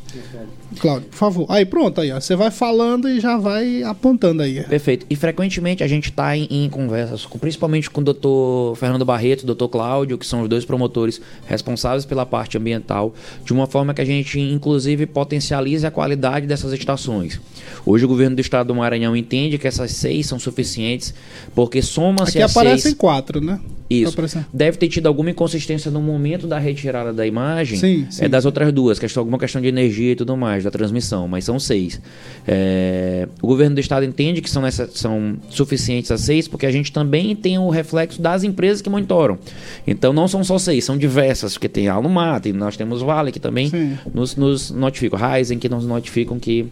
Cláudio, 0.81 1.09
por 1.09 1.17
favor. 1.17 1.47
Aí, 1.49 1.65
pronto, 1.65 2.01
aí, 2.01 2.11
ó. 2.11 2.19
Você 2.21 2.35
vai 2.35 2.51
falando 2.51 3.09
e 3.09 3.21
já 3.21 3.37
vai 3.37 3.83
apontando 3.83 4.43
aí. 4.43 4.63
Perfeito. 4.65 5.07
E 5.09 5.15
frequentemente 5.17 5.85
a 5.85 5.87
gente 5.87 6.11
está 6.11 6.37
em, 6.37 6.47
em 6.51 6.69
conversas, 6.69 7.27
com- 7.27 7.39
principalmente 7.39 7.91
com 7.91 8.01
o 8.01 8.05
doutor 8.05 8.77
Fernando 8.77 9.05
Barreto 9.05 9.41
e 9.41 9.45
o 9.45 9.47
doutor 9.47 9.69
Cláudio, 9.69 10.17
que 10.19 10.27
são 10.27 10.43
os 10.43 10.49
dois 10.49 10.65
promotores 10.65 11.21
responsáveis 11.47 12.05
pela 12.05 12.25
parte 12.25 12.57
ambiental, 12.57 13.15
de 13.45 13.53
uma 13.53 13.67
forma 13.67 13.93
que 13.95 14.01
a 14.01 14.05
gente, 14.05 14.41
inclusive, 14.41 15.07
potencialize 15.07 15.87
a 15.87 15.91
qualidade 15.91 16.47
dessas 16.47 16.73
estações. 16.73 17.41
Hoje 17.85 18.05
o 18.05 18.09
governo 18.09 18.37
do 18.37 18.41
estado 18.41 18.69
do 18.69 18.75
Maranhão 18.75 19.15
entende 19.17 19.59
que 19.59 19.69
essas 19.69 19.93
seis 19.93 20.27
são 20.27 20.39
suficientes, 20.39 21.15
porque 21.55 21.83
soma-se 21.83 22.43
Aqui 22.43 22.51
aparecem 22.51 22.79
seis... 22.79 22.95
quatro, 22.95 23.41
né? 23.41 23.46
Isso. 23.89 24.05
Tá 24.05 24.11
aparecendo. 24.11 24.47
Deve 24.53 24.79
ter 24.79 24.89
tido 24.89 25.07
alguma 25.07 25.31
inconsistência 25.31 25.91
no 25.91 26.01
momento 26.01 26.47
da 26.47 26.59
retirada 26.59 27.13
da 27.13 27.27
imagem. 27.27 27.79
Sim, 27.79 28.07
sim. 28.11 28.25
É 28.25 28.29
das 28.29 28.45
outras 28.45 28.73
duas, 28.73 28.99
questão, 28.99 29.21
alguma 29.21 29.39
questão 29.39 29.63
de 29.63 29.69
energia 29.69 30.13
e 30.13 30.17
tudo 30.17 30.37
mais, 30.37 30.65
da 30.65 30.71
transmissão, 30.71 31.29
mas 31.29 31.45
são 31.45 31.59
seis. 31.59 32.01
É, 32.47 33.29
o 33.41 33.47
governo 33.47 33.77
do 33.77 33.81
estado 33.81 34.05
entende 34.05 34.41
que 34.41 34.51
são, 34.51 34.63
nessa, 34.63 34.89
são 34.93 35.37
suficientes 35.49 36.11
as 36.11 36.23
seis, 36.23 36.49
porque 36.49 36.67
a 36.67 36.73
gente 36.73 36.91
também 36.91 37.35
tem 37.37 37.59
o 37.59 37.71
reflexo 37.71 38.21
das 38.21 38.43
empresas 38.43 38.83
que 38.83 38.91
monitoram. 38.91 39.39
Então 39.87 40.13
não 40.13 40.27
são 40.27 40.43
só 40.43 40.59
seis, 40.59 40.85
são 40.85 40.99
diversas, 40.99 41.53
porque 41.55 41.69
tem 41.69 41.89
a 41.89 41.95
Alumar, 41.95 42.41
tem, 42.41 42.53
nós 42.53 42.77
temos 42.77 43.03
Vale 43.03 43.31
que 43.31 43.41
também 43.41 43.71
Sim. 43.71 43.97
nos, 44.13 44.35
nos 44.37 44.71
notificam, 44.71 45.19
Ryzen 45.19 45.59
que 45.59 45.69
nos 45.69 45.85
notificam 45.85 46.39
que 46.39 46.67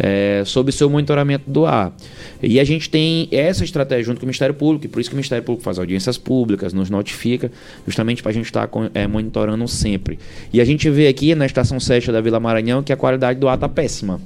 é, 0.00 0.42
sobre 0.44 0.72
seu 0.72 0.88
monitoramento 0.88 1.48
do 1.48 1.66
ar. 1.66 1.94
E 2.42 2.58
a 2.58 2.64
gente 2.64 2.88
tem 2.88 3.28
essa 3.30 3.62
estratégia 3.62 4.04
junto 4.04 4.18
com 4.18 4.24
o 4.24 4.26
Ministério 4.26 4.54
Público, 4.54 4.86
e 4.86 4.88
por 4.88 5.00
isso 5.00 5.10
que 5.10 5.14
o 5.14 5.18
Ministério 5.18 5.44
Público 5.44 5.62
faz 5.62 5.78
audiências 5.78 6.16
públicas, 6.16 6.72
nos 6.72 6.88
notifica, 6.88 7.52
justamente 7.86 8.22
para 8.22 8.30
a 8.30 8.34
gente 8.34 8.46
estar 8.46 8.68
monitorando 9.10 9.68
sempre. 9.68 10.18
E 10.52 10.60
a 10.60 10.64
gente 10.64 10.88
vê 10.88 11.06
aqui 11.06 11.34
na 11.34 11.46
estação 11.46 11.78
7 11.78 12.10
da 12.10 12.20
Vila 12.20 12.40
Maranhão 12.40 12.82
que 12.82 12.92
a 12.92 12.96
qualidade 12.96 13.38
do 13.38 13.48
ar 13.48 13.56
está 13.56 13.68
péssima. 13.68 14.20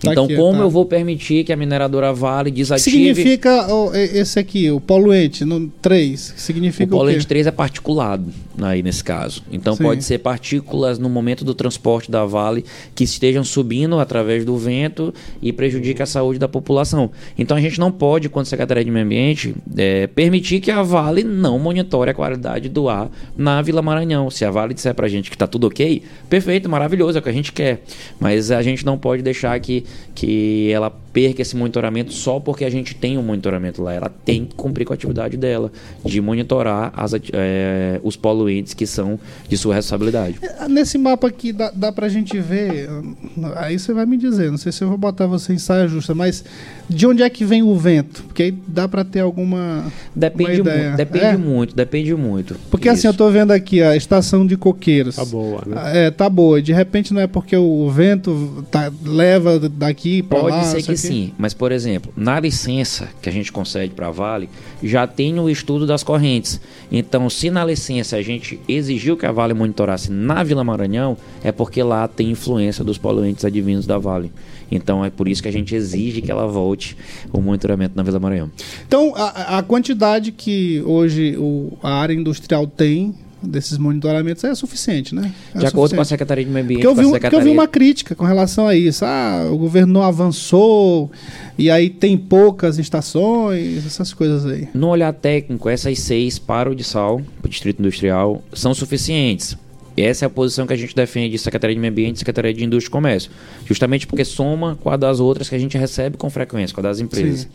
Tá 0.00 0.12
então, 0.12 0.24
aqui, 0.24 0.36
como 0.36 0.58
tá. 0.58 0.64
eu 0.64 0.70
vou 0.70 0.84
permitir 0.84 1.44
que 1.44 1.52
a 1.52 1.56
mineradora 1.56 2.12
Vale 2.12 2.50
desative... 2.50 2.90
Significa 2.90 3.66
e- 3.94 4.18
esse 4.18 4.38
aqui, 4.38 4.70
o 4.70 4.80
poluente, 4.80 5.44
no 5.44 5.68
3, 5.82 6.34
O 6.36 6.40
significa 6.40 6.94
o, 6.94 6.98
poluente 6.98 7.20
quê? 7.20 7.28
3 7.28 7.46
é 7.48 7.50
particulado 7.50 8.26
aí 8.60 8.82
nesse 8.82 9.02
caso. 9.02 9.42
Então 9.50 9.74
Sim. 9.74 9.84
pode 9.84 10.04
ser 10.04 10.18
partículas 10.18 10.98
no 10.98 11.08
momento 11.08 11.44
do 11.44 11.54
transporte 11.54 12.10
da 12.10 12.24
Vale 12.24 12.64
que 12.94 13.04
estejam 13.04 13.42
subindo 13.44 13.98
através 13.98 14.44
do 14.44 14.56
vento 14.56 15.14
e 15.40 15.52
prejudica 15.52 16.04
a 16.04 16.06
saúde 16.06 16.38
da 16.38 16.48
população. 16.48 17.10
Então 17.38 17.56
a 17.56 17.60
gente 17.60 17.78
não 17.78 17.90
pode, 17.90 18.28
quando 18.28 18.46
Secretaria 18.46 18.84
de 18.84 18.90
Meio 18.90 19.04
Ambiente, 19.04 19.54
eh, 19.76 20.06
permitir 20.08 20.60
que 20.60 20.70
a 20.70 20.82
Vale 20.82 21.24
não 21.24 21.58
monitore 21.58 22.10
a 22.10 22.14
qualidade 22.14 22.68
do 22.68 22.88
ar 22.88 23.10
na 23.36 23.62
Vila 23.62 23.82
Maranhão. 23.82 24.30
Se 24.30 24.44
a 24.44 24.50
Vale 24.50 24.74
disser 24.74 24.94
pra 24.94 25.08
gente 25.08 25.30
que 25.30 25.38
tá 25.38 25.46
tudo 25.46 25.66
ok, 25.66 26.02
perfeito, 26.28 26.68
maravilhoso, 26.68 27.18
é 27.18 27.20
o 27.20 27.22
que 27.22 27.28
a 27.28 27.32
gente 27.32 27.52
quer. 27.52 27.82
Mas 28.18 28.50
a 28.50 28.62
gente 28.62 28.84
não 28.84 28.98
pode 28.98 29.22
deixar 29.22 29.58
que, 29.60 29.79
que 30.14 30.70
ela 30.72 30.90
perca 31.12 31.42
esse 31.42 31.56
monitoramento 31.56 32.12
só 32.12 32.38
porque 32.38 32.64
a 32.64 32.70
gente 32.70 32.94
tem 32.94 33.18
um 33.18 33.22
monitoramento 33.22 33.82
lá. 33.82 33.92
Ela 33.92 34.10
tem 34.24 34.44
que 34.44 34.54
cumprir 34.54 34.84
com 34.84 34.92
a 34.92 34.94
atividade 34.94 35.36
dela 35.36 35.72
de 36.04 36.20
monitorar 36.20 36.92
as, 36.96 37.12
eh, 37.32 38.00
os 38.02 38.16
poluentes 38.16 38.74
que 38.74 38.86
são 38.86 39.18
de 39.48 39.56
sua 39.56 39.74
responsabilidade. 39.74 40.36
Nesse 40.68 40.96
mapa 40.98 41.26
aqui 41.26 41.52
dá, 41.52 41.70
dá 41.74 41.90
pra 41.92 42.08
gente 42.08 42.38
ver. 42.38 42.88
hum, 42.90 43.14
Aí 43.56 43.78
você 43.78 43.92
vai 43.92 44.06
me 44.06 44.16
dizer, 44.16 44.50
não 44.50 44.58
sei 44.58 44.70
se 44.72 44.82
eu 44.82 44.88
vou 44.88 44.98
botar 44.98 45.26
você 45.26 45.52
em 45.52 45.58
saia 45.58 45.88
justa, 45.88 46.14
mas 46.14 46.44
de 46.88 47.06
onde 47.06 47.22
é 47.22 47.30
que 47.30 47.44
vem 47.44 47.62
o 47.62 47.74
vento? 47.76 48.22
Porque 48.24 48.44
aí 48.44 48.54
dá 48.68 48.86
pra 48.86 49.02
ter 49.04 49.20
alguma. 49.20 49.90
Depende, 50.14 50.60
uma 50.60 50.70
ideia. 50.70 50.82
muito, 50.90 50.96
depende 50.96 51.24
É? 51.24 51.36
muito, 51.36 51.76
depende 51.76 52.14
muito. 52.14 52.56
Porque 52.70 52.88
assim, 52.88 53.06
eu 53.06 53.14
tô 53.14 53.28
vendo 53.30 53.50
aqui 53.52 53.82
a 53.82 53.96
estação 53.96 54.46
de 54.46 54.56
coqueiros. 54.56 55.16
Tá 55.16 55.24
boa, 55.24 55.62
né? 55.66 55.76
Ah, 55.76 55.90
É, 55.96 56.10
tá 56.10 56.28
boa. 56.28 56.60
De 56.62 56.72
repente 56.72 57.12
não 57.12 57.20
é 57.20 57.26
porque 57.26 57.56
o 57.56 57.88
vento 57.90 58.64
tá- 58.70 58.92
leva 59.04 59.58
daqui 59.58 60.22
pra 60.22 60.40
Pode 60.40 60.56
lá. 60.56 60.62
ser 60.64 60.78
isso 60.78 60.86
que? 60.86 60.99
Sim, 61.00 61.32
mas 61.38 61.52
por 61.54 61.72
exemplo, 61.72 62.12
na 62.16 62.38
licença 62.40 63.08
que 63.22 63.28
a 63.28 63.32
gente 63.32 63.50
concede 63.50 63.92
para 63.94 64.08
a 64.08 64.10
Vale, 64.10 64.48
já 64.82 65.06
tem 65.06 65.38
o 65.38 65.48
estudo 65.48 65.86
das 65.86 66.02
correntes. 66.02 66.60
Então, 66.90 67.28
se 67.30 67.50
na 67.50 67.64
licença 67.64 68.16
a 68.16 68.22
gente 68.22 68.60
exigiu 68.68 69.16
que 69.16 69.26
a 69.26 69.32
Vale 69.32 69.54
monitorasse 69.54 70.10
na 70.10 70.42
Vila 70.42 70.62
Maranhão, 70.64 71.16
é 71.42 71.50
porque 71.52 71.82
lá 71.82 72.06
tem 72.08 72.30
influência 72.30 72.84
dos 72.84 72.98
poluentes 72.98 73.44
advindos 73.44 73.86
da 73.86 73.98
Vale. 73.98 74.32
Então, 74.70 75.04
é 75.04 75.10
por 75.10 75.26
isso 75.26 75.42
que 75.42 75.48
a 75.48 75.52
gente 75.52 75.74
exige 75.74 76.20
que 76.22 76.30
ela 76.30 76.46
volte 76.46 76.96
o 77.32 77.40
monitoramento 77.40 77.96
na 77.96 78.02
Vila 78.04 78.20
Maranhão. 78.20 78.50
Então, 78.86 79.12
a, 79.16 79.58
a 79.58 79.62
quantidade 79.62 80.30
que 80.30 80.80
hoje 80.86 81.36
o- 81.36 81.76
a 81.82 81.94
área 81.94 82.14
industrial 82.14 82.66
tem 82.66 83.14
desses 83.42 83.78
monitoramentos 83.78 84.44
é 84.44 84.54
suficiente, 84.54 85.14
né? 85.14 85.32
É 85.54 85.58
de 85.58 85.66
acordo 85.66 85.94
com 85.94 86.00
a. 86.00 86.04
Secretaria 86.04 86.44
de 86.44 86.50
Meio 86.50 86.64
Ambiente, 86.64 86.82
Porque 86.82 87.00
eu, 87.00 87.12
vi, 87.12 87.20
porque 87.20 87.36
eu 87.36 87.42
vi 87.42 87.50
uma 87.50 87.68
crítica 87.68 88.14
com 88.14 88.24
relação 88.24 88.66
a 88.66 88.74
isso. 88.74 89.04
Ah, 89.04 89.48
o 89.50 89.56
governo 89.56 89.92
não 89.92 90.02
avançou 90.02 91.10
e 91.56 91.70
aí 91.70 91.88
tem 91.88 92.18
poucas 92.18 92.78
estações, 92.78 93.86
essas 93.86 94.12
coisas 94.12 94.44
aí. 94.46 94.68
No 94.74 94.88
olhar 94.88 95.12
técnico, 95.12 95.68
essas 95.68 95.98
seis 96.00 96.38
para 96.38 96.70
o 96.70 96.74
de 96.74 96.82
sal, 96.82 97.20
para 97.40 97.46
o 97.46 97.50
Distrito 97.50 97.80
Industrial, 97.80 98.42
são 98.52 98.74
suficientes. 98.74 99.56
Essa 100.02 100.24
é 100.24 100.26
a 100.26 100.30
posição 100.30 100.66
que 100.66 100.72
a 100.72 100.76
gente 100.76 100.94
defende, 100.94 101.36
Secretaria 101.38 101.74
de 101.74 101.80
Meio 101.80 101.92
Ambiente 101.92 102.16
e 102.16 102.18
Secretaria 102.18 102.52
de 102.52 102.64
Indústria 102.64 102.88
e 102.88 102.92
Comércio. 102.92 103.30
Justamente 103.66 104.06
porque 104.06 104.24
soma 104.24 104.78
com 104.80 104.90
a 104.90 104.96
das 104.96 105.20
outras 105.20 105.48
que 105.48 105.54
a 105.54 105.58
gente 105.58 105.76
recebe 105.76 106.16
com 106.16 106.28
frequência, 106.30 106.74
com 106.74 106.80
a 106.80 106.84
das 106.84 107.00
empresas. 107.00 107.48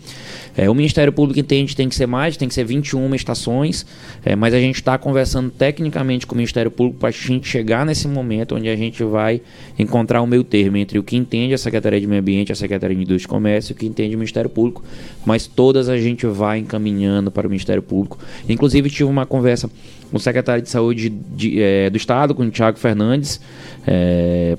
É, 0.58 0.70
o 0.70 0.76
Ministério 0.76 1.12
Público 1.12 1.40
entende 1.40 1.72
que 1.72 1.76
tem 1.76 1.90
que 1.90 1.96
ser 1.96 2.06
mais, 2.06 2.38
tem 2.38 2.48
que 2.48 2.54
ser 2.54 2.64
21 2.64 3.14
estações, 3.16 3.86
é, 4.24 4.36
mas 4.36 4.54
a 4.54 4.60
gente 4.60 4.76
está 4.76 4.98
conversando 4.98 5.50
tecnicamente 5.50 6.26
com 6.26 6.34
o 6.34 6.38
Ministério 6.38 6.72
Público 6.72 7.00
para 7.00 7.10
a 7.10 7.12
gente 7.12 7.48
chegar 7.48 7.86
nesse 7.86 8.08
momento 8.08 8.56
onde 8.56 8.70
a 8.70 8.76
gente 8.76 9.04
vai 9.04 9.42
encontrar 9.78 10.22
o 10.22 10.28
meio 10.28 10.44
termo 10.44 10.78
entre 10.78 10.98
o 10.98 11.04
que 11.04 11.16
entende 11.16 11.54
a 11.54 11.58
Secretaria 11.58 12.00
de 12.00 12.08
Meio 12.08 12.22
Ambiente, 12.22 12.52
a 12.52 12.56
Secretaria 12.56 12.96
de 12.96 13.04
Indústria 13.04 13.28
e 13.28 13.30
Comércio 13.30 13.72
e 13.72 13.74
o 13.74 13.76
que 13.76 13.86
entende 13.86 14.16
o 14.16 14.20
Ministério 14.20 14.50
Público, 14.50 14.84
mas 15.26 15.46
todas 15.46 15.90
a 15.90 15.98
gente 15.98 16.26
vai 16.26 16.60
encaminhando 16.60 17.30
para 17.30 17.48
o 17.48 17.50
Ministério 17.50 17.82
Público. 17.82 18.18
Inclusive, 18.48 18.90
tive 18.90 19.10
uma 19.10 19.26
conversa 19.26 19.70
com 20.10 20.18
o 20.18 20.20
secretário 20.20 20.62
de 20.62 20.70
Saúde 20.70 21.10
de, 21.10 21.62
eh, 21.62 21.90
do 21.90 21.98
Estado, 21.98 22.34
com 22.36 22.44
o 22.44 22.50
Tiago 22.52 22.78
Fernandes, 22.78 23.40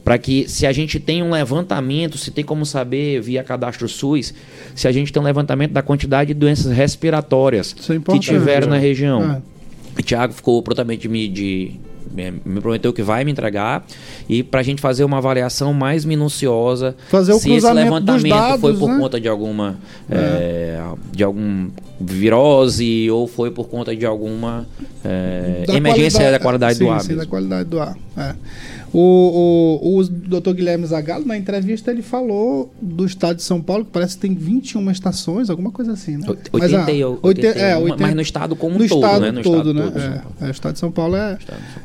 para 0.05 0.19
que, 0.19 0.49
se 0.49 0.67
a 0.67 0.73
gente 0.73 1.01
tem 1.01 1.23
um 1.23 1.31
levantamento, 1.31 2.17
se 2.17 2.31
tem 2.31 2.45
como 2.45 2.65
saber 2.65 3.21
via 3.21 3.43
cadastro 3.43 3.89
SUS, 3.89 4.33
se 4.75 4.87
a 4.87 4.93
gente 4.93 5.13
tem 5.13 5.21
um 5.21 5.25
levantamento 5.25 5.73
da 5.73 5.83
quantidade 5.83 6.29
de 6.33 6.35
doenças 6.35 6.73
respiratórias 6.73 7.73
que 7.73 7.93
é 7.93 7.97
importante. 7.97 8.29
tiveram 8.29 8.69
na 8.69 8.77
região. 8.79 9.23
É. 9.33 9.43
O 9.99 10.03
Thiago 10.03 10.33
ficou 10.33 10.63
prontamente 10.63 11.09
me, 11.09 11.27
de, 11.27 11.73
me- 12.15 12.35
me 12.45 12.61
prometeu 12.61 12.93
que 12.93 13.03
vai 13.03 13.25
me 13.25 13.33
entregar 13.33 13.85
e 14.29 14.43
para 14.43 14.61
a 14.61 14.63
gente 14.63 14.81
fazer 14.81 15.05
uma 15.05 15.17
avaliação 15.19 15.73
mais 15.73 16.05
minuciosa 16.05 16.95
Fazer 17.09 17.33
o 17.33 17.39
se 17.39 17.51
esse 17.53 17.73
levantamento 17.73 18.29
dados, 18.29 18.61
foi 18.61 18.75
por 18.77 18.91
né? 18.91 18.99
conta 18.99 19.19
de 19.21 19.27
alguma 19.29 19.77
eh, 20.11 20.79
de 21.13 21.25
algum 21.25 21.69
virose 22.01 23.11
ou 23.11 23.27
foi 23.27 23.51
por 23.51 23.69
conta 23.69 23.95
de 23.95 24.05
alguma 24.07 24.67
Da 25.67 25.75
emergência 25.75 26.19
qualidade- 26.21 26.33
da 26.33 26.39
qualidade 26.41 26.79
sim, 26.79 26.85
do 26.85 26.91
ar. 26.91 27.01
Sim, 27.01 27.09
mesmo. 27.09 27.23
da 27.23 27.27
qualidade 27.29 27.69
do 27.69 27.81
ar. 27.81 27.97
é. 28.17 28.35
O, 28.99 29.81
o, 29.83 29.99
o 29.99 30.05
Dr. 30.41 30.55
Guilherme 30.55 30.87
Zagallo, 30.87 31.27
na 31.27 31.37
entrevista, 31.37 31.91
ele 31.91 32.01
falou 32.01 32.73
do 32.81 33.05
estado 33.05 33.37
de 33.37 33.43
São 33.43 33.61
Paulo, 33.61 33.85
que 33.85 33.91
parece 33.91 34.15
que 34.15 34.23
tem 34.23 34.33
21 34.35 34.91
estações, 34.91 35.51
alguma 35.51 35.71
coisa 35.71 35.93
assim, 35.93 36.17
né? 36.17 36.25
Oit- 36.27 36.49
Mas, 36.51 36.73
ah, 36.73 36.79
80 36.79 36.93
e- 36.93 37.05
oite- 37.05 37.21
81, 37.23 37.61
é, 37.61 37.75
mas 37.75 37.83
80 37.91 38.15
no 38.15 38.21
estado 38.23 38.57
como 38.57 38.77
um 38.77 38.79
todo, 38.89 38.95
estado 39.05 39.21
né? 39.21 39.31
No 39.33 39.43
todo, 39.43 39.57
estado 39.57 39.75
né? 39.75 39.83
todo, 39.83 40.01
São 40.01 40.13
É, 40.13 40.23
é, 40.41 40.49
o 40.49 40.51
estado 40.51 40.73
de 40.73 40.79
São 40.79 40.91
Paulo 40.91 41.17
é, 41.17 41.37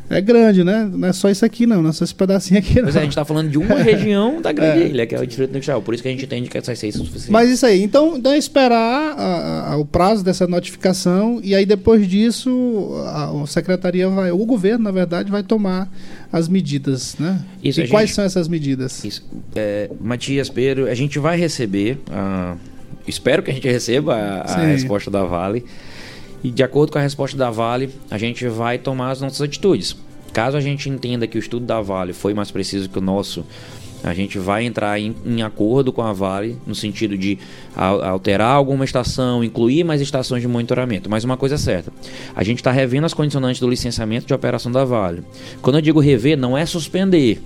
é 0.10 0.22
grande, 0.22 0.64
né? 0.64 0.90
Não 0.94 1.06
é 1.08 1.12
só 1.12 1.30
isso 1.30 1.44
aqui, 1.44 1.66
não. 1.66 1.82
Não 1.82 1.90
é 1.90 1.94
só 1.94 2.06
esse 2.06 2.16
pedacinho 2.16 2.60
aqui, 2.60 2.76
não. 2.76 2.84
Pois 2.84 2.96
é, 2.96 3.00
a 3.00 3.02
gente 3.02 3.12
está 3.12 3.26
falando 3.26 3.50
de 3.50 3.58
uma 3.58 3.76
região 3.82 4.42
da 4.42 4.54
Grande 4.54 4.84
É. 4.84 4.88
Ilha, 4.88 5.06
que 5.06 5.14
é 5.16 5.20
o 5.20 5.28
Distrito 5.28 5.50
Industrial. 5.50 5.82
Por 5.82 5.94
isso 5.94 6.04
que 6.04 6.08
a 6.08 6.12
gente 6.12 6.24
entende 6.24 6.50
que 6.50 6.58
essas 6.58 6.80
seis 6.80 6.94
são 6.96 7.04
suficientes. 7.04 7.30
Mas 7.32 7.50
isso 7.50 7.66
aí, 7.66 7.84
então, 7.84 8.16
então 8.16 8.32
é 8.32 8.38
esperar 8.38 9.16
a- 9.18 9.72
a- 9.74 9.78
o 9.78 9.84
prazo 9.86 10.01
prazo 10.02 10.24
dessa 10.24 10.48
notificação 10.48 11.40
e 11.44 11.54
aí 11.54 11.66
depois 11.66 12.08
disso 12.08 12.90
a, 13.06 13.30
a 13.44 13.48
secretaria 13.48 14.10
vai, 14.10 14.32
o 14.32 14.46
governo 14.46 14.84
na 14.86 14.92
verdade 14.92 15.30
vai 15.30 15.44
tomar 15.44 15.88
as 16.32 16.48
medidas, 16.48 17.16
né? 17.20 17.40
Isso, 17.64 17.82
e 17.82 17.88
quais 17.88 18.10
gente- 18.10 18.16
são 18.16 18.26
essas 18.26 18.48
medidas? 18.48 19.04
Isso. 19.04 19.24
É, 19.56 19.92
Matias, 20.02 20.50
Pedro, 20.50 20.88
a 20.88 20.96
gente 20.96 21.20
vai 21.20 21.38
receber, 21.38 22.00
ah, 22.10 22.56
espero 23.08 23.44
que 23.44 23.52
a 23.52 23.54
gente 23.54 23.68
receba 23.68 24.16
a, 24.16 24.42
a 24.42 24.66
resposta 24.66 25.12
da 25.12 25.24
Vale. 25.24 25.64
E 26.44 26.50
de 26.50 26.64
acordo 26.64 26.92
com 26.92 26.98
a 26.98 27.02
resposta 27.02 27.38
da 27.38 27.52
Vale, 27.52 27.92
a 28.10 28.18
gente 28.18 28.48
vai 28.48 28.80
tomar 28.80 29.12
as 29.12 29.22
nossas 29.22 29.42
atitudes. 29.42 29.96
Caso 30.34 30.58
a 30.58 30.62
gente 30.62 30.90
entenda 30.90 31.28
que 31.28 31.38
o 31.38 31.40
estudo 31.40 31.66
da 31.66 31.80
Vale 31.82 32.14
foi 32.14 32.34
mais 32.34 32.50
preciso 32.50 32.90
que 32.90 32.98
o 32.98 33.02
nosso, 33.02 33.46
a 34.04 34.14
gente 34.14 34.40
vai 34.40 34.66
entrar 34.66 35.00
em, 35.00 35.16
em 35.26 35.42
acordo 35.42 35.92
com 35.94 36.02
a 36.02 36.12
Vale 36.12 36.58
no 36.66 36.74
sentido 36.74 37.18
de 37.18 37.38
al- 37.76 38.04
alterar 38.04 38.56
alguma 38.56 38.84
estação, 38.84 39.44
incluir 39.44 39.84
mais 39.84 40.02
estações 40.02 40.42
de 40.42 40.48
monitoramento. 40.48 41.10
Mas 41.10 41.24
uma 41.24 41.38
coisa 41.38 41.56
é 41.56 41.58
certa, 41.58 41.94
a 42.36 42.44
gente 42.44 42.58
está 42.58 42.72
revendo 42.72 43.06
as 43.06 43.14
condicionantes 43.14 43.62
do 43.62 43.70
licenciamento 43.70 44.26
de 44.26 44.34
operação 44.34 44.72
da 44.72 44.84
Vale. 44.84 45.24
Quando 45.62 45.76
eu 45.76 45.82
digo 45.82 46.00
rever, 46.00 46.38
não 46.38 46.58
é 46.58 46.66
suspender, 46.66 47.42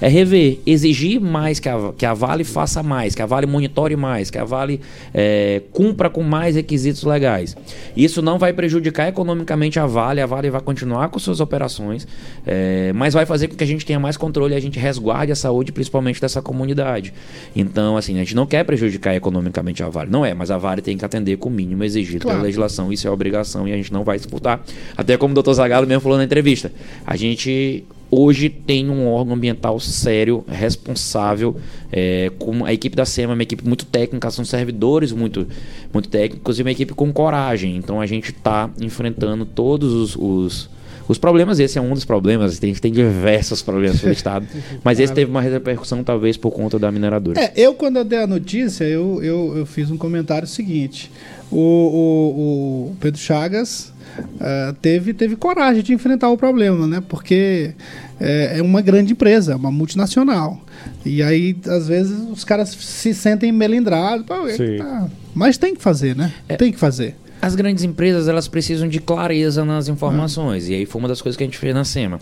é 0.00 0.08
rever, 0.08 0.58
exigir 0.66 1.20
mais 1.20 1.60
que 1.60 1.68
a, 1.68 1.92
que 1.96 2.06
a 2.06 2.14
Vale 2.14 2.42
faça 2.42 2.82
mais, 2.82 3.14
que 3.14 3.22
a 3.22 3.26
Vale 3.26 3.46
monitore 3.46 3.94
mais, 3.96 4.30
que 4.30 4.38
a 4.38 4.44
Vale 4.44 4.80
é, 5.14 5.62
cumpra 5.72 6.08
com 6.08 6.22
mais 6.22 6.56
requisitos 6.56 7.04
legais. 7.04 7.56
Isso 7.96 8.22
não 8.22 8.38
vai 8.38 8.52
prejudicar 8.52 9.08
economicamente 9.08 9.78
a 9.78 9.86
Vale, 9.86 10.20
a 10.20 10.26
Vale 10.26 10.50
vai 10.50 10.60
continuar 10.60 11.08
com 11.10 11.18
suas 11.18 11.38
operações, 11.38 12.08
é, 12.46 12.92
mas 12.94 13.14
vai 13.14 13.26
fazer 13.26 13.48
com 13.48 13.54
que 13.54 13.62
a 13.62 13.66
gente 13.66 13.84
tenha 13.84 14.00
mais 14.00 14.16
controle 14.16 14.54
e 14.54 14.56
a 14.56 14.60
gente 14.60 14.78
resguarde 14.78 15.32
a 15.32 15.36
saúde, 15.36 15.70
principalmente 15.70 15.99
dessa 16.20 16.40
comunidade. 16.40 17.12
Então, 17.54 17.96
assim, 17.96 18.16
a 18.16 18.18
gente 18.20 18.34
não 18.34 18.46
quer 18.46 18.64
prejudicar 18.64 19.14
economicamente 19.14 19.82
a 19.82 19.88
Vale, 19.88 20.10
não 20.10 20.24
é, 20.24 20.32
mas 20.32 20.50
a 20.50 20.58
Vale 20.58 20.80
tem 20.80 20.96
que 20.96 21.04
atender 21.04 21.36
com 21.36 21.48
o 21.48 21.52
mínimo 21.52 21.84
exigido 21.84 22.22
Claro. 22.22 22.38
pela 22.38 22.46
legislação, 22.46 22.92
isso 22.92 23.06
é 23.06 23.10
obrigação 23.10 23.68
e 23.68 23.72
a 23.72 23.76
gente 23.76 23.92
não 23.92 24.04
vai 24.04 24.16
disputar. 24.16 24.62
Até 24.96 25.16
como 25.16 25.38
o 25.38 25.42
Dr. 25.42 25.52
Zagalo 25.52 25.86
mesmo 25.86 26.00
falou 26.00 26.18
na 26.18 26.24
entrevista, 26.24 26.72
a 27.06 27.16
gente 27.16 27.84
hoje 28.10 28.48
tem 28.48 28.90
um 28.90 29.06
órgão 29.06 29.34
ambiental 29.34 29.78
sério, 29.78 30.44
responsável, 30.48 31.56
é, 31.92 32.30
com 32.38 32.64
a 32.64 32.72
equipe 32.72 32.96
da 32.96 33.04
SEMA, 33.04 33.34
uma 33.34 33.42
equipe 33.42 33.66
muito 33.66 33.86
técnica, 33.86 34.30
são 34.30 34.44
servidores 34.44 35.12
muito, 35.12 35.46
muito 35.92 36.08
técnicos 36.08 36.58
e 36.58 36.62
uma 36.62 36.72
equipe 36.72 36.92
com 36.92 37.12
coragem. 37.12 37.76
Então 37.76 38.00
a 38.00 38.06
gente 38.06 38.30
está 38.30 38.68
enfrentando 38.80 39.44
todos 39.44 39.92
os, 39.92 40.16
os, 40.16 40.70
os 41.10 41.18
problemas. 41.18 41.58
Esse 41.58 41.78
é 41.78 41.82
um 41.82 41.92
dos 41.92 42.04
problemas, 42.04 42.58
tem, 42.58 42.72
tem 42.74 42.92
diversos 42.92 43.62
problemas 43.62 44.00
pelo 44.00 44.12
Estado, 44.12 44.46
mas 44.84 45.00
esse 45.00 45.12
teve 45.12 45.30
uma 45.30 45.40
repercussão 45.40 46.04
talvez 46.04 46.36
por 46.36 46.50
conta 46.50 46.78
da 46.78 46.90
mineradora. 46.90 47.40
É, 47.40 47.52
eu 47.56 47.74
quando 47.74 47.96
eu 47.96 48.04
dei 48.04 48.20
a 48.20 48.26
notícia, 48.26 48.84
eu, 48.84 49.22
eu, 49.22 49.58
eu 49.58 49.66
fiz 49.66 49.90
um 49.90 49.96
comentário 49.96 50.46
seguinte. 50.46 51.10
O, 51.50 51.56
o, 51.58 52.90
o 52.92 52.96
Pedro 53.00 53.18
Chagas 53.18 53.92
ah, 54.40 54.74
teve, 54.80 55.12
teve 55.12 55.36
coragem 55.36 55.82
de 55.82 55.92
enfrentar 55.92 56.28
o 56.30 56.36
problema, 56.36 56.86
né? 56.86 57.02
Porque 57.08 57.72
é, 58.20 58.58
é 58.58 58.62
uma 58.62 58.80
grande 58.80 59.12
empresa, 59.12 59.52
é 59.52 59.56
uma 59.56 59.70
multinacional. 59.70 60.60
E 61.04 61.22
aí, 61.22 61.56
às 61.66 61.88
vezes, 61.88 62.16
os 62.30 62.44
caras 62.44 62.70
se 62.70 63.14
sentem 63.14 63.52
melindrados. 63.52 64.24
Pô, 64.26 64.46
é 64.46 64.76
tá- 64.78 65.08
Mas 65.34 65.58
tem 65.58 65.74
que 65.74 65.82
fazer, 65.82 66.16
né? 66.16 66.32
Tem 66.58 66.72
que 66.72 66.78
fazer. 66.78 67.16
As 67.42 67.54
grandes 67.54 67.82
empresas 67.84 68.28
elas 68.28 68.46
precisam 68.48 68.86
de 68.86 69.00
clareza 69.00 69.64
nas 69.64 69.88
informações 69.88 70.68
e 70.68 70.74
aí 70.74 70.84
foi 70.84 71.00
uma 71.00 71.08
das 71.08 71.22
coisas 71.22 71.38
que 71.38 71.42
a 71.42 71.46
gente 71.46 71.56
fez 71.56 71.74
na 71.74 71.84
SEMA. 71.84 72.20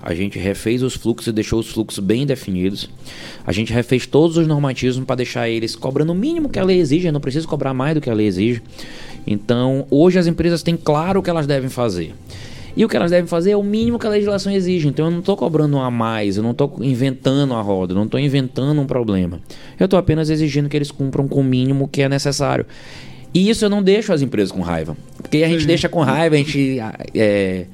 A 0.00 0.14
gente 0.14 0.38
refez 0.38 0.80
os 0.82 0.94
fluxos 0.94 1.26
e 1.26 1.32
deixou 1.32 1.58
os 1.58 1.70
fluxos 1.70 1.98
bem 2.02 2.24
definidos. 2.24 2.88
A 3.44 3.50
gente 3.50 3.72
refez 3.72 4.06
todos 4.06 4.36
os 4.36 4.46
normativos 4.46 4.98
para 5.00 5.16
deixar 5.16 5.48
eles 5.48 5.74
cobrando 5.74 6.12
o 6.12 6.14
mínimo 6.14 6.48
que 6.48 6.58
a 6.58 6.64
lei 6.64 6.78
exige, 6.78 7.08
eu 7.08 7.12
não 7.12 7.20
preciso 7.20 7.48
cobrar 7.48 7.74
mais 7.74 7.94
do 7.94 8.00
que 8.00 8.08
a 8.08 8.14
lei 8.14 8.28
exige. 8.28 8.62
Então, 9.26 9.86
hoje 9.90 10.18
as 10.18 10.26
empresas 10.28 10.62
têm 10.62 10.76
claro 10.76 11.18
o 11.18 11.22
que 11.22 11.28
elas 11.28 11.46
devem 11.48 11.68
fazer. 11.68 12.14
E 12.76 12.84
o 12.84 12.88
que 12.88 12.96
elas 12.96 13.10
devem 13.10 13.26
fazer 13.26 13.50
é 13.50 13.56
o 13.56 13.62
mínimo 13.62 13.98
que 13.98 14.06
a 14.06 14.10
legislação 14.10 14.52
exige. 14.52 14.86
Então 14.88 15.06
eu 15.06 15.10
não 15.10 15.18
estou 15.18 15.36
cobrando 15.36 15.78
a 15.78 15.90
mais, 15.90 16.36
eu 16.36 16.42
não 16.42 16.52
estou 16.52 16.78
inventando 16.80 17.54
a 17.54 17.60
roda, 17.60 17.92
eu 17.92 17.96
não 17.96 18.04
estou 18.04 18.20
inventando 18.20 18.80
um 18.80 18.86
problema. 18.86 19.40
Eu 19.78 19.86
estou 19.86 19.98
apenas 19.98 20.30
exigindo 20.30 20.68
que 20.68 20.76
eles 20.76 20.90
cumpram 20.90 21.26
com 21.26 21.40
o 21.40 21.44
mínimo 21.44 21.88
que 21.88 22.02
é 22.02 22.08
necessário. 22.08 22.64
E 23.32 23.48
isso 23.48 23.64
eu 23.64 23.70
não 23.70 23.82
deixo 23.82 24.12
as 24.12 24.22
empresas 24.22 24.50
com 24.50 24.60
raiva. 24.60 24.96
Porque 25.22 25.38
a 25.44 25.48
gente 25.48 25.64
deixa 25.66 25.88
com 25.88 26.00
raiva, 26.00 26.34
a 26.34 26.38
gente 26.38 26.78
é, 27.14 27.66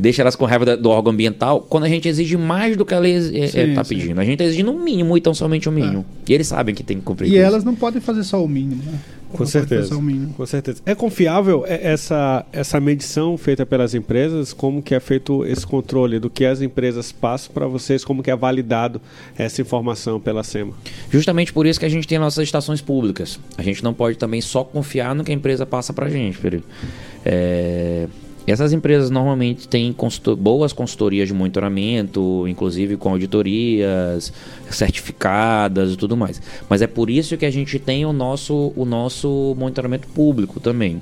deixa 0.00 0.22
elas 0.22 0.36
com 0.36 0.44
raiva 0.44 0.76
do 0.76 0.88
órgão 0.88 1.12
ambiental 1.12 1.60
quando 1.68 1.84
a 1.84 1.88
gente 1.88 2.08
exige 2.08 2.36
mais 2.36 2.76
do 2.76 2.84
que 2.84 2.94
a 2.94 2.98
lei 3.00 3.14
está 3.16 3.82
Sim, 3.82 3.94
sim. 3.94 3.96
pedindo. 4.00 4.20
A 4.20 4.24
gente 4.24 4.34
está 4.34 4.44
exigindo 4.44 4.70
um 4.70 4.82
mínimo 4.82 5.16
e 5.16 5.20
tão 5.20 5.34
somente 5.34 5.68
o 5.68 5.72
mínimo. 5.72 6.04
E 6.28 6.32
eles 6.32 6.46
sabem 6.46 6.74
que 6.74 6.84
tem 6.84 6.98
que 6.98 7.02
cumprir 7.02 7.26
E 7.28 7.34
isso. 7.34 7.42
elas 7.42 7.64
não 7.64 7.74
podem 7.74 8.00
fazer 8.00 8.22
só 8.22 8.42
o 8.44 8.48
mínimo, 8.48 8.82
né? 8.84 8.98
Com 9.32 9.46
certeza. 9.46 9.94
Com 10.36 10.46
certeza. 10.46 10.82
É 10.84 10.94
confiável 10.94 11.64
essa, 11.66 12.44
essa 12.52 12.80
medição 12.80 13.36
feita 13.38 13.64
pelas 13.64 13.94
empresas? 13.94 14.52
Como 14.52 14.82
que 14.82 14.94
é 14.94 15.00
feito 15.00 15.44
esse 15.44 15.66
controle 15.66 16.18
do 16.18 16.28
que 16.28 16.44
as 16.44 16.60
empresas 16.60 17.12
passam 17.12 17.52
para 17.52 17.66
vocês? 17.66 18.04
Como 18.04 18.22
que 18.22 18.30
é 18.30 18.36
validado 18.36 19.00
essa 19.36 19.60
informação 19.60 20.20
pela 20.20 20.42
SEMA? 20.42 20.72
Justamente 21.10 21.52
por 21.52 21.66
isso 21.66 21.78
que 21.78 21.86
a 21.86 21.88
gente 21.88 22.06
tem 22.06 22.18
nossas 22.18 22.44
estações 22.44 22.80
públicas. 22.80 23.38
A 23.56 23.62
gente 23.62 23.82
não 23.82 23.94
pode 23.94 24.18
também 24.18 24.40
só 24.40 24.64
confiar 24.64 25.14
no 25.14 25.24
que 25.24 25.30
a 25.30 25.34
empresa 25.34 25.64
passa 25.64 25.92
pra 25.92 26.08
gente, 26.08 26.36
Felipe. 26.36 26.64
É, 27.24 28.06
Essas 28.50 28.72
empresas 28.72 29.10
normalmente 29.10 29.68
têm 29.68 29.92
consulto- 29.92 30.36
boas 30.36 30.72
consultorias 30.72 31.28
de 31.28 31.34
monitoramento, 31.34 32.46
inclusive 32.48 32.96
com 32.96 33.10
auditorias 33.10 34.32
certificadas 34.70 35.92
e 35.92 35.96
tudo 35.96 36.16
mais. 36.16 36.40
Mas 36.68 36.82
é 36.82 36.86
por 36.86 37.10
isso 37.10 37.36
que 37.36 37.46
a 37.46 37.50
gente 37.50 37.78
tem 37.78 38.04
o 38.04 38.12
nosso, 38.12 38.72
o 38.76 38.84
nosso 38.84 39.54
monitoramento 39.58 40.08
público 40.08 40.60
também. 40.60 41.00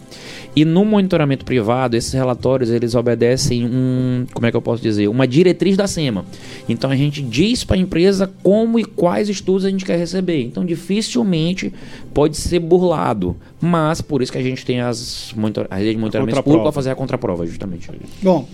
E 0.55 0.64
no 0.64 0.84
monitoramento 0.84 1.44
privado, 1.44 1.96
esses 1.96 2.12
relatórios 2.12 2.70
eles 2.70 2.94
obedecem 2.94 3.64
um, 3.66 4.26
como 4.32 4.46
é 4.46 4.51
que 4.51 4.57
eu 4.57 4.62
posso 4.62 4.82
dizer, 4.82 5.09
uma 5.09 5.26
diretriz 5.26 5.76
da 5.76 5.86
SEMA. 5.86 6.24
Então 6.68 6.90
a 6.90 6.96
gente 6.96 7.22
diz 7.22 7.64
para 7.64 7.76
a 7.76 7.78
empresa 7.78 8.30
como 8.42 8.78
e 8.78 8.84
quais 8.84 9.28
estudos 9.28 9.64
a 9.64 9.70
gente 9.70 9.84
quer 9.84 9.99
receber. 9.99 10.42
Então 10.42 10.64
dificilmente 10.64 11.72
pode 12.12 12.36
ser 12.36 12.59
burlado. 12.59 13.36
Mas 13.61 14.01
por 14.01 14.22
isso 14.22 14.30
que 14.30 14.38
a 14.38 14.42
gente 14.42 14.64
tem 14.64 14.80
as, 14.80 15.32
monitor 15.36 15.66
as 15.70 15.78
redes 15.78 15.94
de 15.94 15.99
monitoramento 15.99 16.42
público 16.42 16.62
para 16.62 16.72
fazer 16.72 16.90
a 16.90 16.94
contraprova, 16.94 17.38
justamente. 17.47 17.91
Bom, 18.22 18.49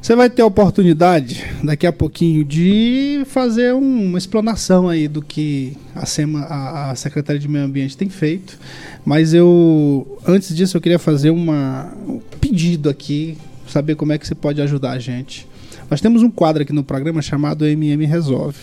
você 0.00 0.14
vai 0.14 0.30
ter 0.30 0.42
a 0.42 0.46
oportunidade 0.46 1.44
daqui 1.64 1.86
a 1.86 1.92
pouquinho 1.92 2.44
de 2.44 3.22
fazer 3.26 3.74
um- 3.74 4.04
uma 4.06 4.18
explanação 4.18 4.88
aí 4.88 5.08
do 5.08 5.20
que 5.20 5.76
a, 5.94 6.06
SEMA, 6.06 6.40
a, 6.42 6.90
a 6.90 6.94
Secretaria 6.94 7.40
de 7.40 7.48
Meio 7.48 7.64
Ambiente 7.64 7.96
tem 7.96 8.08
feito. 8.08 8.58
Mas 9.04 9.34
eu, 9.34 10.18
antes 10.26 10.54
disso, 10.54 10.76
eu 10.76 10.80
queria 10.80 10.98
fazer 10.98 11.30
uma, 11.30 11.92
um 12.06 12.20
pedido 12.40 12.88
aqui, 12.88 13.36
saber 13.68 13.94
como 13.96 14.12
é 14.12 14.18
que 14.18 14.26
você 14.26 14.34
pode 14.34 14.60
ajudar 14.62 14.92
a 14.92 14.98
gente. 14.98 15.46
Nós 15.90 16.00
temos 16.00 16.22
um 16.22 16.30
quadro 16.30 16.62
aqui 16.62 16.72
no 16.72 16.84
programa 16.84 17.20
chamado 17.22 17.66
MM 17.66 18.04
Resolve. 18.06 18.58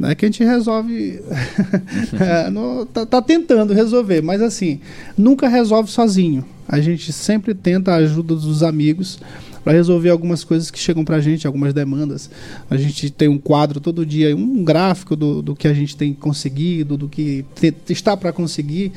Né, 0.00 0.14
que 0.14 0.24
a 0.24 0.28
gente 0.28 0.42
resolve. 0.42 1.20
É, 2.18 2.50
tá, 2.92 3.06
tá 3.06 3.22
tentando 3.22 3.72
resolver, 3.74 4.22
mas 4.22 4.40
assim, 4.40 4.80
nunca 5.16 5.48
resolve 5.48 5.90
sozinho. 5.90 6.44
A 6.68 6.80
gente 6.80 7.12
sempre 7.12 7.54
tenta 7.54 7.92
a 7.92 7.96
ajuda 7.96 8.34
dos 8.34 8.62
amigos 8.62 9.18
para 9.64 9.72
resolver 9.72 10.10
algumas 10.10 10.42
coisas 10.42 10.70
que 10.70 10.78
chegam 10.78 11.04
para 11.04 11.16
a 11.16 11.20
gente, 11.20 11.46
algumas 11.46 11.72
demandas. 11.72 12.30
A 12.68 12.76
gente 12.76 13.10
tem 13.10 13.28
um 13.28 13.38
quadro 13.38 13.80
todo 13.80 14.04
dia, 14.04 14.34
um 14.36 14.64
gráfico 14.64 15.14
do, 15.14 15.40
do 15.42 15.54
que 15.54 15.68
a 15.68 15.74
gente 15.74 15.96
tem 15.96 16.12
conseguido, 16.12 16.96
do 16.96 17.08
que 17.08 17.44
te- 17.54 17.74
está 17.88 18.16
para 18.16 18.32
conseguir. 18.32 18.92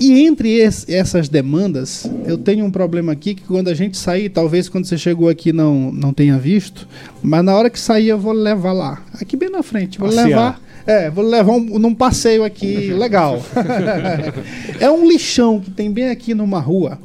E 0.00 0.24
entre 0.26 0.48
es- 0.60 0.88
essas 0.88 1.28
demandas, 1.28 2.10
eu 2.26 2.36
tenho 2.36 2.64
um 2.64 2.70
problema 2.70 3.12
aqui 3.12 3.34
que 3.34 3.42
quando 3.42 3.68
a 3.68 3.74
gente 3.74 3.96
sair, 3.96 4.28
talvez 4.28 4.68
quando 4.68 4.84
você 4.86 4.98
chegou 4.98 5.28
aqui 5.28 5.52
não, 5.52 5.92
não 5.92 6.12
tenha 6.12 6.38
visto, 6.38 6.88
mas 7.22 7.44
na 7.44 7.54
hora 7.54 7.70
que 7.70 7.78
sair 7.78 8.08
eu 8.08 8.18
vou 8.18 8.32
levar 8.32 8.72
lá. 8.72 9.02
Aqui 9.20 9.36
bem 9.36 9.50
na 9.50 9.62
frente. 9.62 9.98
Vou 9.98 10.08
Passear. 10.08 10.26
levar. 10.26 10.60
É, 10.84 11.08
vou 11.08 11.24
levar 11.24 11.52
um, 11.52 11.78
num 11.78 11.94
passeio 11.94 12.42
aqui 12.42 12.88
legal. 12.98 13.40
é 14.80 14.90
um 14.90 15.06
lixão 15.08 15.60
que 15.60 15.70
tem 15.70 15.90
bem 15.92 16.08
aqui 16.08 16.34
numa 16.34 16.58
rua. 16.58 16.98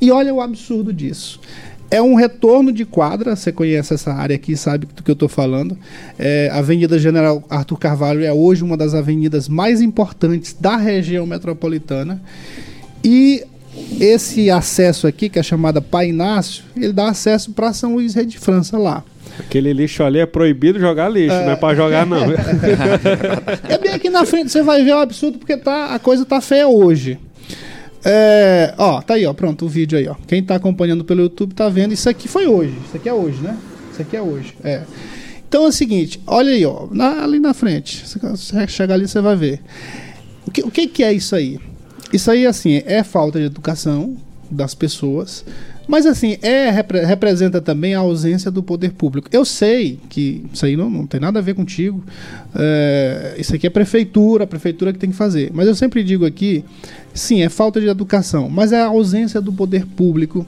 E 0.00 0.10
olha 0.10 0.34
o 0.34 0.40
absurdo 0.40 0.92
disso. 0.92 1.38
É 1.90 2.00
um 2.00 2.14
retorno 2.14 2.72
de 2.72 2.84
quadra, 2.84 3.34
você 3.34 3.50
conhece 3.50 3.92
essa 3.92 4.12
área 4.12 4.36
aqui, 4.36 4.56
sabe 4.56 4.86
do 4.86 5.02
que 5.02 5.10
eu 5.10 5.14
estou 5.14 5.28
falando. 5.28 5.76
É, 6.16 6.48
a 6.52 6.58
Avenida 6.58 6.98
General 6.98 7.42
Arthur 7.50 7.78
Carvalho 7.78 8.24
é 8.24 8.32
hoje 8.32 8.62
uma 8.62 8.76
das 8.76 8.94
avenidas 8.94 9.48
mais 9.48 9.80
importantes 9.80 10.56
da 10.58 10.76
região 10.76 11.26
metropolitana. 11.26 12.22
E 13.02 13.44
esse 14.00 14.50
acesso 14.50 15.06
aqui, 15.06 15.28
que 15.28 15.38
é 15.38 15.42
chamada 15.42 15.80
Pai 15.80 16.10
Inácio, 16.10 16.64
ele 16.76 16.92
dá 16.92 17.08
acesso 17.08 17.52
para 17.52 17.72
São 17.72 17.94
Luís 17.94 18.14
Rede 18.14 18.32
de 18.32 18.38
França 18.38 18.78
lá. 18.78 19.02
Aquele 19.38 19.72
lixo 19.72 20.02
ali 20.02 20.18
é 20.18 20.26
proibido 20.26 20.78
jogar 20.78 21.08
lixo, 21.08 21.34
não 21.34 21.52
é 21.52 21.56
para 21.56 21.74
jogar 21.74 22.06
não. 22.06 22.20
É 23.68 23.78
bem 23.78 23.92
aqui 23.92 24.10
na 24.10 24.24
frente, 24.24 24.50
você 24.50 24.62
vai 24.62 24.84
ver 24.84 24.92
o 24.92 24.98
absurdo 24.98 25.38
porque 25.38 25.56
tá, 25.56 25.94
a 25.94 25.98
coisa 25.98 26.24
tá 26.24 26.40
feia 26.40 26.68
hoje. 26.68 27.18
É, 28.04 28.74
ó, 28.78 29.00
tá 29.02 29.14
aí, 29.14 29.26
ó, 29.26 29.32
pronto, 29.32 29.66
o 29.66 29.68
vídeo 29.68 29.98
aí, 29.98 30.08
ó. 30.08 30.14
Quem 30.26 30.42
tá 30.42 30.54
acompanhando 30.56 31.04
pelo 31.04 31.20
YouTube 31.22 31.54
tá 31.54 31.68
vendo. 31.68 31.92
Isso 31.92 32.08
aqui 32.08 32.28
foi 32.28 32.46
hoje. 32.46 32.74
Isso 32.86 32.96
aqui 32.96 33.08
é 33.08 33.12
hoje, 33.12 33.40
né? 33.42 33.56
Isso 33.92 34.02
aqui 34.02 34.16
é 34.16 34.22
hoje. 34.22 34.54
É. 34.64 34.82
Então 35.48 35.64
é 35.64 35.68
o 35.68 35.72
seguinte, 35.72 36.20
olha 36.26 36.52
aí, 36.52 36.64
ó, 36.64 36.86
na- 36.90 37.22
ali 37.24 37.38
na 37.38 37.52
frente. 37.52 38.04
Você 38.06 38.66
chegar 38.68 38.94
ali, 38.94 39.06
você 39.08 39.20
vai 39.20 39.36
ver. 39.36 39.60
O 40.46 40.50
que, 40.50 40.62
o 40.62 40.70
que, 40.70 40.86
que 40.86 41.02
é 41.02 41.12
isso 41.12 41.34
aí? 41.34 41.58
Isso 42.12 42.30
aí, 42.30 42.46
assim, 42.46 42.82
é 42.86 43.02
falta 43.02 43.38
de 43.38 43.44
educação 43.46 44.16
das 44.50 44.74
pessoas. 44.74 45.44
Mas, 45.90 46.06
assim, 46.06 46.38
é, 46.40 46.70
repre- 46.70 47.04
representa 47.04 47.60
também 47.60 47.94
a 47.96 47.98
ausência 47.98 48.48
do 48.48 48.62
poder 48.62 48.92
público. 48.92 49.28
Eu 49.32 49.44
sei 49.44 49.98
que 50.08 50.44
isso 50.52 50.64
aí 50.64 50.76
não, 50.76 50.88
não 50.88 51.04
tem 51.04 51.18
nada 51.18 51.40
a 51.40 51.42
ver 51.42 51.54
contigo. 51.54 52.00
é, 52.54 53.34
isso 53.36 53.52
aqui 53.56 53.66
é 53.66 53.70
prefeitura, 53.70 54.44
a 54.44 54.46
prefeitura 54.46 54.92
que 54.92 55.00
tem 55.00 55.10
que 55.10 55.16
fazer. 55.16 55.50
Mas 55.52 55.66
eu 55.66 55.74
sempre 55.74 56.04
digo 56.04 56.24
aqui, 56.24 56.64
sim, 57.12 57.42
é 57.42 57.48
falta 57.48 57.80
de 57.80 57.88
educação, 57.88 58.48
mas 58.48 58.70
é 58.70 58.80
a 58.80 58.86
ausência 58.86 59.40
do 59.40 59.52
poder 59.52 59.84
público. 59.84 60.46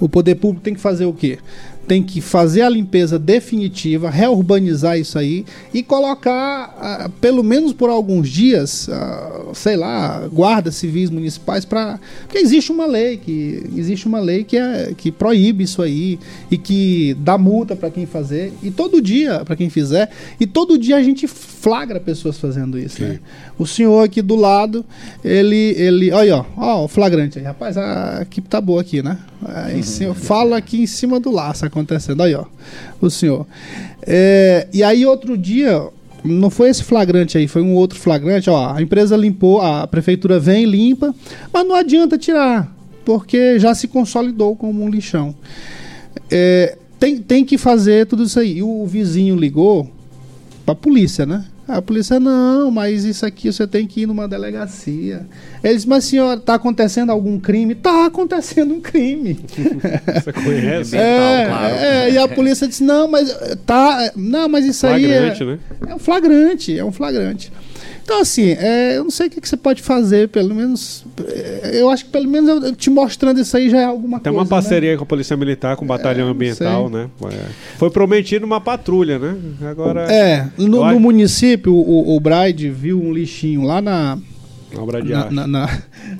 O 0.00 0.08
poder 0.08 0.34
público 0.34 0.64
tem 0.64 0.74
que 0.74 0.80
fazer 0.80 1.06
o 1.06 1.12
quê? 1.12 1.38
Tem 1.86 2.02
que 2.02 2.20
fazer 2.20 2.62
a 2.62 2.68
limpeza 2.68 3.18
definitiva, 3.18 4.10
reurbanizar 4.10 4.98
isso 4.98 5.18
aí 5.18 5.44
e 5.72 5.82
colocar, 5.82 6.76
ah, 6.78 7.10
pelo 7.20 7.42
menos 7.42 7.72
por 7.72 7.90
alguns 7.90 8.28
dias, 8.28 8.88
ah, 8.88 9.52
sei 9.54 9.76
lá, 9.76 10.26
guardas 10.32 10.76
civis 10.76 11.10
municipais 11.10 11.64
para. 11.64 11.98
Porque 12.22 12.38
existe 12.38 12.72
uma 12.72 12.86
lei 12.86 13.16
que 13.16 13.62
existe 13.76 14.06
uma 14.06 14.20
lei 14.20 14.44
que, 14.44 14.56
é, 14.56 14.92
que 14.96 15.12
proíbe 15.12 15.64
isso 15.64 15.82
aí 15.82 16.18
e 16.50 16.58
que 16.58 17.14
dá 17.20 17.38
multa 17.38 17.76
para 17.76 17.90
quem 17.90 18.06
fazer 18.06 18.52
e 18.62 18.70
todo 18.70 19.00
dia 19.00 19.44
para 19.44 19.56
quem 19.56 19.70
fizer 19.70 20.10
e 20.40 20.46
todo 20.46 20.78
dia 20.78 20.96
a 20.96 21.02
gente 21.02 21.26
flagra 21.26 21.98
pessoas 21.98 22.38
fazendo 22.38 22.78
isso. 22.78 23.02
Né? 23.02 23.18
O 23.58 23.66
senhor 23.66 24.04
aqui 24.04 24.22
do 24.22 24.36
lado, 24.36 24.84
ele, 25.24 25.74
ele, 25.76 26.12
olha, 26.12 26.36
ó, 26.36 26.44
ó, 26.56 26.84
o 26.84 26.88
flagrante 26.88 27.38
aí, 27.38 27.44
rapaz, 27.44 27.76
a 27.76 28.20
equipe 28.22 28.48
tá 28.48 28.60
boa 28.60 28.80
aqui, 28.80 29.02
né? 29.02 29.18
Aí, 29.44 29.82
senhor, 29.82 30.14
fala 30.14 30.56
aqui 30.56 30.82
em 30.82 30.86
cima 30.86 31.18
do 31.18 31.30
laço 31.30 31.64
acontecendo, 31.76 32.22
aí, 32.22 32.34
ó, 32.34 32.44
o 33.00 33.10
senhor. 33.10 33.46
É, 34.02 34.66
e 34.72 34.82
aí 34.82 35.04
outro 35.04 35.36
dia, 35.36 35.88
não 36.24 36.50
foi 36.50 36.70
esse 36.70 36.82
flagrante 36.82 37.36
aí, 37.36 37.46
foi 37.46 37.62
um 37.62 37.74
outro 37.74 37.98
flagrante, 37.98 38.48
ó, 38.48 38.74
a 38.74 38.80
empresa 38.80 39.16
limpou, 39.16 39.60
a 39.60 39.86
prefeitura 39.86 40.40
vem 40.40 40.64
e 40.64 40.66
limpa, 40.66 41.14
mas 41.52 41.66
não 41.66 41.74
adianta 41.74 42.16
tirar, 42.16 42.74
porque 43.04 43.58
já 43.58 43.74
se 43.74 43.88
consolidou 43.88 44.56
como 44.56 44.82
um 44.82 44.88
lixão. 44.88 45.34
É, 46.30 46.76
tem, 46.98 47.18
tem 47.18 47.44
que 47.44 47.58
fazer 47.58 48.06
tudo 48.06 48.24
isso 48.24 48.40
aí. 48.40 48.58
E 48.58 48.62
o 48.62 48.86
vizinho 48.86 49.36
ligou 49.36 49.90
pra 50.64 50.74
polícia, 50.74 51.26
né? 51.26 51.44
A 51.68 51.82
polícia, 51.82 52.20
não, 52.20 52.70
mas 52.70 53.04
isso 53.04 53.26
aqui 53.26 53.52
você 53.52 53.66
tem 53.66 53.88
que 53.88 54.02
ir 54.02 54.06
numa 54.06 54.28
delegacia. 54.28 55.26
Eles, 55.64 55.84
mas 55.84 56.04
senhora, 56.04 56.38
tá 56.38 56.54
acontecendo 56.54 57.10
algum 57.10 57.40
crime? 57.40 57.74
Tá 57.74 58.06
acontecendo 58.06 58.72
um 58.72 58.80
crime. 58.80 59.40
Você 60.22 60.32
conhece? 60.32 60.96
É, 60.96 62.06
é, 62.06 62.10
e 62.12 62.18
a 62.18 62.28
polícia 62.28 62.68
disse, 62.68 62.84
não, 62.84 63.08
mas 63.08 63.36
tá. 63.66 64.12
Não, 64.14 64.48
mas 64.48 64.64
isso 64.64 64.86
Flagrante, 64.86 65.42
aí. 65.42 65.48
É, 65.48 65.52
né? 65.52 65.58
é 65.88 65.94
um 65.94 65.98
flagrante, 65.98 66.78
é 66.78 66.84
um 66.84 66.92
flagrante. 66.92 67.52
Então, 68.06 68.20
assim, 68.20 68.50
é, 68.52 68.96
eu 68.98 69.02
não 69.02 69.10
sei 69.10 69.26
o 69.26 69.30
que, 69.30 69.40
que 69.40 69.48
você 69.48 69.56
pode 69.56 69.82
fazer, 69.82 70.28
pelo 70.28 70.54
menos. 70.54 71.04
é, 71.26 71.72
Eu 71.80 71.90
acho 71.90 72.04
que 72.04 72.10
pelo 72.12 72.28
menos 72.28 72.62
eu- 72.64 72.72
te 72.76 72.88
mostrando 72.88 73.40
isso 73.40 73.56
aí 73.56 73.68
já 73.68 73.80
é 73.80 73.84
alguma 73.84 74.20
Tem 74.20 74.32
coisa. 74.32 74.44
uma 74.44 74.48
parceria 74.48 74.96
com 74.96 75.02
a 75.02 75.06
Polícia 75.06 75.36
Militar, 75.36 75.74
com 75.76 75.84
o 75.84 75.88
Batalhão 75.88 76.28
É, 76.28 76.30
Ambiental, 76.30 76.88
né? 76.88 77.10
É. 77.24 77.46
Foi 77.76 77.90
prometido 77.90 78.46
uma 78.46 78.60
patrulha, 78.60 79.18
né? 79.18 79.36
Agora. 79.68 80.06
Né? 80.06 80.14
É, 80.16 80.48
no, 80.56 80.86
no 80.88 81.00
município, 81.00 81.74
o, 81.74 82.14
o 82.16 82.20
Bride 82.20 82.70
viu 82.70 83.02
um 83.02 83.12
lixinho 83.12 83.62
lá 83.64 83.82
na. 83.82 84.16
Na, 84.72 85.30
na, 85.30 85.46
na, 85.46 85.68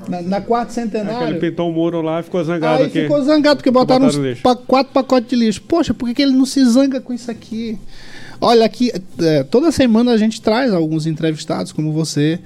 na, 0.09 0.23
na 0.23 0.41
quarta 0.41 0.73
É 0.73 0.75
que 0.75 0.81
ele 0.97 1.05
centenário. 1.05 1.39
pintou 1.41 1.69
um 1.69 1.73
muro 1.73 2.01
lá 2.01 2.21
e 2.21 2.23
ficou 2.23 2.43
zangado 2.43 2.79
Aí 2.83 2.87
aqui. 2.89 3.03
ficou 3.03 3.23
zangado 3.23 3.57
porque 3.59 3.71
botaram, 3.71 4.07
botaram 4.07 4.31
uns 4.33 4.41
pa- 4.41 4.57
quatro 4.57 4.93
pacotes 4.93 5.29
de 5.29 5.37
lixo. 5.37 5.63
Poxa, 5.63 5.93
por 5.93 6.09
que, 6.09 6.15
que 6.15 6.23
ele 6.23 6.33
não 6.33 6.47
se 6.47 6.65
zanga 6.65 7.01
com 7.01 7.13
isso 7.13 7.31
aqui? 7.31 7.79
Olha, 8.41 8.65
aqui, 8.67 8.93
é, 9.19 9.43
toda 9.45 9.71
semana 9.73 10.13
a 10.13 10.17
gente 10.17 10.41
traz 10.41 10.73
alguns 10.73 11.07
entrevistados, 11.07 11.73
como 11.73 11.93
você. 11.93 12.39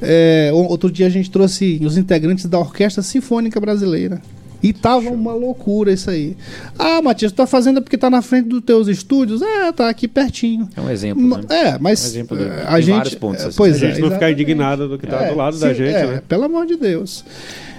É, 0.00 0.50
o- 0.52 0.56
outro 0.68 0.90
dia 0.90 1.06
a 1.06 1.10
gente 1.10 1.30
trouxe 1.30 1.80
os 1.84 1.96
integrantes 1.96 2.44
da 2.46 2.58
Orquestra 2.58 3.02
Sinfônica 3.02 3.58
Brasileira. 3.60 4.20
E 4.60 4.72
tava 4.72 5.08
uma 5.10 5.32
loucura 5.34 5.92
isso 5.92 6.10
aí. 6.10 6.36
Ah, 6.76 7.00
Matias, 7.00 7.30
tu 7.30 7.36
tá 7.36 7.46
fazendo 7.46 7.78
é 7.78 7.80
porque 7.80 7.96
tá 7.96 8.10
na 8.10 8.20
frente 8.20 8.48
dos 8.48 8.60
teus 8.60 8.88
estúdios? 8.88 9.40
É, 9.40 9.70
tá 9.70 9.88
aqui 9.88 10.08
pertinho. 10.08 10.68
É 10.76 10.80
um 10.80 10.90
exemplo, 10.90 11.22
Ma- 11.22 11.38
né? 11.38 11.44
É, 11.48 11.78
mas 11.78 12.02
Um 12.02 12.06
exemplo 12.08 12.36
de- 12.36 12.42
é, 12.44 12.48
tem 12.48 12.64
a 12.66 12.80
gente, 12.80 12.96
vários 12.96 13.14
pontos, 13.14 13.44
é, 13.44 13.46
assim. 13.46 13.56
pois 13.56 13.74
a 13.80 13.86
é, 13.86 13.90
gente 13.90 14.00
não 14.00 14.10
ficar 14.10 14.32
indignado 14.32 14.88
do 14.88 14.98
que 14.98 15.06
tá 15.06 15.22
É, 15.26 15.30
do 15.30 15.36
lado 15.36 15.54
sim, 15.56 15.60
da 15.62 15.72
gente, 15.72 15.94
é, 15.94 16.06
né? 16.08 16.22
Pelo 16.28 16.42
amor 16.44 16.66
de 16.66 16.74
Deus. 16.76 17.24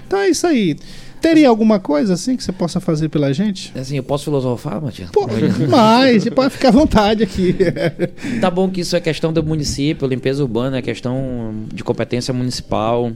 Então 0.08 0.20
é 0.20 0.30
isso 0.30 0.48
aí. 0.48 0.78
Teria 1.22 1.50
alguma 1.50 1.80
coisa 1.80 2.14
assim 2.14 2.36
que 2.38 2.44
você 2.44 2.52
possa 2.52 2.80
fazer 2.80 3.10
pela 3.10 3.34
gente? 3.34 3.72
Assim, 3.78 3.98
eu 3.98 4.04
posso 4.04 4.24
filosofar, 4.26 4.82
Matias? 4.82 5.10
Pô, 5.12 5.28
mas 5.68 6.24
você 6.24 6.32
pode 6.32 6.54
ficar 6.54 6.70
à 6.70 6.72
vontade 6.72 7.24
aqui. 7.24 7.56
Tá 8.40 8.50
bom 8.50 8.70
que 8.70 8.82
isso 8.82 8.96
é 8.96 9.02
questão 9.02 9.34
do 9.34 9.44
município, 9.44 10.08
limpeza 10.08 10.42
urbana 10.42 10.78
é 10.78 10.82
questão 10.82 11.54
de 11.74 11.84
competência 11.84 12.34
municipal. 12.34 13.12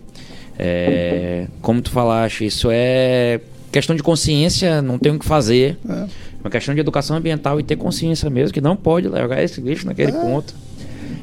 É, 0.59 1.47
como 1.61 1.81
tu 1.81 1.89
falaste, 1.91 2.45
isso 2.45 2.69
é 2.71 3.39
questão 3.71 3.95
de 3.95 4.03
consciência, 4.03 4.81
não 4.81 4.99
tem 4.99 5.11
o 5.13 5.19
que 5.19 5.25
fazer. 5.25 5.77
É. 5.89 6.05
Uma 6.43 6.49
questão 6.51 6.75
de 6.75 6.81
educação 6.81 7.15
ambiental 7.17 7.59
e 7.59 7.63
ter 7.63 7.75
consciência 7.77 8.29
mesmo, 8.29 8.53
que 8.53 8.61
não 8.61 8.75
pode 8.75 9.07
largar 9.07 9.41
esse 9.43 9.61
lixo 9.61 9.85
naquele 9.87 10.11
É. 10.11 10.21
ponto. 10.21 10.53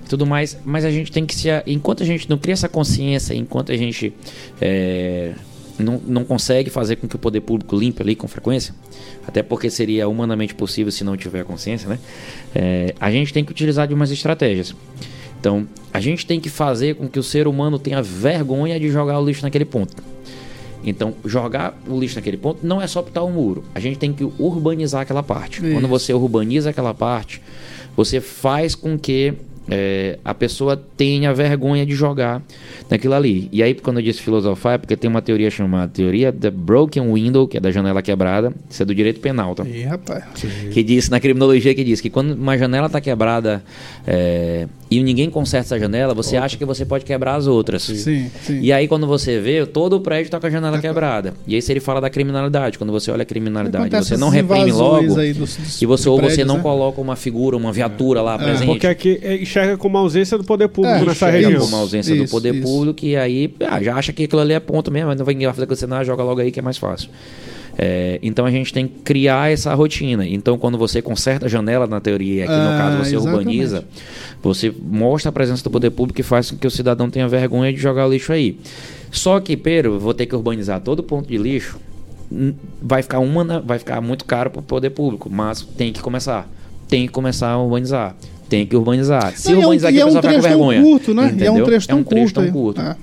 Tudo 0.08 0.26
mais, 0.26 0.58
mas 0.64 0.84
a 0.84 0.90
gente 0.90 1.12
tem 1.12 1.24
que 1.24 1.34
se. 1.34 1.48
Enquanto 1.66 2.02
a 2.02 2.06
gente 2.06 2.28
não 2.28 2.36
cria 2.36 2.54
essa 2.54 2.68
consciência, 2.68 3.32
enquanto 3.34 3.70
a 3.70 3.76
gente 3.76 4.12
é, 4.60 5.32
não, 5.82 6.00
não 6.06 6.24
consegue 6.24 6.70
fazer 6.70 6.96
com 6.96 7.08
que 7.08 7.16
o 7.16 7.18
poder 7.18 7.40
público 7.40 7.76
limpe 7.76 8.02
ali 8.02 8.14
com 8.14 8.26
frequência, 8.28 8.74
até 9.26 9.42
porque 9.42 9.70
seria 9.70 10.08
humanamente 10.08 10.54
possível 10.54 10.90
se 10.92 11.04
não 11.04 11.16
tiver 11.16 11.44
consciência, 11.44 11.88
né? 11.88 11.98
É, 12.54 12.94
a 13.00 13.10
gente 13.10 13.32
tem 13.32 13.44
que 13.44 13.50
utilizar 13.50 13.86
de 13.86 13.94
umas 13.94 14.10
estratégias. 14.10 14.74
Então, 15.38 15.66
a 15.92 16.00
gente 16.00 16.26
tem 16.26 16.38
que 16.38 16.50
fazer 16.50 16.96
com 16.96 17.08
que 17.08 17.18
o 17.18 17.22
ser 17.22 17.48
humano 17.48 17.78
tenha 17.78 18.02
vergonha 18.02 18.78
de 18.78 18.90
jogar 18.90 19.18
o 19.18 19.24
lixo 19.24 19.42
naquele 19.42 19.64
ponto. 19.64 20.02
Então, 20.84 21.14
jogar 21.24 21.78
o 21.86 21.98
lixo 21.98 22.16
naquele 22.16 22.36
ponto 22.36 22.66
não 22.66 22.80
é 22.80 22.86
só 22.86 23.02
pintar 23.02 23.24
o 23.24 23.30
muro. 23.30 23.64
A 23.74 23.80
gente 23.80 23.98
tem 23.98 24.12
que 24.12 24.24
urbanizar 24.38 25.02
aquela 25.02 25.22
parte. 25.22 25.64
Isso. 25.64 25.72
Quando 25.72 25.88
você 25.88 26.12
urbaniza 26.12 26.70
aquela 26.70 26.94
parte, 26.94 27.40
você 27.96 28.20
faz 28.20 28.74
com 28.74 28.98
que 28.98 29.34
é, 29.70 30.18
a 30.24 30.34
pessoa 30.34 30.76
tenha 30.96 31.32
vergonha 31.32 31.86
de 31.86 31.94
jogar 31.94 32.42
naquilo 32.90 33.14
ali. 33.14 33.48
E 33.52 33.62
aí, 33.62 33.74
quando 33.74 33.98
eu 33.98 34.02
disse 34.02 34.20
filosofar, 34.20 34.74
é 34.74 34.78
porque 34.78 34.96
tem 34.96 35.08
uma 35.08 35.22
teoria 35.22 35.50
chamada 35.50 35.90
teoria 35.92 36.32
da 36.32 36.50
broken 36.50 37.12
window, 37.12 37.46
que 37.46 37.56
é 37.56 37.60
da 37.60 37.70
janela 37.70 38.02
quebrada. 38.02 38.52
Isso 38.68 38.82
é 38.82 38.86
do 38.86 38.94
direito 38.94 39.20
penal, 39.20 39.54
tá? 39.54 39.64
Ih, 39.64 39.84
rapaz. 39.84 40.24
que 40.72 40.82
diz 40.82 41.08
na 41.08 41.20
criminologia 41.20 41.74
que 41.74 41.84
diz 41.84 42.00
que 42.00 42.10
quando 42.10 42.32
uma 42.32 42.58
janela 42.58 42.86
está 42.86 43.00
quebrada 43.00 43.62
é, 44.06 44.66
e 44.90 45.02
ninguém 45.02 45.30
conserta 45.30 45.66
essa 45.74 45.78
janela, 45.78 46.14
você 46.14 46.36
acha 46.36 46.56
que 46.56 46.64
você 46.64 46.84
pode 46.84 47.04
quebrar 47.04 47.36
as 47.36 47.46
outras. 47.46 47.82
Sim, 47.82 48.30
sim. 48.42 48.60
E 48.60 48.72
aí 48.72 48.88
quando 48.88 49.06
você 49.06 49.38
vê, 49.38 49.64
todo 49.66 49.94
o 49.94 50.00
prédio 50.00 50.24
está 50.26 50.40
com 50.40 50.46
a 50.46 50.50
janela 50.50 50.78
quebrada. 50.82 51.34
E 51.46 51.54
aí 51.54 51.62
se 51.62 51.72
ele 51.72 51.80
fala 51.80 52.00
da 52.00 52.10
criminalidade, 52.10 52.76
quando 52.78 52.90
você 52.92 53.10
olha 53.10 53.22
a 53.22 53.26
criminalidade, 53.26 53.94
você 53.94 54.16
não 54.16 54.28
reprime 54.28 54.72
logo 54.72 55.18
aí 55.18 55.32
dos- 55.32 55.56
dos 55.56 55.82
e 55.82 55.86
você 55.86 56.08
ou 56.08 56.16
você 56.16 56.26
prédios, 56.26 56.46
não 56.48 56.56
né? 56.56 56.62
coloca 56.62 57.00
uma 57.00 57.14
figura, 57.16 57.56
uma 57.56 57.72
viatura 57.72 58.20
lá 58.22 58.36
presente. 58.38 58.66
Porque 58.66 58.86
aqui 58.86 59.18
é, 59.22 59.34
enxerga 59.60 59.76
como 59.78 59.96
ausência 59.98 60.36
do 60.38 60.44
poder 60.44 60.68
público 60.68 60.96
É, 61.02 61.04
nessa 61.06 61.30
região. 61.30 61.60
como 61.60 61.76
ausência 61.76 62.14
do 62.14 62.24
Isso, 62.24 62.30
poder 62.30 62.54
isso. 62.54 62.62
público 62.62 63.04
e 63.04 63.16
aí 63.16 63.54
ah, 63.68 63.82
já 63.82 63.94
acha 63.96 64.12
que 64.12 64.24
aquilo 64.24 64.40
ali 64.40 64.52
é 64.52 64.60
ponto 64.60 64.90
mesmo, 64.90 65.08
mas 65.08 65.18
não 65.18 65.24
vai 65.24 65.34
ninguém 65.34 65.52
fazer 65.52 65.66
com 65.66 65.74
você 65.74 65.86
nada, 65.86 66.04
joga 66.04 66.22
logo 66.22 66.40
aí 66.40 66.50
que 66.50 66.58
é 66.58 66.62
mais 66.62 66.76
fácil. 66.78 67.08
É, 67.78 68.18
então 68.22 68.44
a 68.44 68.50
gente 68.50 68.72
tem 68.72 68.86
que 68.86 68.98
criar 69.00 69.50
essa 69.50 69.72
rotina. 69.74 70.26
Então, 70.26 70.58
quando 70.58 70.76
você 70.76 71.00
conserta 71.00 71.46
a 71.46 71.48
janela 71.48 71.86
na 71.86 71.98
teoria, 72.00 72.44
aqui 72.44 72.52
no 72.52 72.58
Ah, 72.58 72.76
caso 72.78 72.96
você 72.98 73.16
exatamente. 73.16 73.38
urbaniza, 73.38 73.84
você 74.42 74.74
mostra 74.82 75.30
a 75.30 75.32
presença 75.32 75.62
do 75.64 75.70
poder 75.70 75.90
público 75.90 76.20
e 76.20 76.24
faz 76.24 76.50
com 76.50 76.58
que 76.58 76.66
o 76.66 76.70
cidadão 76.70 77.08
tenha 77.08 77.26
vergonha 77.28 77.72
de 77.72 77.78
jogar 77.78 78.06
o 78.06 78.10
lixo 78.12 78.32
aí. 78.32 78.58
Só 79.10 79.40
que, 79.40 79.56
Pedro, 79.56 79.98
vou 79.98 80.12
ter 80.12 80.26
que 80.26 80.34
urbanizar 80.36 80.80
todo 80.80 81.02
ponto 81.02 81.28
de 81.28 81.38
lixo. 81.38 81.78
Vai 82.82 83.02
ficar 83.02 83.18
uma, 83.20 83.60
vai 83.60 83.78
ficar 83.78 84.00
muito 84.00 84.24
caro 84.24 84.50
para 84.50 84.60
o 84.60 84.62
poder 84.62 84.90
público, 84.90 85.30
mas 85.30 85.62
tem 85.62 85.92
que 85.92 86.00
começar. 86.00 86.48
Tem 86.88 87.06
que 87.06 87.12
começar 87.12 87.50
a 87.50 87.62
urbanizar. 87.62 88.14
Tem 88.50 88.66
que 88.66 88.76
urbanizar. 88.76 89.32
Se 89.36 89.48
Não, 89.48 89.52
e 89.52 89.54
é 89.54 89.56
um- 89.56 89.60
urbanizar 89.62 89.90
e 89.90 89.94
aqui, 89.94 89.98
é 90.00 90.02
a 90.02 90.04
um 90.04 90.08
pessoa 90.08 90.22
fica 90.22 90.34
com 90.34 90.40
trecho 90.42 90.58
tão 90.58 90.68
vergonha. 90.68 90.82
curto, 90.82 91.14
né? 91.14 91.22
E 91.22 91.26
é 91.26 91.30
um 91.30 91.54
entendeu? 91.54 91.64
trecho 91.64 91.88
tão 91.88 92.02
curto 92.04 92.34
tão 92.34 92.42
aí. 92.42 92.50
curto. 92.52 92.80
É. 92.82 92.96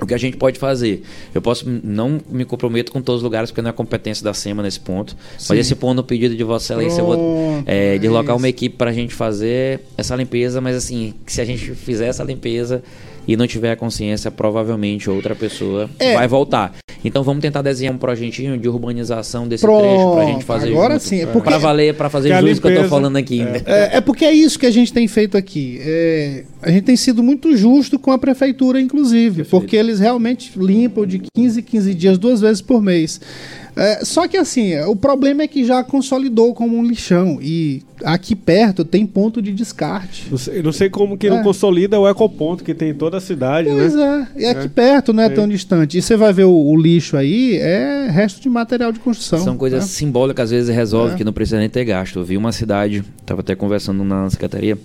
O 0.00 0.06
que 0.06 0.14
a 0.14 0.18
gente 0.18 0.36
pode 0.36 0.58
fazer? 0.60 1.02
Eu 1.34 1.42
posso 1.42 1.68
não 1.82 2.20
me 2.30 2.44
comprometo 2.44 2.92
com 2.92 3.00
todos 3.02 3.18
os 3.20 3.24
lugares, 3.24 3.50
porque 3.50 3.60
não 3.62 3.70
é 3.70 3.72
competência 3.72 4.22
da 4.22 4.32
SEMA 4.32 4.62
nesse 4.62 4.78
ponto. 4.78 5.16
Sim. 5.36 5.46
Mas 5.48 5.58
esse 5.58 5.74
ponto 5.74 5.96
no 5.96 6.04
pedido 6.04 6.36
de 6.36 6.44
Vossa 6.44 6.72
Excelência, 6.72 7.00
eu 7.00 7.06
vou 7.06 7.62
é, 7.66 7.96
é 7.96 7.98
deslocar 7.98 8.34
isso. 8.36 8.42
uma 8.42 8.48
equipe 8.48 8.76
para 8.76 8.90
a 8.90 8.92
gente 8.92 9.12
fazer 9.14 9.80
essa 9.96 10.14
limpeza. 10.14 10.60
Mas 10.60 10.76
assim, 10.76 11.14
se 11.26 11.40
a 11.40 11.44
gente 11.44 11.74
fizer 11.74 12.06
essa 12.06 12.22
limpeza 12.22 12.80
e 13.28 13.36
não 13.36 13.46
tiver 13.46 13.70
a 13.72 13.76
consciência, 13.76 14.30
provavelmente 14.30 15.08
outra 15.10 15.34
pessoa 15.36 15.88
É. 15.98 16.14
vai 16.14 16.26
voltar. 16.26 16.74
Então 17.04 17.22
vamos 17.22 17.40
tentar 17.40 17.62
desenhar 17.62 17.94
um 17.94 17.98
projetinho 17.98 18.58
de 18.58 18.68
urbanização 18.68 19.46
desse 19.46 19.62
Pronto, 19.64 19.82
trecho 19.82 20.12
pra 20.14 20.24
gente 20.24 20.44
fazer 20.44 20.68
agora 20.70 20.94
junto. 20.94 21.04
sim, 21.04 21.20
é 21.20 21.26
porque- 21.26 21.48
Pra 21.48 21.56
valer, 21.58 21.94
pra 21.94 22.10
fazer 22.10 22.30
Que 22.30 22.34
a 22.34 22.40
jus 22.40 22.58
do 22.58 22.62
que 22.62 22.68
eu 22.76 22.82
tô 22.82 22.88
falando 22.88 23.16
aqui. 23.16 23.44
né? 23.44 23.62
É, 23.66 23.98
é 23.98 24.00
porque 24.00 24.24
é 24.24 24.32
isso 24.32 24.58
que 24.58 24.66
a 24.66 24.70
gente 24.72 24.92
tem 24.92 25.06
feito 25.06 25.36
aqui. 25.36 25.78
É, 25.80 26.42
a 26.60 26.70
gente 26.72 26.82
tem 26.84 26.96
sido 26.96 27.22
muito 27.22 27.56
justo 27.56 27.98
com 28.00 28.10
a 28.10 28.18
prefeitura, 28.18 28.80
inclusive, 28.80 29.44
porque 29.44 29.76
eles 29.76 30.00
realmente 30.00 30.52
limpam 30.58 31.06
de 31.06 31.20
15 31.36 31.60
em 31.60 31.62
15 31.62 31.94
dias, 31.94 32.18
duas 32.18 32.40
vezes 32.40 32.60
por 32.60 32.82
mês. 32.82 33.20
É, 33.78 34.04
só 34.04 34.26
que 34.26 34.36
assim, 34.36 34.76
o 34.80 34.96
problema 34.96 35.42
é 35.42 35.46
que 35.48 35.64
já 35.64 35.84
consolidou 35.84 36.52
como 36.52 36.76
um 36.76 36.82
lixão. 36.84 37.38
E 37.40 37.82
aqui 38.04 38.34
perto 38.34 38.84
tem 38.84 39.06
ponto 39.06 39.40
de 39.40 39.52
descarte. 39.52 40.26
Não 40.30 40.38
sei, 40.38 40.62
não 40.62 40.72
sei 40.72 40.90
como 40.90 41.16
que 41.16 41.26
É. 41.26 41.30
não 41.30 41.42
consolida 41.42 41.98
o 41.98 42.08
ecoponto 42.08 42.64
que 42.64 42.74
tem 42.74 42.90
em 42.90 42.94
toda 42.94 43.16
a 43.18 43.20
cidade, 43.20 43.68
Pois 43.70 43.94
né? 43.94 44.28
é, 44.36 44.42
e 44.42 44.46
aqui 44.46 44.68
perto, 44.68 45.12
não 45.12 45.22
é 45.22 45.26
É. 45.26 45.28
tão 45.30 45.48
distante. 45.48 45.96
E 45.98 46.02
você 46.02 46.16
vai 46.16 46.32
ver 46.32 46.44
o, 46.44 46.52
o 46.52 46.76
lixo 46.76 47.16
aí, 47.16 47.56
é 47.56 48.08
resto 48.10 48.40
de 48.40 48.48
material 48.48 48.90
de 48.92 48.98
construção. 48.98 49.38
São 49.38 49.56
coisas 49.56 49.80
né? 49.84 49.86
simbólicas, 49.88 50.44
às 50.44 50.50
vezes 50.50 50.74
resolve 50.74 51.14
É. 51.14 51.16
que 51.16 51.24
não 51.24 51.32
precisa 51.32 51.58
nem 51.58 51.68
ter 51.68 51.84
gasto. 51.84 52.18
Eu 52.18 52.24
vi 52.24 52.36
uma 52.36 52.50
cidade, 52.52 53.04
estava 53.20 53.40
até 53.42 53.54
conversando 53.54 54.02
na 54.04 54.28
secretaria, 54.30 54.76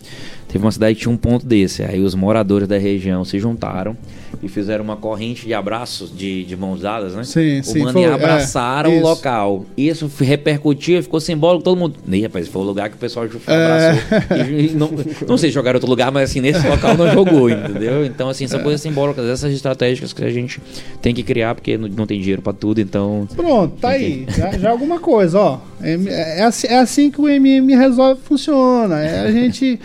teve 0.48 0.64
uma 0.64 0.72
cidade 0.72 0.96
que 0.96 1.02
tinha 1.02 1.12
um 1.14 1.18
ponto 1.18 1.46
desse. 1.46 1.84
Aí 1.84 2.00
os 2.02 2.16
moradores 2.16 2.68
da 2.68 2.78
região 2.78 3.24
se 3.26 3.40
juntaram 3.40 3.96
e 4.42 4.48
fizeram 4.48 4.84
uma 4.84 4.96
corrente 4.98 5.46
de 5.46 5.54
abraços, 5.54 6.16
de, 6.16 6.44
de 6.44 6.58
mãos 6.58 6.82
dadas, 6.82 7.14
né? 7.16 7.24
Sim, 7.24 7.60
o 7.60 7.64
sim, 7.64 7.80
mano 7.80 7.94
foi- 7.94 8.02
e 8.02 8.06
é, 8.06 8.12
abraçaram 8.14 8.90
o 8.90 8.94
isso. 8.96 9.04
local. 9.04 9.66
Isso 9.78 10.12
repercutiu, 10.20 11.02
ficou 11.04 11.20
simbólico, 11.20 11.64
todo 11.64 11.78
mundo. 11.78 11.96
Nem, 12.06 12.24
rapaz, 12.24 12.48
foi 12.48 12.62
o 12.62 12.66
lugar 12.66 12.90
que 12.90 12.96
o 12.96 13.00
pessoal 13.00 13.26
É. 13.26 13.30
abraçou. 13.30 14.38
E, 14.58 14.68
e 14.72 14.74
não, 14.74 14.90
não 15.28 15.38
sei 15.38 15.50
se 15.50 15.54
jogaram 15.54 15.78
outro 15.78 15.90
lugar, 15.90 16.12
mas 16.12 16.30
assim, 16.30 16.42
nesse 16.42 16.68
local 16.68 16.98
não 16.98 17.10
jogou, 17.12 17.50
entendeu? 17.50 18.06
Então, 18.06 18.28
assim, 18.28 18.46
É. 18.46 18.48
são 18.48 18.60
coisas 18.62 18.82
simbólicas, 18.82 19.26
essas 19.28 19.54
estratégicas 19.54 20.12
que 20.14 20.24
a 20.26 20.30
gente 20.32 20.60
tem 21.02 21.14
que 21.14 21.24
criar, 21.24 21.54
porque 21.56 21.78
não, 21.78 21.88
não 21.88 22.06
tem 22.08 22.20
dinheiro 22.20 22.42
pra 22.42 22.54
tudo, 22.54 22.82
então. 22.82 23.28
Pronto, 23.36 23.76
tá 23.80 23.90
aí. 23.90 24.26
Já, 24.36 24.52
já 24.58 24.70
alguma 24.72 25.00
coisa, 25.00 25.40
ó. 25.40 25.60
É, 25.82 26.40
é 26.40 26.44
assim, 26.44 26.68
é 26.68 26.80
assim 26.80 27.12
que 27.12 27.20
o 27.20 27.28
MM 27.28 27.76
resolve 27.76 28.20
funciona. 28.24 29.00
É 29.02 29.20
a 29.28 29.32
gente 29.32 29.80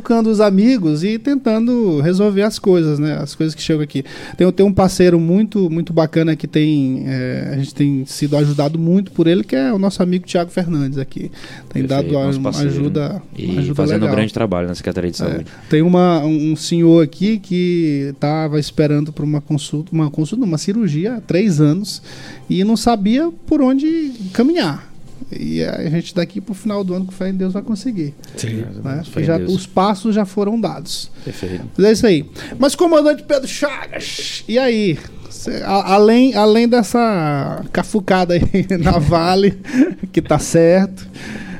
cafucando 0.00 0.30
os 0.30 0.40
amigos 0.40 1.04
e 1.04 1.18
tentando 1.18 2.00
resolver 2.00 2.42
as 2.42 2.58
coisas, 2.58 2.98
né? 2.98 3.18
As 3.20 3.34
coisas 3.34 3.54
que 3.54 3.62
chegam 3.62 3.82
aqui. 3.82 4.04
Tem, 4.36 4.50
tem 4.50 4.66
um 4.66 4.72
parceiro 4.72 5.20
muito, 5.20 5.68
muito 5.70 5.92
bacana 5.92 6.34
que 6.34 6.46
tem. 6.46 7.04
é, 7.06 7.50
a 7.52 7.56
gente 7.56 7.74
tem 7.74 8.04
sido 8.06 8.36
ajudado 8.36 8.78
muito 8.78 9.12
por 9.12 9.26
ele, 9.26 9.44
que 9.44 9.54
é 9.54 9.72
o 9.72 9.78
nosso 9.78 10.02
amigo 10.02 10.26
Tiago 10.26 10.50
Fernandes 10.50 10.98
aqui. 10.98 11.30
Tem 11.68 11.86
Perfeito, 11.86 11.88
dado 11.88 12.36
uma 12.36 12.42
parceiro. 12.42 12.70
ajuda. 12.70 13.22
E 13.36 13.58
ajuda 13.58 13.74
fazendo 13.74 13.98
um 13.98 14.04
legal. 14.04 14.16
grande 14.16 14.32
trabalho 14.32 14.68
na 14.68 14.74
Secretaria 14.74 15.10
de 15.10 15.16
Saúde. 15.16 15.40
É, 15.40 15.68
tem 15.70 15.82
uma, 15.82 16.24
um 16.24 16.48
um 16.48 16.56
senhor 16.56 17.02
aqui 17.02 17.38
que 17.38 18.10
estava 18.14 18.58
esperando 18.58 19.12
por 19.12 19.24
uma 19.24 19.40
consulta, 19.40 19.90
uma 19.92 20.10
consulta, 20.10 20.44
uma 20.44 20.58
cirurgia 20.58 21.16
há 21.16 21.20
três 21.20 21.60
anos 21.60 22.02
e 22.48 22.64
não 22.64 22.76
sabia 22.76 23.30
por 23.46 23.60
onde 23.60 24.12
caminhar. 24.32 24.88
E 25.30 25.62
a 25.62 25.88
gente 25.90 26.14
daqui 26.14 26.40
pro 26.40 26.54
final 26.54 26.82
do 26.82 26.94
ano, 26.94 27.04
com 27.04 27.12
fé 27.12 27.28
em 27.28 27.34
Deus, 27.34 27.52
vai 27.52 27.62
conseguir. 27.62 28.14
Sim. 28.36 28.64
né? 28.82 29.02
Fé 29.04 29.20
em 29.20 29.24
Já- 29.24 29.36
Deus. 29.38 29.52
os 29.54 29.66
passos 29.66 30.14
já 30.14 30.24
foram 30.24 30.58
dados. 30.60 31.10
Perfeito. 31.24 31.64
Mas 31.76 31.86
é 31.86 31.92
isso 31.92 32.06
aí. 32.06 32.26
Mas, 32.58 32.74
comandante 32.74 33.22
Pedro 33.24 33.46
Chagas, 33.46 34.42
e 34.48 34.58
aí? 34.58 34.98
Cê- 35.28 35.62
a- 35.62 35.92
além, 35.94 36.34
além 36.34 36.66
dessa 36.66 37.62
cafucada 37.72 38.34
aí 38.34 38.42
na 38.80 38.98
Vale, 38.98 39.58
que 40.12 40.22
tá 40.22 40.38
certo, 40.38 41.06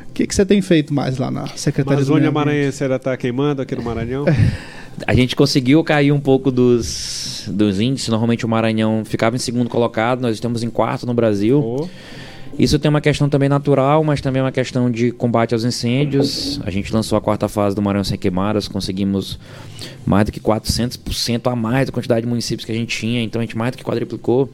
o 0.09 0.13
que 0.15 0.27
que 0.27 0.35
você 0.35 0.47
tem 0.47 0.61
feito 0.63 0.93
mais 0.95 1.19
lá 1.19 1.31
na 1.31 1.47
Secretaria 1.49 1.85
do 1.85 1.93
Amazônia 2.13 2.21
Meio 2.23 2.31
Ambiente? 2.31 2.47
Maranhense 2.47 2.83
ainda 2.83 2.99
tá 2.99 3.17
queimando 3.17 3.61
aqui 3.63 3.77
no 3.77 3.83
Maranhão? 3.83 4.25
A 5.07 5.15
gente 5.15 5.37
conseguiu 5.37 5.85
cair 5.85 6.11
um 6.11 6.19
pouco 6.19 6.51
dos, 6.51 7.45
dos 7.47 7.79
índices. 7.79 8.09
Normalmente 8.09 8.45
o 8.45 8.49
Maranhão 8.49 9.05
ficava 9.05 9.37
em 9.37 9.39
segundo 9.39 9.69
colocado, 9.71 10.21
nós 10.21 10.35
estamos 10.35 10.63
em 10.65 10.71
quarto 10.71 11.07
no 11.07 11.15
Brasil. 11.15 11.61
Oh, 11.63 11.87
Isso 12.59 12.79
tem 12.79 12.89
uma 12.89 13.01
questão 13.01 13.29
também 13.29 13.49
natural, 13.49 14.03
mas 14.05 14.21
também 14.21 14.43
uma 14.43 14.53
questão 14.53 14.91
de 14.91 15.13
combate 15.13 15.55
aos 15.55 15.65
incêndios. 15.65 16.61
A 16.65 16.71
gente 16.71 16.93
lançou 16.93 17.17
a 17.17 17.21
quarta 17.21 17.49
fase 17.49 17.75
do 17.75 17.83
Maranhão 17.83 18.05
Sem 18.05 18.19
Queimadas, 18.19 18.69
conseguimos 18.69 19.39
mais 20.05 20.27
do 20.27 20.33
que 20.33 20.41
400% 20.41 21.51
a 21.51 21.55
mais 21.55 21.87
da 21.87 21.93
quantidade 21.93 22.23
de 22.23 22.29
municípios 22.29 22.65
que 22.65 22.73
a 22.73 22.75
gente 22.75 22.97
tinha, 22.97 23.23
então 23.23 23.41
a 23.41 23.45
gente 23.45 23.57
mais 23.57 23.73
do 23.73 23.79
que 23.79 23.85
quadriplicou. 23.85 24.51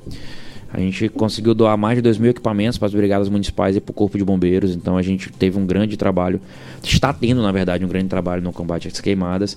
A 0.74 0.80
gente 0.80 1.08
conseguiu 1.08 1.54
doar 1.54 1.78
mais 1.78 1.96
de 1.96 2.02
2 2.02 2.18
mil 2.18 2.30
equipamentos 2.30 2.76
para 2.76 2.86
as 2.86 2.92
brigadas 2.92 3.28
municipais 3.28 3.76
e 3.76 3.80
para 3.80 3.92
o 3.92 3.94
Corpo 3.94 4.18
de 4.18 4.24
Bombeiros, 4.24 4.74
então 4.74 4.96
a 4.96 5.02
gente 5.02 5.30
teve 5.30 5.56
um 5.56 5.64
grande 5.64 5.96
trabalho, 5.96 6.40
está 6.82 7.12
tendo, 7.12 7.40
na 7.42 7.52
verdade, 7.52 7.84
um 7.84 7.88
grande 7.88 8.08
trabalho 8.08 8.42
no 8.42 8.52
combate 8.52 8.88
às 8.88 9.00
queimadas. 9.00 9.56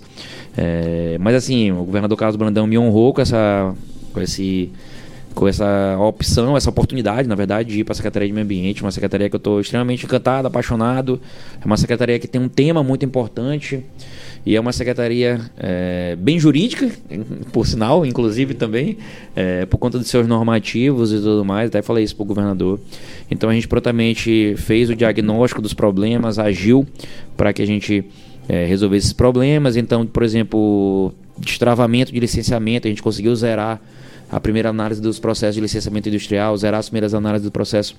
É, 0.56 1.18
mas 1.20 1.36
assim, 1.36 1.72
o 1.72 1.84
governador 1.84 2.16
Carlos 2.16 2.36
Brandão 2.36 2.68
me 2.68 2.78
honrou 2.78 3.16
com 3.16 3.22
essa, 3.22 3.74
com 4.14 4.22
esse 4.22 4.72
com 5.38 5.48
essa 5.48 5.96
opção, 6.00 6.58
essa 6.58 6.70
oportunidade, 6.72 7.28
na 7.28 7.36
verdade, 7.36 7.70
de 7.70 7.80
ir 7.82 7.84
para 7.84 7.92
a 7.92 7.96
Secretaria 7.96 8.28
de 8.28 8.34
Meio 8.34 8.44
Ambiente, 8.44 8.82
uma 8.82 8.92
secretaria 8.92 9.30
que 9.30 9.36
eu 9.36 9.38
estou 9.38 9.62
extremamente 9.62 10.04
encantado, 10.04 10.48
apaixonado. 10.48 11.22
É 11.62 11.66
uma 11.66 11.78
secretaria 11.78 12.18
que 12.18 12.28
tem 12.28 12.42
um 12.42 12.50
tema 12.50 12.84
muito 12.84 13.06
importante 13.06 13.86
e 14.44 14.56
é 14.56 14.60
uma 14.60 14.72
secretaria 14.72 15.40
é, 15.60 16.16
bem 16.16 16.40
jurídica, 16.40 16.90
por 17.54 17.68
sinal, 17.68 18.04
inclusive 18.04 18.56
também, 18.56 18.98
é, 19.36 19.68
por 19.68 19.78
conta 19.78 20.00
dos 20.00 20.08
seus 20.08 20.26
normativos 20.26 21.14
e 21.14 21.18
tudo 21.18 21.46
mais. 21.46 21.68
Até 21.68 21.84
falei 21.84 22.04
isso 22.04 22.16
para 22.16 22.24
o 22.24 22.26
governador. 22.26 22.80
Então 23.30 23.48
a 23.48 23.54
gente 23.54 23.68
prontamente 23.68 24.56
fez 24.58 24.90
o 24.90 24.96
diagnóstico 24.96 25.62
dos 25.62 25.74
problemas, 25.76 26.40
agiu 26.40 26.84
para 27.36 27.54
que 27.54 27.62
a 27.62 27.68
gente 27.68 28.04
é, 28.50 28.66
resolvesse 28.66 29.06
esses 29.06 29.14
problemas. 29.14 29.78
Então, 29.78 30.04
por 30.04 30.24
exemplo, 30.24 31.14
destravamento 31.38 32.12
de 32.12 32.20
licenciamento, 32.20 32.88
a 32.88 32.90
gente 32.90 33.04
conseguiu 33.04 33.36
zerar 33.36 33.80
a 34.32 34.40
primeira 34.40 34.70
análise 34.70 35.02
dos 35.02 35.20
processos 35.20 35.56
de 35.56 35.62
licenciamento 35.62 36.10
industrial, 36.10 36.56
zerar 36.58 36.80
as 36.80 36.90
primeiras 36.90 37.14
análises 37.14 37.46
do 37.46 37.52
processo 37.52 37.96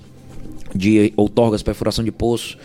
de 0.74 1.12
outorgas, 1.16 1.62
perfuração 1.62 2.04
de 2.04 2.12
poço. 2.12 2.58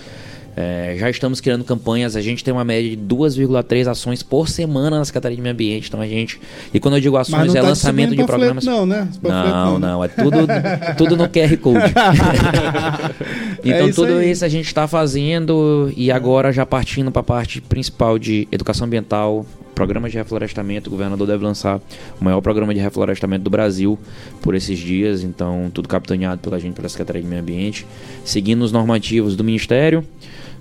É, 0.56 0.96
já 1.00 1.10
estamos 1.10 1.42
criando 1.42 1.64
campanhas, 1.64 2.16
a 2.16 2.22
gente 2.22 2.44
tem 2.44 2.54
uma 2.54 2.64
média 2.64 2.96
de 2.96 2.98
2,3 2.98 3.90
ações 3.90 4.22
por 4.22 4.48
semana 4.48 5.00
na 5.00 5.06
Secretaria 5.06 5.36
de 5.36 5.42
Meio 5.42 5.54
Ambiente. 5.54 5.88
Então 5.88 6.00
a 6.00 6.06
gente. 6.06 6.40
E 6.72 6.80
quando 6.80 6.96
eu 6.96 7.02
digo 7.02 7.18
ações, 7.18 7.56
é 7.56 7.62
tá 7.62 7.68
lançamento 7.68 8.16
de 8.16 8.24
programas. 8.24 8.64
Não, 8.64 8.86
né? 8.86 9.08
Não, 9.22 9.80
né? 9.80 9.88
não, 9.88 10.04
é 10.04 10.08
tudo, 10.08 10.38
tudo 10.96 11.18
no 11.18 11.28
QR 11.28 11.58
Code. 11.58 11.80
então 13.66 13.88
É 13.88 13.90
isso 13.90 14.02
tudo 14.02 14.18
aí. 14.18 14.30
isso 14.30 14.46
a 14.46 14.50
gente 14.50 14.68
está 14.68 14.88
fazendo 14.88 15.92
e 15.98 16.12
agora 16.12 16.54
já 16.54 16.66
partindo 16.68 17.12
para 17.12 17.22
a 17.22 17.24
parte 17.24 17.60
principal 17.60 18.20
de 18.20 18.48
educação 18.52 18.86
ambiental, 18.86 19.48
programas 19.74 20.12
de 20.12 20.18
reflorestamento, 20.18 20.88
o 20.88 20.92
governador 20.92 21.28
deve 21.28 21.44
lançar 21.44 21.82
o 22.20 22.24
maior 22.24 22.42
programa 22.42 22.74
de 22.74 22.80
reflorestamento 22.80 23.44
do 23.44 23.50
Brasil 23.50 23.98
por 24.42 24.56
esses 24.56 24.78
dias, 24.80 25.24
então 25.24 25.70
tudo 25.74 25.88
capitaneado 25.88 26.42
pela 26.42 26.60
gente, 26.60 26.74
pela 26.76 26.88
Secretaria 26.90 27.22
de 27.22 27.28
Meio 27.28 27.42
Ambiente, 27.42 27.86
seguindo 28.24 28.62
os 28.64 28.72
normativos 28.72 29.36
do 29.36 29.44
Ministério, 29.44 30.06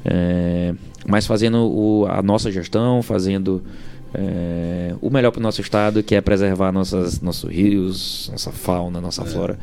é, 0.04 0.74
mas 1.06 1.26
fazendo 1.26 1.58
o- 1.58 2.06
a 2.08 2.22
nossa 2.22 2.50
gestão, 2.50 3.02
fazendo 3.02 3.62
é, 4.14 4.94
o 5.00 5.10
melhor 5.10 5.30
para 5.30 5.40
o 5.40 5.42
nosso 5.42 5.60
estado, 5.60 6.02
que 6.02 6.14
é 6.14 6.20
preservar 6.20 6.70
nossas, 6.72 7.20
nossos 7.20 7.50
rios, 7.50 8.28
nossa 8.32 8.50
fauna, 8.52 9.00
nossa 9.00 9.24
flora. 9.24 9.58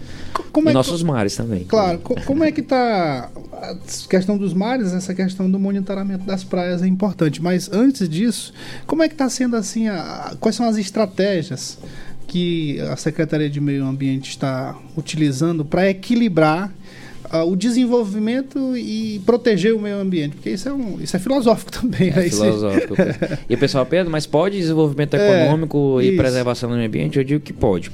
Como 0.51 0.67
e 0.67 0.69
é 0.69 0.71
que- 0.71 0.73
nossos 0.73 1.03
mares 1.03 1.35
também. 1.35 1.63
Claro, 1.65 1.99
co- 1.99 2.15
como 2.25 2.43
é 2.43 2.51
que 2.51 2.61
tá 2.61 3.29
a 3.53 3.75
questão 4.09 4.37
dos 4.37 4.53
mares, 4.53 4.93
essa 4.93 5.13
questão 5.13 5.49
do 5.49 5.59
monitoramento 5.59 6.25
das 6.25 6.43
praias 6.43 6.81
é 6.81 6.87
importante, 6.87 7.41
mas 7.41 7.69
antes 7.71 8.07
disso, 8.09 8.53
como 8.87 9.03
é 9.03 9.07
que 9.07 9.13
está 9.13 9.29
sendo 9.29 9.55
assim, 9.55 9.87
a- 9.87 10.35
quais 10.39 10.55
são 10.55 10.67
as 10.67 10.77
estratégias 10.77 11.77
que 12.27 12.79
a 12.81 12.95
Secretaria 12.95 13.49
de 13.49 13.59
Meio 13.59 13.85
Ambiente 13.85 14.29
está 14.29 14.75
utilizando 14.95 15.65
para 15.65 15.89
equilibrar 15.89 16.71
o 17.31 17.55
desenvolvimento 17.55 18.75
e 18.77 19.21
proteger 19.25 19.73
o 19.75 19.79
meio 19.79 19.97
ambiente? 19.99 20.35
Porque 20.35 20.49
isso 20.49 20.67
é, 20.69 20.73
um, 20.73 20.97
isso 21.01 21.15
é 21.15 21.19
filosófico 21.19 21.71
também. 21.81 22.11
né? 22.11 22.25
Isso- 22.27 22.43
filosófico. 22.43 22.95
e 23.49 23.53
o 23.55 23.57
pessoal, 23.57 23.85
Pedro, 23.85 24.11
mas 24.11 24.25
pode 24.25 24.57
desenvolvimento 24.57 25.15
É, 25.15 25.43
econômico 25.43 25.99
e 26.01 26.07
isso. 26.09 26.17
preservação 26.17 26.69
do 26.69 26.75
meio 26.75 26.87
ambiente? 26.87 27.17
Eu 27.17 27.23
digo 27.23 27.39
que 27.39 27.53
pode. 27.53 27.91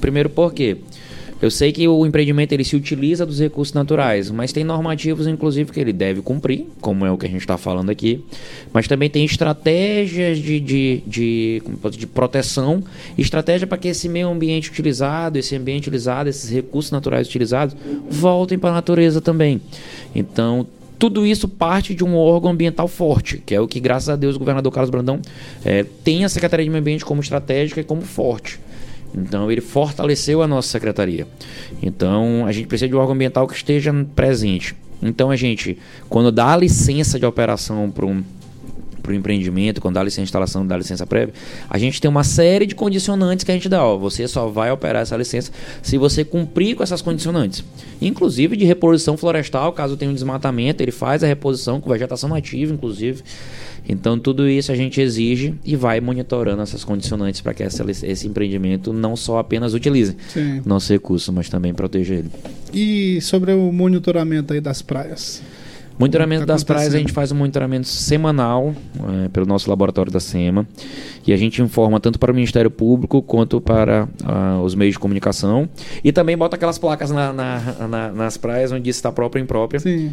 Primeiro 0.00 0.30
porque 0.30 0.78
eu 1.40 1.50
sei 1.50 1.72
que 1.72 1.88
o 1.88 2.04
empreendimento 2.04 2.52
ele 2.52 2.64
se 2.64 2.76
utiliza 2.76 3.24
dos 3.24 3.40
recursos 3.40 3.72
naturais, 3.72 4.30
mas 4.30 4.52
tem 4.52 4.62
normativos, 4.62 5.26
inclusive, 5.26 5.72
que 5.72 5.80
ele 5.80 5.92
deve 5.92 6.20
cumprir, 6.20 6.66
como 6.80 7.06
é 7.06 7.10
o 7.10 7.16
que 7.16 7.26
a 7.26 7.28
gente 7.28 7.40
está 7.40 7.56
falando 7.56 7.88
aqui. 7.88 8.22
Mas 8.72 8.86
também 8.86 9.08
tem 9.08 9.24
estratégias 9.24 10.38
de, 10.38 10.60
de, 10.60 11.02
de, 11.06 11.62
de 11.96 12.06
proteção, 12.06 12.82
estratégia 13.16 13.66
para 13.66 13.78
que 13.78 13.88
esse 13.88 14.08
meio 14.08 14.28
ambiente 14.28 14.70
utilizado, 14.70 15.38
esse 15.38 15.56
ambiente 15.56 15.88
utilizado, 15.88 16.28
esses 16.28 16.50
recursos 16.50 16.90
naturais 16.90 17.26
utilizados, 17.26 17.74
voltem 18.10 18.58
para 18.58 18.70
a 18.70 18.74
natureza 18.74 19.20
também. 19.20 19.62
Então, 20.14 20.66
tudo 20.98 21.26
isso 21.26 21.48
parte 21.48 21.94
de 21.94 22.04
um 22.04 22.14
órgão 22.14 22.50
ambiental 22.50 22.86
forte, 22.86 23.38
que 23.38 23.54
é 23.54 23.60
o 23.60 23.66
que, 23.66 23.80
graças 23.80 24.10
a 24.10 24.16
Deus, 24.16 24.36
o 24.36 24.38
governador 24.38 24.70
Carlos 24.70 24.90
Brandão 24.90 25.22
eh, 25.64 25.86
tem 26.04 26.26
a 26.26 26.28
Secretaria 26.28 26.64
de 26.64 26.70
Meio 26.70 26.82
Ambiente 26.82 27.06
como 27.06 27.22
estratégica 27.22 27.80
e 27.80 27.84
como 27.84 28.02
forte. 28.02 28.60
Então 29.14 29.50
ele 29.50 29.60
fortaleceu 29.60 30.42
a 30.42 30.48
nossa 30.48 30.68
secretaria. 30.68 31.26
Então 31.82 32.46
a 32.46 32.52
gente 32.52 32.66
precisa 32.66 32.88
de 32.88 32.94
um 32.94 32.98
órgão 32.98 33.14
ambiental 33.14 33.46
que 33.46 33.54
esteja 33.54 33.92
presente. 34.14 34.74
Então 35.02 35.30
a 35.30 35.36
gente, 35.36 35.78
quando 36.08 36.30
dá 36.30 36.52
a 36.52 36.56
licença 36.56 37.18
de 37.18 37.26
operação 37.26 37.90
para 37.90 38.06
um 38.06 38.22
para 39.00 39.12
o 39.12 39.14
empreendimento, 39.14 39.80
quando 39.80 39.94
dá 39.94 40.02
licença 40.02 40.22
de 40.22 40.28
instalação, 40.28 40.66
dá 40.66 40.76
licença 40.76 41.06
prévia, 41.06 41.34
a 41.68 41.78
gente 41.78 42.00
tem 42.00 42.08
uma 42.10 42.24
série 42.24 42.66
de 42.66 42.74
condicionantes 42.74 43.44
que 43.44 43.50
a 43.50 43.54
gente 43.54 43.68
dá. 43.68 43.84
Ó, 43.84 43.98
você 43.98 44.26
só 44.28 44.48
vai 44.48 44.70
operar 44.70 45.02
essa 45.02 45.16
licença 45.16 45.50
se 45.82 45.98
você 45.98 46.24
cumprir 46.24 46.76
com 46.76 46.82
essas 46.82 47.02
condicionantes. 47.02 47.64
Inclusive 48.00 48.56
de 48.56 48.64
reposição 48.64 49.16
florestal, 49.16 49.72
caso 49.72 49.96
tenha 49.96 50.10
um 50.10 50.14
desmatamento, 50.14 50.82
ele 50.82 50.92
faz 50.92 51.24
a 51.24 51.26
reposição 51.26 51.80
com 51.80 51.90
vegetação 51.90 52.28
nativa, 52.28 52.72
inclusive. 52.72 53.22
Então, 53.88 54.18
tudo 54.18 54.48
isso 54.48 54.70
a 54.70 54.76
gente 54.76 55.00
exige 55.00 55.54
e 55.64 55.74
vai 55.74 56.00
monitorando 56.00 56.62
essas 56.62 56.84
condicionantes 56.84 57.40
para 57.40 57.54
que 57.54 57.62
essa, 57.62 57.84
esse 57.90 58.28
empreendimento 58.28 58.92
não 58.92 59.16
só 59.16 59.38
apenas 59.38 59.74
utilize 59.74 60.16
Sim. 60.28 60.62
nosso 60.64 60.92
recurso, 60.92 61.32
mas 61.32 61.48
também 61.48 61.74
proteja 61.74 62.14
ele. 62.14 62.30
E 62.72 63.20
sobre 63.20 63.52
o 63.52 63.72
monitoramento 63.72 64.52
aí 64.52 64.60
das 64.60 64.82
praias? 64.82 65.42
Monitoramento 66.00 66.46
Tá 66.46 66.52
das 66.54 66.64
praias, 66.64 66.82
a 66.82 66.86
acontecendo. 66.86 67.06
gente 67.08 67.12
faz 67.14 67.30
um 67.30 67.36
monitoramento 67.36 67.86
semanal 67.86 68.74
eh, 69.24 69.28
pelo 69.28 69.46
nosso 69.46 69.68
laboratório 69.70 70.10
da 70.10 70.18
SEMA 70.20 70.66
e 71.26 71.32
a 71.32 71.36
gente 71.36 71.60
informa 71.62 72.00
tanto 72.00 72.18
para 72.18 72.32
o 72.32 72.34
Ministério 72.34 72.70
Público 72.70 73.20
quanto 73.22 73.60
para 73.60 74.08
ah, 74.24 74.60
os 74.64 74.74
meios 74.74 74.94
de 74.94 74.98
comunicação 74.98 75.68
e 76.02 76.10
também 76.10 76.36
bota 76.36 76.56
aquelas 76.56 76.78
placas 76.78 77.10
na- 77.10 77.32
na- 77.32 77.88
na- 77.88 78.12
nas 78.12 78.36
praias 78.36 78.72
onde 78.72 78.88
está 78.90 79.12
própria 79.12 79.40
ou 79.40 79.44
imprópria. 79.44 79.78
Sim. 79.80 80.12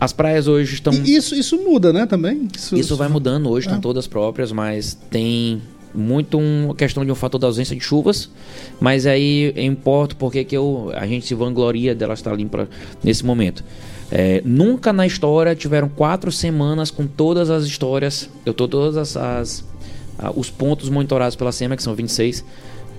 As 0.00 0.12
praias 0.12 0.46
hoje 0.46 0.74
estão. 0.74 0.92
E 0.92 1.16
isso, 1.16 1.34
isso 1.34 1.56
muda, 1.58 1.92
né, 1.92 2.06
também? 2.06 2.46
Isso 2.72 2.96
vai 2.96 3.08
mudando 3.08 3.50
hoje, 3.50 3.66
estão 3.66 3.78
Ah. 3.78 3.82
todas 3.82 4.06
próprias, 4.06 4.52
mas 4.52 4.94
tem 5.10 5.60
muito 5.94 6.38
uma 6.38 6.74
questão 6.74 7.04
de 7.04 7.10
um 7.10 7.14
fator 7.14 7.40
da 7.40 7.46
ausência 7.46 7.74
de 7.74 7.82
chuvas, 7.82 8.30
mas 8.80 9.06
aí 9.06 9.52
importa 9.56 10.14
porque 10.18 10.44
que 10.44 10.56
eu, 10.56 10.92
a 10.94 11.06
gente 11.06 11.26
se 11.26 11.34
vangloria 11.34 11.94
dela 11.94 12.14
estar 12.14 12.34
limpa 12.34 12.68
nesse 13.02 13.24
momento. 13.24 13.64
É, 14.10 14.40
nunca 14.44 14.92
na 14.92 15.06
história 15.06 15.54
tiveram 15.54 15.88
quatro 15.88 16.32
semanas 16.32 16.90
com 16.90 17.06
todas 17.06 17.50
as 17.50 17.64
histórias, 17.64 18.28
eu 18.46 18.54
tô 18.54 18.66
todas 18.66 18.96
as, 18.96 19.16
as- 19.16 19.64
os 20.34 20.50
pontos 20.50 20.88
monitorados 20.88 21.36
pela 21.36 21.52
SEMA, 21.52 21.76
que 21.76 21.82
são 21.82 21.94
26, 21.94 22.44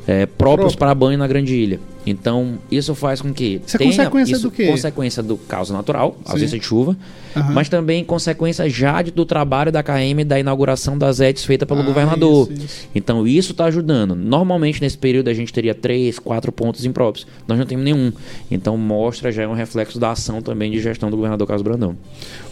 é, 0.07 0.25
próprios 0.25 0.73
Próprio. 0.75 0.77
para 0.79 0.95
banho 0.95 1.17
na 1.17 1.27
Grande 1.27 1.53
Ilha. 1.55 1.79
Então, 2.05 2.57
isso 2.71 2.95
faz 2.95 3.21
com 3.21 3.31
que 3.33 3.61
Isso 3.65 3.75
é 3.77 3.85
consequência 3.85 4.39
do 4.39 4.49
quê? 4.49 4.65
consequência 4.67 5.21
do 5.21 5.37
caos 5.37 5.69
natural, 5.69 6.15
Sim. 6.25 6.31
ausência 6.33 6.57
de 6.57 6.65
chuva, 6.65 6.95
Aham. 7.35 7.51
mas 7.53 7.67
também 7.69 8.03
consequência 8.03 8.67
já 8.69 9.01
de- 9.01 9.11
do 9.11 9.25
trabalho 9.25 9.71
da 9.71 9.83
KM 9.83 10.23
da 10.23 10.39
inauguração 10.39 10.97
das 10.97 11.19
ETs 11.19 11.43
feita 11.43 11.65
pelo 11.65 11.81
Ah, 11.81 11.83
governador. 11.83 12.49
isso, 12.51 12.63
isso. 12.65 12.87
Então 12.95 13.27
isso 13.27 13.51
está 13.51 13.65
ajudando. 13.65 14.15
Normalmente 14.15 14.81
nesse 14.81 14.97
período 14.97 15.27
a 15.29 15.33
gente 15.33 15.51
teria 15.53 15.75
três, 15.75 16.17
quatro 16.17 16.51
pontos 16.51 16.85
impróprios. 16.85 17.27
Nós 17.47 17.59
não 17.59 17.65
temos 17.65 17.83
nenhum. 17.85 18.11
Então 18.49 18.77
mostra 18.77 19.31
já 19.31 19.43
é 19.43 19.47
um 19.47 19.53
reflexo 19.53 19.99
da 19.99 20.11
ação 20.11 20.41
também 20.41 20.71
de 20.71 20.79
gestão 20.79 21.11
do 21.11 21.17
governador 21.17 21.45
Carlos 21.47 21.63
Brandão. 21.63 21.95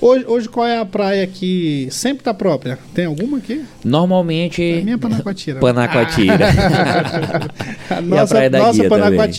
Hoje, 0.01 0.25
hoje 0.27 0.49
qual 0.49 0.67
é 0.67 0.77
a 0.77 0.85
praia 0.85 1.25
que 1.25 1.87
sempre 1.89 2.23
tá 2.23 2.33
própria? 2.33 2.77
Tem 2.93 3.05
alguma 3.05 3.37
aqui? 3.37 3.63
Normalmente. 3.83 4.61
A 4.61 4.83
minha 4.83 4.95
é 4.95 4.97
Panacoatira. 4.97 5.59
Panacoatira. 5.61 6.37
A 7.89 7.93
E 7.95 7.97
a 7.97 8.01
nossa, 8.01 8.35
Praia 8.35 8.49
da 8.49 8.59
nossa 8.59 8.79
Guia 8.79 8.89
Panacoatira. 8.89 9.36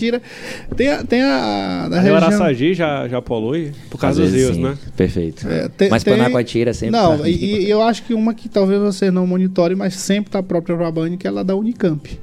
Tem 0.77 0.89
a, 0.89 1.05
tem 1.05 1.23
a 1.23 1.89
o 1.91 1.95
região... 1.95 2.17
Araçagi 2.17 2.75
já, 2.75 3.09
já 3.09 3.21
polui 3.21 3.73
por 3.91 3.99
causa 3.99 4.23
dos 4.23 4.33
rios, 4.33 4.57
sim. 4.57 4.63
né? 4.63 4.77
Perfeito. 4.97 5.47
É, 5.49 5.69
tem- 5.69 5.89
Mas 5.91 6.03
tem- 6.05 6.17
Panacoatira 6.17 6.73
sempre. 6.73 6.93
Não, 6.99 7.19
tá- 7.19 7.29
e, 7.29 7.65
e 7.65 7.71
eu 7.71 7.83
acho 7.83 8.03
que 8.05 8.15
uma 8.15 8.35
que 8.35 8.49
talvez 8.49 8.81
você 8.81 9.11
não 9.11 9.27
monitore, 9.27 9.75
mas 9.75 9.95
sempre 9.95 10.31
tá 10.31 10.43
própria 10.43 10.77
para 10.77 10.91
banho, 10.91 11.17
que 11.19 11.27
é 11.27 11.31
lá 11.31 11.43
da 11.43 11.55
Unicamp. 11.57 12.19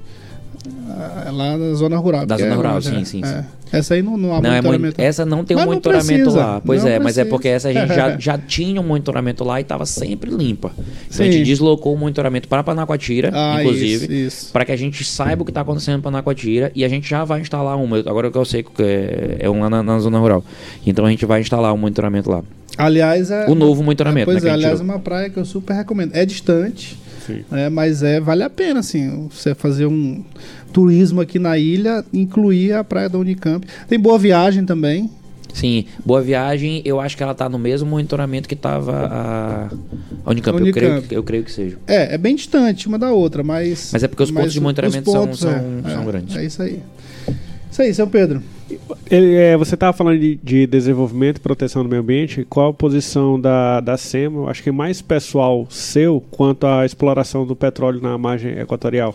É 1.27 1.31
lá 1.31 1.57
na 1.57 1.73
zona 1.73 1.97
rural. 1.97 2.25
Da 2.25 2.37
zona 2.37 2.51
é 2.51 2.55
rural, 2.55 2.73
longe, 2.75 2.89
sim, 2.89 3.01
é. 3.01 3.05
sim, 3.05 3.21
É. 3.23 3.27
sim. 3.41 3.43
Essa 3.71 3.95
aí 3.95 4.01
não, 4.01 4.15
não 4.15 4.33
há 4.33 4.41
Não, 4.41 4.49
é 4.51 4.61
moni- 4.61 4.77
monitoramento. 4.77 5.01
essa 5.01 5.25
não 5.25 5.43
tem 5.43 5.57
um 5.57 5.59
Mas 5.59 5.65
não 5.65 5.71
monitoramento 5.73 6.07
precisa, 6.23 6.37
lá. 6.45 6.61
Pois 6.63 6.85
é, 6.85 6.99
mas 6.99 7.17
é 7.17 7.21
precisa. 7.23 7.25
porque 7.25 7.47
essa 7.49 7.69
a 7.69 7.73
gente 7.73 7.93
já, 7.93 8.15
já 8.19 8.37
tinha 8.37 8.79
um 8.79 8.83
monitoramento 8.85 9.43
lá 9.43 9.59
e 9.59 9.63
estava 9.63 9.85
sempre 9.85 10.29
limpa. 10.31 10.71
Então 10.77 10.87
a 11.09 11.13
Sim. 11.13 11.31
gente 11.31 11.43
deslocou 11.45 11.93
o 11.93 11.97
monitoramento 11.97 12.47
para 12.47 12.63
Panacoatira, 12.63 13.31
Ah, 13.33 13.57
inclusive, 13.59 14.29
para 14.53 14.63
que 14.65 14.71
a 14.71 14.75
gente 14.77 15.03
saiba 15.03 15.41
o 15.41 15.45
que 15.45 15.51
está 15.51 15.61
acontecendo 15.61 15.97
em 15.97 16.01
Panacoatira 16.01 16.71
e 16.75 16.85
a 16.85 16.87
gente 16.87 17.09
já 17.09 17.23
vai 17.25 17.41
instalar 17.41 17.75
uma. 17.75 17.97
Agora 17.99 18.31
que 18.31 18.37
eu 18.37 18.45
sei 18.45 18.63
que 18.63 18.81
é, 18.81 19.37
é 19.41 19.49
um 19.49 19.59
lá 19.59 19.69
na, 19.69 19.83
na 19.83 19.99
zona 19.99 20.19
rural. 20.19 20.43
Então 20.85 21.05
a 21.05 21.09
gente 21.09 21.25
vai 21.25 21.41
instalar 21.41 21.73
um 21.73 21.77
monitoramento 21.77 22.29
lá. 22.29 22.43
Aliás, 22.77 23.31
é. 23.31 23.47
O 23.49 23.55
novo 23.55 23.83
monitoramento, 23.83 24.25
Pois 24.25 24.43
né, 24.43 24.49
é, 24.49 24.53
que 24.53 24.55
a 24.55 24.57
gente 24.57 24.65
aliás, 24.65 24.79
é 24.79 24.83
uma 24.83 24.99
praia 24.99 25.29
que 25.29 25.37
eu 25.37 25.43
super 25.45 25.73
recomendo. 25.73 26.11
É 26.15 26.25
distante, 26.25 26.97
é, 27.51 27.69
mas 27.69 28.03
é 28.03 28.19
vale 28.19 28.43
a 28.43 28.49
pena, 28.49 28.79
assim, 28.79 29.27
você 29.31 29.53
fazer 29.55 29.85
um 29.85 30.23
turismo 30.73 31.21
aqui 31.21 31.39
na 31.39 31.57
ilha, 31.57 32.03
incluir 32.13 32.73
a 32.73 32.83
praia 32.83 33.07
da 33.09 33.17
Unicamp. 33.17 33.65
Tem 33.87 33.99
boa 33.99 34.17
viagem 34.19 34.65
também. 34.65 35.09
Sim, 35.53 35.85
Boa 36.05 36.21
Viagem, 36.21 36.81
eu 36.83 36.99
acho 36.99 37.15
que 37.15 37.23
ela 37.23 37.33
tá 37.33 37.47
no 37.47 37.57
mesmo 37.57 37.89
monitoramento 37.89 38.45
que 38.45 38.55
estava 38.55 38.91
a, 39.05 39.69
a 40.25 40.29
Unicamp. 40.29 40.59
Eu, 40.59 40.73
creio 40.73 40.91
Unicamp. 40.91 41.07
que, 41.07 41.15
eu 41.15 41.23
creio 41.23 41.43
que 41.45 41.51
seja. 41.53 41.77
É, 41.87 42.15
é 42.15 42.17
bem 42.17 42.35
distante 42.35 42.89
uma 42.89 42.99
da 42.99 43.13
outra, 43.13 43.41
mas. 43.41 43.89
Mas 43.93 44.03
é 44.03 44.07
porque 44.09 44.21
os 44.21 44.31
pontos 44.31 44.51
de 44.51 44.59
o- 44.59 44.61
monitoramento 44.61 45.07
os 45.09 45.13
são- 45.13 45.21
pontos, 45.25 45.39
são- 45.39 45.51
é, 45.85 45.91
são 45.93 46.01
é, 46.01 46.05
grandes. 46.05 46.35
É 46.35 46.43
isso 46.43 46.61
aí. 46.61 46.81
Isso 47.75 47.81
aí, 47.81 47.93
seu 47.93 48.07
Pedro. 48.07 48.41
Ele, 49.11 49.35
é, 49.35 49.57
você 49.57 49.73
estava 49.73 49.91
falando 49.91 50.17
de, 50.17 50.39
de 50.41 50.65
desenvolvimento 50.65 51.39
e 51.39 51.39
proteção 51.41 51.83
do 51.83 51.89
meio 51.89 52.01
ambiente. 52.01 52.45
Qual 52.49 52.69
a 52.69 52.73
posição 52.73 53.37
da, 53.37 53.81
da 53.81 53.97
SEMA? 53.97 54.43
Eu 54.43 54.47
acho 54.47 54.63
que 54.63 54.71
mais 54.71 55.01
pessoal 55.01 55.67
seu 55.69 56.23
quanto 56.31 56.65
à 56.65 56.85
exploração 56.85 57.45
do 57.45 57.53
petróleo 57.53 57.99
na 57.99 58.17
margem 58.17 58.57
equatorial. 58.57 59.13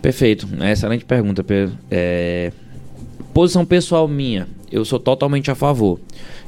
Perfeito, 0.00 0.48
é 0.58 0.72
excelente 0.72 1.04
pergunta, 1.04 1.44
Pedro. 1.44 1.76
É, 1.90 2.50
Posição 3.32 3.64
pessoal 3.64 4.06
minha, 4.06 4.46
eu 4.70 4.84
sou 4.84 4.98
totalmente 4.98 5.50
a 5.50 5.54
favor. 5.54 5.98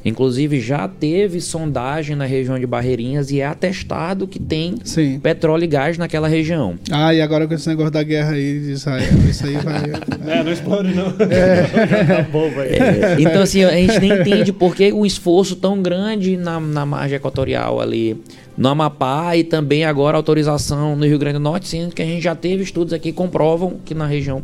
Inclusive 0.05 0.61
já 0.61 0.87
teve 0.87 1.41
sondagem 1.41 2.15
na 2.15 2.27
região 2.27 2.59
de 2.59 2.67
Barreirinhas 2.67 3.31
e 3.31 3.41
é 3.41 3.47
atestado 3.47 4.27
que 4.27 4.39
tem 4.39 4.75
Sim. 4.85 5.19
petróleo 5.19 5.65
e 5.65 5.67
gás 5.67 5.97
naquela 5.97 6.29
região. 6.29 6.75
Ah, 6.91 7.15
e 7.15 7.23
agora 7.23 7.49
com 7.49 7.55
esse 7.55 7.67
negócio 7.69 7.91
da 7.91 8.03
guerra 8.03 8.33
aí 8.33 8.61
de 8.61 8.73
Israel, 8.73 9.15
isso 9.27 9.47
aí 9.47 9.55
vai. 9.55 9.83
É, 10.27 10.43
não 10.43 10.53
explore 10.53 10.93
não. 10.93 11.07
É. 11.31 12.05
tá 12.05 12.23
bom. 12.31 12.51
É, 12.59 13.17
então, 13.19 13.43
assim, 13.43 13.63
a 13.63 13.73
gente 13.73 13.99
nem 13.99 14.21
entende 14.21 14.53
por 14.53 14.75
que 14.75 14.93
um 14.93 15.05
esforço 15.07 15.57
tão 15.57 15.81
grande 15.83 16.37
na, 16.37 16.61
na 16.61 16.85
margem 16.85 17.17
equatorial 17.17 17.81
ali 17.81 18.23
no 18.57 18.69
Amapá 18.69 19.37
e 19.37 19.43
também 19.45 19.85
agora 19.85 20.17
autorização 20.17 20.95
no 20.95 21.05
Rio 21.07 21.19
Grande 21.19 21.35
do 21.39 21.41
Norte, 21.43 21.67
sendo 21.69 21.95
que 21.95 22.01
a 22.03 22.05
gente 22.05 22.23
já 22.23 22.35
teve 22.35 22.63
estudos 22.63 22.93
aqui 22.93 23.11
que 23.11 23.17
comprovam 23.17 23.75
que 23.85 23.95
na 23.95 24.07
região 24.07 24.43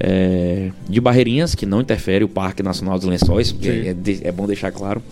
é, 0.00 0.70
de 0.88 1.00
Barreirinhas, 1.00 1.54
que 1.54 1.64
não 1.66 1.80
interfere 1.80 2.24
o 2.24 2.28
Parque 2.28 2.62
Nacional 2.62 2.98
dos 2.98 3.06
Lençóis, 3.08 3.54
é, 3.88 3.94
de- 3.94 4.20
é 4.26 4.32
bom 4.32 4.46
deixar 4.46 4.72
claro, 4.72 5.02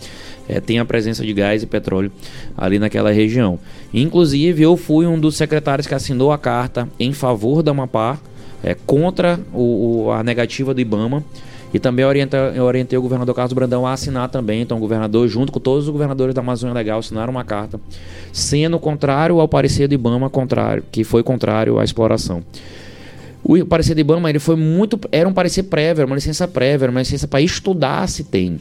é, 0.49 0.61
tem 0.61 0.78
a 0.78 0.84
presença 0.84 1.24
de 1.24 1.32
gás 1.32 1.62
e 1.62 1.66
petróleo 1.66 2.11
ali 2.57 2.78
naquela 2.78 3.12
região. 3.12 3.59
Inclusive, 3.95 4.62
eu 4.62 4.76
fui 4.76 5.07
um 5.07 5.18
dos 5.18 5.36
secretários 5.36 5.86
que 5.86 5.95
assinou 5.95 6.32
a 6.32 6.38
carta 6.38 6.88
em 6.99 7.12
favor 7.12 7.62
da 7.62 7.70
Amapá, 7.70 8.18
é, 8.64 8.74
contra 8.86 9.38
o- 9.53 10.05
o- 10.07 10.11
a 10.12 10.22
negativa 10.22 10.72
do 10.74 10.80
Ibama. 10.80 11.24
E 11.73 11.79
também 11.79 12.05
orienta, 12.05 12.53
eu 12.55 12.64
orientei 12.64 12.99
o 12.99 13.03
governador 13.03 13.35
Carlos 13.35 13.53
Brandão 13.53 13.87
a 13.87 13.93
assinar 13.93 14.29
também. 14.29 14.61
Então, 14.61 14.77
o 14.77 14.81
governador, 14.81 15.27
junto 15.27 15.51
com 15.51 15.59
todos 15.59 15.87
os 15.87 15.91
governadores 15.91 16.35
da 16.35 16.43
Amazônia 16.43 16.75
Legal, 16.75 16.99
assinaram 16.99 17.31
uma 17.31 17.45
carta, 17.45 17.81
sendo 18.33 18.79
contrário 18.79 19.41
ao 19.41 19.49
parecer 19.49 19.89
do 19.89 19.95
Ibama, 19.95 20.29
contrário, 20.29 20.85
que 20.93 21.03
foi 21.03 21.23
contrário 21.23 21.79
à 21.79 21.85
exploração. 21.85 22.43
O 23.43 23.64
parecer 23.64 23.95
do 23.95 24.01
Ibama 24.01 24.31
ele 24.31 24.39
foi 24.39 24.55
muito. 24.55 25.01
Era 25.11 25.29
um 25.29 25.33
parecer 25.33 25.64
prévio, 25.64 26.03
era 26.03 26.07
uma 26.07 26.14
licença 26.14 26.47
prévia, 26.47 26.85
era 26.85 26.91
uma 26.91 27.01
licença 27.01 27.27
para 27.27 27.41
estudar 27.41 28.09
se 28.09 28.25
tem. 28.25 28.61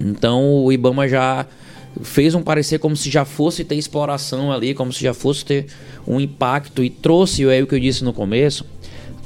Então 0.00 0.64
o 0.64 0.72
Ibama 0.72 1.06
já 1.06 1.46
fez 2.02 2.34
um 2.34 2.42
parecer 2.42 2.78
como 2.78 2.96
se 2.96 3.10
já 3.10 3.24
fosse 3.24 3.64
ter 3.64 3.74
exploração 3.74 4.52
ali, 4.52 4.74
como 4.74 4.92
se 4.92 5.02
já 5.02 5.12
fosse 5.12 5.44
ter 5.44 5.66
um 6.06 6.20
impacto 6.20 6.82
e 6.82 6.88
trouxe, 6.88 7.44
é 7.44 7.62
o 7.62 7.66
que 7.66 7.74
eu 7.74 7.80
disse 7.80 8.04
no 8.04 8.12
começo, 8.12 8.64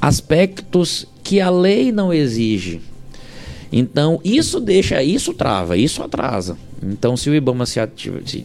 aspectos 0.01 1.07
que 1.23 1.39
a 1.39 1.49
lei 1.49 1.91
não 1.91 2.13
exige. 2.13 2.81
Então, 3.71 4.19
isso 4.23 4.59
deixa, 4.59 5.01
isso 5.03 5.33
trava, 5.33 5.75
isso 5.77 6.01
atrasa. 6.03 6.57
Então, 6.83 7.17
se 7.17 7.29
o 7.29 7.35
Ibama 7.35 7.65
se, 7.65 7.79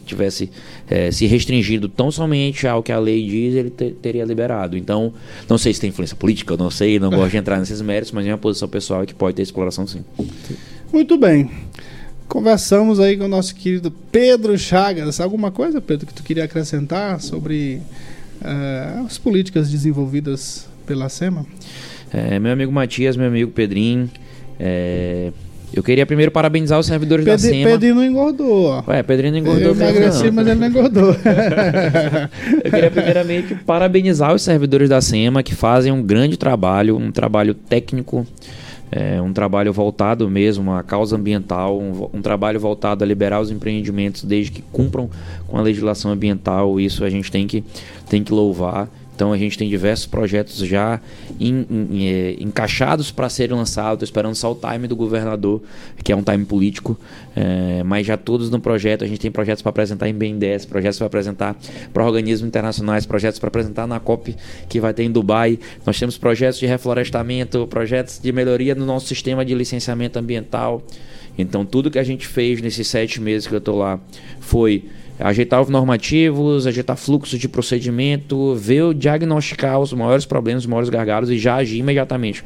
tivesse 0.05 0.49
eh, 0.89 1.11
se 1.11 1.25
restringido 1.27 1.87
tão 1.87 2.11
somente 2.11 2.67
ao 2.67 2.81
que 2.81 2.91
a 2.91 2.97
lei 2.99 3.23
diz, 3.27 3.53
ele 3.55 3.69
te- 3.69 3.91
teria 4.01 4.25
liberado. 4.25 4.75
Então, 4.75 5.13
não 5.47 5.57
sei 5.57 5.73
se 5.73 5.79
tem 5.81 5.89
influência 5.89 6.15
política, 6.15 6.57
não 6.57 6.71
sei, 6.71 6.99
não 6.99 7.09
gosto 7.11 7.31
de 7.31 7.37
entrar 7.37 7.59
nesses 7.59 7.81
méritos, 7.81 8.11
mas 8.11 8.23
minha 8.23 8.37
posição 8.37 8.67
pessoal 8.67 9.03
é 9.03 9.05
que 9.05 9.13
pode 9.13 9.35
ter 9.35 9.43
exploração 9.43 9.85
sim. 9.85 10.03
Muito 10.91 11.17
bem. 11.17 11.49
Conversamos 12.27 12.99
aí 12.99 13.17
com 13.17 13.25
o 13.25 13.27
nosso 13.27 13.53
querido 13.53 13.91
Pedro 14.11 14.57
Chagas. 14.57 15.19
Alguma 15.19 15.51
coisa, 15.51 15.79
Pedro, 15.81 16.07
que 16.07 16.13
tu 16.13 16.23
queria 16.23 16.45
acrescentar 16.45 17.19
sobre 17.21 17.81
eh, 18.43 19.01
as 19.05 19.17
políticas 19.17 19.69
desenvolvidas 19.69 20.67
pela 20.87 21.09
SEMA? 21.09 21.45
É, 22.11 22.39
meu 22.39 22.51
amigo 22.53 22.71
Matias, 22.71 23.15
meu 23.15 23.27
amigo 23.27 23.51
Pedrinho, 23.51 24.09
é, 24.63 25.31
eu 25.73 25.81
queria 25.81 26.05
primeiro 26.05 26.31
parabenizar 26.31 26.77
os 26.77 26.85
servidores 26.85 27.25
da 27.25 27.31
Pedri, 27.31 27.49
SEMA. 27.49 27.71
Pedrinho 27.71 27.95
não 27.95 28.05
engordou. 28.05 28.65
ó. 28.65 29.03
Pedrinho 29.03 29.31
não 29.31 29.39
engordou 29.39 29.63
Eu 29.63 29.73
emagreci, 29.73 30.29
mas 30.29 30.45
ele 30.45 30.59
não 30.59 30.67
engordou. 30.67 31.15
Eu 32.63 32.71
queria 32.71 32.91
primeiramente 32.91 33.55
parabenizar 33.55 34.35
os 34.35 34.41
servidores 34.41 34.89
da 34.89 35.01
SEMA 35.01 35.41
que 35.41 35.55
fazem 35.55 35.91
um 35.91 36.03
grande 36.03 36.37
trabalho, 36.37 36.97
um 36.97 37.09
trabalho 37.09 37.53
técnico, 37.53 38.27
é, 38.91 39.21
um 39.21 39.31
trabalho 39.31 39.71
voltado 39.71 40.29
mesmo 40.29 40.73
à 40.73 40.83
causa 40.83 41.15
ambiental, 41.15 41.79
um, 41.79 42.09
um, 42.13 42.21
trabalho 42.21 42.59
voltado 42.59 43.03
a 43.03 43.07
liberar 43.07 43.39
os 43.39 43.49
empreendimentos 43.49 44.23
desde 44.23 44.51
que 44.51 44.61
cumpram 44.73 45.09
com 45.47 45.57
a 45.57 45.61
legislação 45.61 46.11
ambiental. 46.11 46.79
Isso 46.79 47.05
a 47.05 47.09
gente 47.09 47.31
tem 47.31 47.47
que, 47.47 47.63
tem 48.09 48.21
que 48.23 48.33
louvar. 48.33 48.89
Então 49.21 49.31
a 49.31 49.37
gente 49.37 49.55
tem 49.55 49.69
diversos 49.69 50.07
projetos 50.07 50.57
já 50.65 50.99
é, 51.39 52.35
encaixados 52.39 53.11
para 53.11 53.29
serem 53.29 53.55
lançados, 53.55 54.01
esperando 54.01 54.33
só 54.33 54.51
o 54.51 54.55
time 54.55 54.87
do 54.87 54.95
governador, 54.95 55.61
que 56.03 56.11
é 56.11 56.15
um 56.15 56.23
time 56.23 56.43
político, 56.43 56.99
é, 57.35 57.83
mas 57.83 58.07
já 58.07 58.17
todos 58.17 58.49
no 58.49 58.59
projeto. 58.59 59.03
A 59.03 59.07
gente 59.07 59.19
tem 59.19 59.29
projetos 59.29 59.61
para 59.61 59.69
apresentar 59.69 60.09
em 60.09 60.13
BNDES, 60.15 60.65
projetos 60.65 60.97
para 60.97 61.05
apresentar 61.05 61.55
para 61.93 62.03
organismos 62.03 62.47
internacionais, 62.47 63.05
projetos 63.05 63.39
para 63.39 63.49
apresentar 63.49 63.85
na 63.85 63.99
COP 63.99 64.35
que 64.67 64.79
vai 64.79 64.91
ter 64.91 65.03
em 65.03 65.11
Dubai. 65.11 65.59
Nós 65.85 65.99
temos 65.99 66.17
projetos 66.17 66.57
de 66.57 66.65
reflorestamento, 66.65 67.67
projetos 67.67 68.17
de 68.17 68.31
melhoria 68.31 68.73
no 68.73 68.87
nosso 68.87 69.05
sistema 69.05 69.45
de 69.45 69.53
licenciamento 69.53 70.17
ambiental. 70.17 70.81
Então 71.37 71.63
tudo 71.63 71.91
que 71.91 71.99
a 71.99 72.03
gente 72.03 72.25
fez 72.25 72.59
nesses 72.59 72.87
sete 72.87 73.21
meses 73.21 73.47
que 73.47 73.53
eu 73.53 73.59
estou 73.59 73.77
lá 73.77 73.99
foi 74.39 74.85
ajeitar 75.21 75.61
os 75.61 75.69
normativos, 75.69 76.67
ajeitar 76.67 76.97
fluxo 76.97 77.37
de 77.37 77.47
procedimento, 77.47 78.55
ver, 78.55 78.93
diagnosticar 78.93 79.79
os 79.79 79.93
maiores 79.93 80.25
problemas, 80.25 80.63
os 80.63 80.67
maiores 80.67 80.89
gargalos 80.89 81.29
e 81.29 81.37
já 81.37 81.55
agir 81.55 81.77
imediatamente 81.77 82.43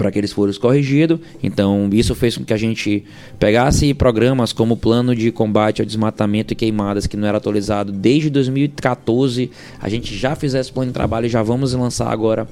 para 0.00 0.10
que 0.10 0.18
eles 0.18 0.32
fossem 0.32 0.58
corrigidos. 0.58 1.20
Então, 1.42 1.90
isso 1.92 2.14
fez 2.14 2.34
com 2.34 2.42
que 2.42 2.54
a 2.54 2.56
gente 2.56 3.04
pegasse 3.38 3.92
programas 3.92 4.50
como 4.50 4.72
o 4.72 4.76
Plano 4.76 5.14
de 5.14 5.30
Combate 5.30 5.82
ao 5.82 5.86
Desmatamento 5.86 6.54
e 6.54 6.56
Queimadas, 6.56 7.06
que 7.06 7.18
não 7.18 7.28
era 7.28 7.36
atualizado 7.36 7.92
desde 7.92 8.30
2014. 8.30 9.50
A 9.78 9.90
gente 9.90 10.16
já 10.16 10.34
fizesse 10.34 10.72
plano 10.72 10.90
de 10.90 10.94
trabalho 10.94 11.26
e 11.26 11.28
já 11.28 11.42
vamos 11.42 11.74
lançar 11.74 12.10
agora 12.10 12.48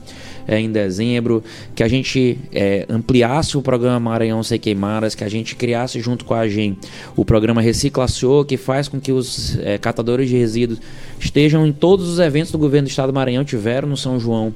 é, 0.46 0.60
em 0.60 0.70
dezembro. 0.70 1.42
Que 1.74 1.82
a 1.82 1.88
gente 1.88 2.38
é, 2.52 2.84
ampliasse 2.86 3.56
o 3.56 3.62
programa 3.62 3.98
Maranhão 3.98 4.42
Sem 4.42 4.58
Queimadas, 4.58 5.14
que 5.14 5.24
a 5.24 5.28
gente 5.30 5.56
criasse 5.56 5.98
junto 6.00 6.26
com 6.26 6.34
a 6.34 6.46
GEM 6.46 6.76
o 7.16 7.24
programa 7.24 7.62
Reciclaciou, 7.62 8.44
que 8.44 8.58
faz 8.58 8.88
com 8.88 9.00
que 9.00 9.10
os 9.10 9.58
é, 9.60 9.78
catadores 9.78 10.28
de 10.28 10.36
resíduos 10.36 10.80
estejam 11.18 11.66
em 11.66 11.72
todos 11.72 12.10
os 12.10 12.18
eventos 12.18 12.52
do 12.52 12.58
governo 12.58 12.88
do 12.88 12.90
estado 12.90 13.10
do 13.10 13.14
Maranhão, 13.14 13.42
tiveram 13.42 13.88
no 13.88 13.96
São 13.96 14.20
João 14.20 14.52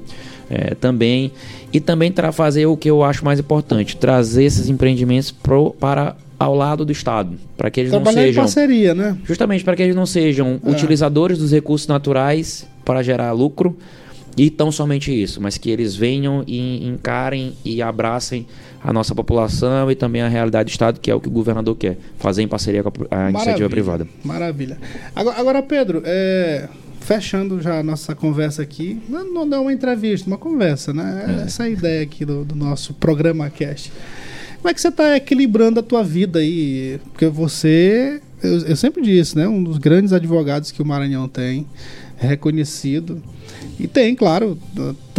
é, 0.51 0.75
também. 0.75 1.33
E 1.73 1.81
também 1.81 2.13
para 2.13 2.33
fazer 2.33 2.67
o 2.67 2.77
que 2.77 2.91
eu 2.91 3.03
acho 3.03 3.25
mais 3.25 3.39
importante, 3.41 3.97
trazer 3.97 4.45
esses 4.45 4.69
empreendimentos 4.69 5.31
pro, 5.31 5.71
para 5.73 6.15
ao 6.39 6.55
lado 6.57 6.85
do 6.85 6.91
Estado, 6.91 7.39
para 7.57 7.71
que 7.71 7.81
eles 7.81 7.91
Trabalhar 7.91 8.17
não 8.17 8.23
sejam 8.23 8.43
em 8.43 8.45
parceria, 8.45 8.95
né? 8.95 9.17
Justamente 9.25 9.63
para 9.65 9.77
que 9.77 9.83
eles 9.83 9.95
não 9.95 10.05
sejam 10.07 10.61
É. 10.65 10.71
utilizadores 10.71 11.39
dos 11.39 11.53
recursos 11.53 11.87
naturais 11.87 12.67
para 12.85 13.01
gerar 13.03 13.31
lucro 13.33 13.77
e 14.37 14.51
tão 14.51 14.73
somente 14.73 15.13
isso, 15.13 15.41
mas 15.41 15.57
que 15.57 15.71
eles 15.71 15.95
venham 15.95 16.43
e 16.47 16.85
encarem 16.87 17.53
e 17.65 17.81
abracem 17.81 18.47
a 18.83 18.93
nossa 18.93 19.15
população 19.15 19.89
e 19.91 19.95
também 19.95 20.21
a 20.23 20.29
realidade 20.29 20.69
do 20.69 20.71
Estado, 20.73 20.99
que 20.99 21.11
é 21.11 21.15
o 21.15 21.21
que 21.21 21.29
o 21.29 21.31
governador 21.31 21.77
quer, 21.77 21.97
fazer 22.19 22.43
em 22.43 22.49
parceria 22.49 22.83
com 22.83 22.91
a, 23.11 23.27
a 23.27 23.31
iniciativa 23.31 23.71
privada. 23.71 24.09
Maravilha. 24.25 24.79
Agora, 25.15 25.39
agora, 25.39 25.63
Pedro, 25.63 26.03
é, 26.05 26.69
fechando 27.03 27.61
já 27.61 27.81
a 27.81 27.83
nossa 27.83 28.15
conversa 28.15 28.63
aqui, 28.63 29.01
não, 29.09 29.45
não 29.45 29.59
é 29.59 29.61
uma 29.61 29.73
entrevista, 29.73 30.27
uma 30.27 30.39
conversa, 30.39 30.93
né? 30.95 31.43
Essa 31.45 31.65
é 31.65 31.67
a 31.67 31.71
ideia 31.71 32.03
aqui 32.03 32.25
do, 32.25 32.45
do 32.45 32.55
nosso 32.55 32.95
programa 32.95 33.51
Cast. 33.51 33.93
Como 34.57 34.71
é 34.71 34.75
que 34.75 34.81
você 34.81 34.89
está 34.89 35.17
equilibrando 35.17 35.81
a 35.81 35.83
tua 35.83 36.05
vida 36.05 36.39
aí? 36.39 37.01
Porque 37.13 37.27
você, 37.27 38.21
eu, 38.43 38.59
eu 38.61 38.77
sempre 38.77 39.03
disse, 39.03 39.37
né? 39.37 39.49
Um 39.49 39.63
dos 39.63 39.77
grandes 39.77 40.13
advogados 40.13 40.71
que 40.71 40.81
o 40.81 40.87
Maranhão 40.87 41.29
tem, 41.29 41.67
reconhecido. 42.17 43.21
E 43.79 43.89
tem, 43.89 44.15
claro, 44.15 44.57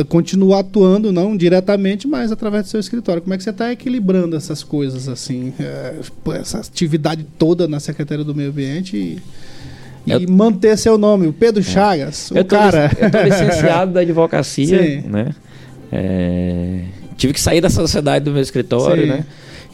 continua 0.07 0.61
atuando, 0.61 1.11
não 1.11 1.35
diretamente, 1.35 2.07
mas 2.07 2.31
através 2.31 2.63
do 2.63 2.69
seu 2.69 2.79
escritório. 2.79 3.21
Como 3.21 3.33
é 3.33 3.37
que 3.37 3.43
você 3.43 3.49
está 3.49 3.71
equilibrando 3.71 4.37
essas 4.37 4.63
coisas, 4.63 5.09
assim, 5.09 5.53
é, 5.59 5.99
essa 6.39 6.59
atividade 6.59 7.25
toda 7.37 7.67
na 7.67 7.81
Secretaria 7.81 8.23
do 8.23 8.33
Meio 8.33 8.49
Ambiente 8.49 8.95
e, 8.95 9.19
e 10.05 10.27
manter 10.27 10.77
seu 10.77 10.97
nome, 10.97 11.27
o 11.27 11.33
Pedro 11.33 11.63
Chagas, 11.63 12.29
o 12.31 12.37
É. 12.37 12.39
eu 12.39 12.43
tô, 12.43 12.55
cara. 12.55 12.91
eu 12.99 13.09
tô 13.11 13.21
licenciado 13.21 13.93
da 13.93 14.01
advocacia, 14.01 14.77
Sim. 14.83 15.03
né? 15.07 15.29
É, 15.91 16.79
tive 17.17 17.33
que 17.33 17.39
sair 17.41 17.61
da 17.61 17.69
sociedade 17.69 18.25
do 18.25 18.31
meu 18.31 18.41
escritório, 18.41 19.03
Sim. 19.03 19.09
né? 19.09 19.25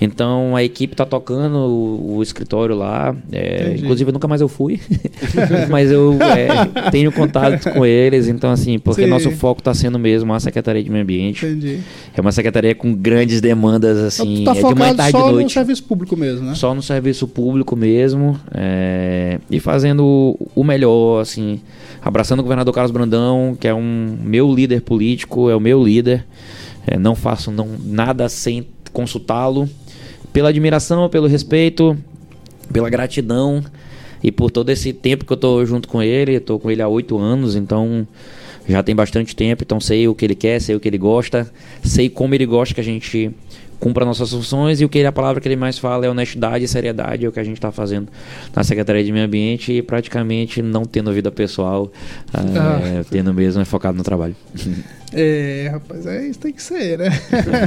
Então 0.01 0.55
a 0.55 0.63
equipe 0.63 0.95
tá 0.95 1.05
tocando 1.05 1.57
o, 1.57 2.17
o 2.17 2.23
escritório 2.23 2.75
lá. 2.75 3.15
é, 3.31 3.75
inclusive 3.77 4.11
nunca 4.11 4.27
mais 4.27 4.39
eu 4.39 4.47
fui, 4.47 4.79
mas 5.69 5.91
eu 5.91 6.17
é, 6.21 6.89
tenho 6.89 7.11
contato 7.11 7.71
com 7.71 7.85
eles. 7.85 8.27
Então 8.27 8.49
assim, 8.49 8.79
porque 8.79 9.03
Sim. 9.03 9.09
nosso 9.09 9.31
foco 9.31 9.59
está 9.59 9.73
sendo 9.73 9.99
mesmo 9.99 10.33
a 10.33 10.39
Secretaria 10.39 10.81
de 10.81 10.89
Meio 10.89 11.03
Ambiente. 11.03 11.45
Entendi. 11.45 11.79
É 12.15 12.21
uma 12.21 12.31
secretaria 12.31 12.73
com 12.73 12.93
grandes 12.93 13.41
demandas 13.41 13.97
assim, 13.97 14.35
tu 14.37 14.43
tá 14.45 14.51
é 14.51 14.63
de 14.63 14.75
manhã, 14.75 14.95
tarde 14.95 15.11
só 15.11 15.27
no 15.27 15.33
noite. 15.33 15.53
serviço 15.53 15.83
público 15.83 16.15
mesmo, 16.15 16.45
né? 16.45 16.55
Só 16.55 16.73
no 16.73 16.81
serviço 16.81 17.27
público 17.27 17.75
mesmo. 17.75 18.39
é, 18.53 19.39
e 19.49 19.59
fazendo 19.59 20.37
o 20.55 20.63
melhor, 20.63 21.21
assim. 21.21 21.59
Abraçando 22.01 22.39
o 22.39 22.43
governador 22.43 22.73
Carlos 22.73 22.91
Brandão, 22.91 23.57
que 23.59 23.67
é 23.67 23.73
um 23.73 24.17
meu 24.23 24.53
líder 24.53 24.81
político, 24.81 25.49
é 25.49 25.55
o 25.55 25.59
meu 25.59 25.83
líder. 25.83 26.25
É, 26.87 26.97
não 26.97 27.13
faço 27.15 27.51
não, 27.51 27.67
nada 27.83 28.29
sem 28.29 28.65
consultá-lo. 28.93 29.69
Pela 30.31 30.49
admiração, 30.49 31.09
pelo 31.09 31.27
respeito, 31.27 31.97
pela 32.71 32.89
gratidão 32.89 33.63
e 34.23 34.31
por 34.31 34.51
todo 34.51 34.69
esse 34.69 34.93
tempo 34.93 35.25
que 35.25 35.33
eu 35.33 35.37
tô 35.37 35.65
junto 35.65 35.87
com 35.87 36.01
ele. 36.01 36.35
Eu 36.35 36.41
tô 36.41 36.59
com 36.59 36.69
ele 36.69 36.81
há 36.81 36.87
oito 36.87 37.17
anos, 37.17 37.55
então 37.55 38.07
já 38.67 38.83
tem 38.83 38.95
bastante 38.95 39.35
tempo, 39.35 39.63
então 39.63 39.79
sei 39.79 40.07
o 40.07 40.13
que 40.13 40.25
ele 40.25 40.35
quer, 40.35 40.61
sei 40.61 40.75
o 40.75 40.79
que 40.79 40.87
ele 40.87 40.97
gosta, 40.97 41.51
sei 41.83 42.07
como 42.07 42.35
ele 42.35 42.45
gosta 42.45 42.75
que 42.75 42.81
a 42.81 42.83
gente 42.83 43.31
cumpra 43.79 44.05
nossas 44.05 44.29
funções 44.29 44.81
e 44.81 44.85
o 44.85 44.89
que 44.89 44.99
ele, 44.99 45.07
a 45.07 45.11
palavra 45.11 45.41
que 45.41 45.47
ele 45.47 45.55
mais 45.55 45.79
fala 45.79 46.05
é 46.05 46.09
honestidade 46.09 46.65
e 46.65 46.67
seriedade, 46.67 47.25
é 47.25 47.29
o 47.29 47.31
que 47.31 47.39
a 47.39 47.43
gente 47.43 47.55
está 47.55 47.71
fazendo 47.71 48.09
na 48.53 48.63
Secretaria 48.63 49.03
de 49.03 49.11
Meio 49.11 49.25
Ambiente 49.25 49.71
e 49.71 49.81
praticamente 49.81 50.61
não 50.61 50.83
tendo 50.83 51.11
vida 51.13 51.31
pessoal, 51.31 51.91
ah, 52.33 52.79
é, 52.83 53.03
tendo 53.09 53.33
mesmo 53.33 53.61
é 53.61 53.65
focado 53.65 53.97
no 53.97 54.03
trabalho. 54.03 54.35
É, 55.13 55.69
rapaz, 55.71 56.05
é 56.05 56.27
isso 56.27 56.39
tem 56.39 56.53
que 56.53 56.61
ser, 56.61 56.99
né? 56.99 57.09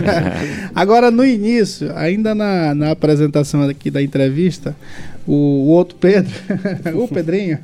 Agora, 0.74 1.10
no 1.10 1.24
início, 1.24 1.90
ainda 1.96 2.34
na, 2.34 2.74
na 2.74 2.90
apresentação 2.92 3.62
aqui 3.68 3.90
da 3.90 4.00
entrevista, 4.02 4.76
o, 5.26 5.32
o 5.32 5.66
outro 5.68 5.96
Pedro, 6.00 6.32
o 6.94 7.08
Pedrinho, 7.08 7.58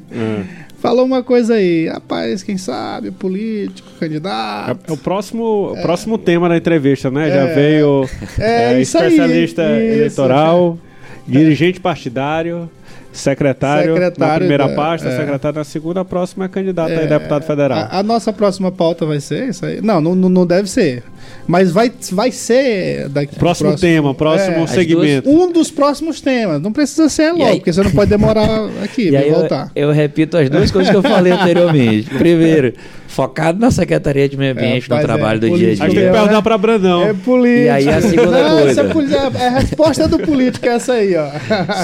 falou 0.81 1.05
uma 1.05 1.22
coisa 1.22 1.55
aí. 1.55 1.87
Rapaz, 1.89 2.43
quem 2.43 2.57
sabe, 2.59 3.11
político, 3.12 3.89
candidato. 4.01 4.81
É 4.89 4.93
o 4.93 4.97
próximo, 4.97 5.72
o 5.72 5.81
próximo 5.83 6.18
tema 6.18 6.49
da 6.49 6.57
entrevista, 6.57 7.11
né? 7.11 7.29
Já 7.29 7.49
É. 7.49 7.55
veio 7.55 8.09
É 8.39 8.74
é, 8.74 8.81
isso 8.81 8.99
aí, 8.99 9.05
especialista 9.07 9.62
isso. 9.62 9.93
eleitoral, 9.95 10.79
dirigente 11.26 11.79
partidário, 11.81 12.68
secretário, 13.19 13.95
na 13.95 14.01
Secretário 14.07 14.39
primeira 14.39 14.69
da- 14.69 14.75
pasta, 14.75 15.09
é. 15.09 15.16
secretário 15.16 15.59
na 15.59 15.64
segunda, 15.64 16.01
a 16.01 16.05
próxima 16.05 16.45
é 16.45 16.49
candidato 16.49 16.91
É, 16.93 17.03
a 17.03 17.07
deputado 17.07 17.43
federal. 17.43 17.79
A, 17.91 17.99
a 17.99 18.03
nossa 18.03 18.33
próxima 18.33 18.71
pauta 18.73 19.05
vai 19.07 19.21
ser 19.21 19.49
isso 19.49 19.64
aí? 19.66 19.81
Não, 19.81 20.01
não- 20.01 20.14
não 20.14 20.47
deve 20.47 20.69
ser. 20.69 21.03
Mas 21.47 21.70
vai, 21.72 21.91
vai 22.12 22.31
ser 22.31 23.09
daqui. 23.09 23.35
Próximo 23.37 23.74
tema, 23.74 24.14
próximo 24.14 24.64
É. 24.64 24.66
segmento. 24.66 25.31
Um 25.31 25.51
dos 25.51 25.70
próximos 25.70 26.20
temas. 26.20 26.61
Não 26.61 26.72
precisa 26.72 27.09
ser 27.09 27.33
logo, 27.33 27.45
aí- 27.45 27.57
porque 27.57 27.72
você 27.72 27.83
não 27.83 27.91
pode 27.91 28.11
demorar 28.11 28.68
aqui 28.85 29.09
E 29.11 29.16
aí 29.16 29.29
eu, 29.29 29.35
voltar. 29.37 29.70
eu 29.74 29.91
repito 29.91 30.37
as 30.37 30.51
duas 30.51 30.70
coisas 30.70 30.91
que 30.91 30.97
eu 30.97 31.03
falei 31.03 31.33
anteriormente. 31.33 32.11
Primeiro, 32.18 32.74
focado 33.07 33.59
na 33.59 33.70
Secretaria 33.70 34.29
de 34.29 34.37
Meio 34.37 34.53
Ambiente, 34.53 34.91
no 34.91 34.97
rapaz, 34.97 35.07
trabalho 35.07 35.37
é, 35.39 35.41
do 35.41 35.47
dia 35.47 35.55
a 35.57 35.59
político 35.59 35.85
Acho 35.85 35.91
que 35.95 35.97
dia. 36.01 36.03
tem 36.03 36.11
que 36.12 36.16
é, 36.16 36.20
perguntar 36.20 36.43
pra 36.43 36.59
Brandão. 36.59 37.03
É 37.05 37.14
político. 37.14 37.64
E 37.64 37.68
aí 37.70 37.89
a 37.89 38.01
segunda 38.03 38.43
Não, 38.43 38.51
coisa. 38.59 38.70
essa 38.70 38.81
é 38.83 38.85
política- 38.93 39.33
é 39.39 39.47
a 39.47 39.51
resposta 39.59 40.09
do 40.09 40.18
político 40.18 40.66
é 40.66 40.68
essa 40.68 40.93
aí, 40.93 41.14
ó. 41.16 41.29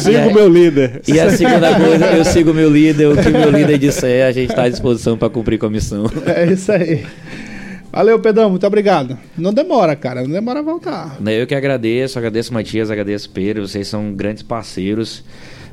Siga 0.00 0.28
o 0.28 0.34
meu 0.34 0.48
líder. 0.48 1.00
E 1.08 1.18
a 1.18 1.30
segunda 1.30 1.74
coisa, 1.74 2.04
eu 2.12 2.24
sigo 2.26 2.50
o 2.50 2.54
meu 2.54 2.68
líder, 2.70 3.06
o 3.08 3.16
que 3.16 3.28
o 3.28 3.32
meu 3.32 3.50
líder 3.50 3.78
disser, 3.78 4.26
a 4.26 4.32
gente 4.32 4.50
está 4.50 4.64
à 4.64 4.68
disposição 4.68 5.16
para 5.16 5.30
cumprir 5.30 5.58
com 5.58 5.64
a 5.66 5.70
missão. 5.70 6.04
É 6.26 6.44
isso 6.52 6.70
aí. 6.70 7.02
Valeu, 7.94 8.18
Pedrão, 8.18 8.50
muito 8.50 8.66
obrigado. 8.66 9.16
Não 9.38 9.54
demora, 9.54 9.94
cara, 9.94 10.22
não 10.22 10.30
demora 10.30 10.58
a 10.58 10.62
voltar. 10.64 11.16
Né, 11.20 11.40
Eu 11.40 11.46
que 11.46 11.54
agradeço, 11.54 12.18
agradeço 12.18 12.52
Matias, 12.52 12.90
agradeço 12.90 13.30
Pedro, 13.30 13.68
vocês 13.68 13.86
são 13.86 14.12
grandes 14.12 14.42
parceiros. 14.42 15.22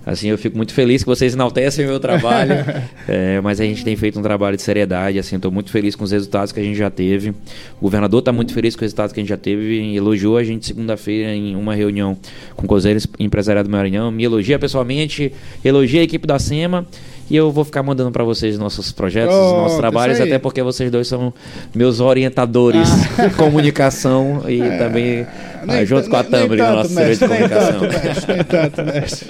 Assim, 0.05 0.29
eu 0.29 0.37
fico 0.37 0.55
muito 0.55 0.71
feliz 0.71 1.01
que 1.01 1.07
vocês 1.07 1.33
enaltecem 1.33 1.83
o 1.83 1.87
meu 1.87 1.99
trabalho, 1.99 2.53
É, 3.07 3.41
mas 3.41 3.59
a 3.59 3.63
gente 3.63 3.83
tem 3.83 3.95
feito 3.95 4.19
um 4.19 4.21
trabalho 4.21 4.55
de 4.55 4.61
seriedade, 4.61 5.17
assim, 5.17 5.35
estou 5.35 5.51
muito 5.51 5.71
feliz 5.71 5.95
com 5.95 6.03
os 6.03 6.11
resultados 6.11 6.51
que 6.51 6.59
a 6.59 6.63
gente 6.63 6.77
já 6.77 6.91
teve. 6.91 7.31
O 7.79 7.81
governador 7.81 8.19
está 8.19 8.31
muito 8.31 8.53
feliz 8.53 8.75
com 8.75 8.79
os 8.79 8.83
resultados 8.83 9.11
que 9.11 9.19
a 9.19 9.23
gente 9.23 9.29
já 9.29 9.37
teve, 9.37 9.81
e 9.81 9.97
elogiou 9.97 10.37
a 10.37 10.43
gente 10.43 10.67
segunda-feira 10.67 11.33
em 11.33 11.55
uma 11.55 11.73
reunião 11.73 12.15
com 12.55 12.65
o 12.65 12.67
Conselho 12.67 12.99
Empresariado 13.19 13.67
do 13.67 13.71
Maranhão, 13.71 14.11
me 14.11 14.23
elogia 14.23 14.59
pessoalmente, 14.59 15.33
elogia 15.65 16.01
a 16.01 16.03
equipe 16.03 16.27
da 16.27 16.37
SEMA, 16.37 16.85
e 17.31 17.35
eu 17.37 17.51
vou 17.51 17.63
ficar 17.63 17.81
mandando 17.81 18.11
para 18.11 18.23
vocês 18.23 18.57
nossos 18.57 18.91
projetos, 18.91 19.33
Pronto, 19.35 19.57
nossos 19.61 19.77
trabalhos, 19.77 20.19
até 20.19 20.37
porque 20.37 20.61
vocês 20.61 20.91
dois 20.91 21.07
são 21.07 21.33
meus 21.73 21.99
orientadores 22.01 22.87
de 23.17 23.29
comunicação 23.37 24.43
e 24.47 24.59
também 24.77 25.25
ah, 25.61 25.65
Nem 25.65 25.85
junto 25.85 26.09
ta- 26.09 26.23
com 26.23 26.35
a 26.35 26.39
nem- 26.39 26.49
nem 26.49 26.57
tanto, 26.57 26.73
nosso 26.75 26.93
serviço 26.93 27.23
de 27.25 27.27
mestre, 27.29 27.49
nem 27.49 27.49
comunicação. 27.49 27.79
tanto, 27.89 28.05
mestre, 28.05 28.33
nem 28.35 28.43
tanto, 28.43 28.83
mestre. 28.93 29.27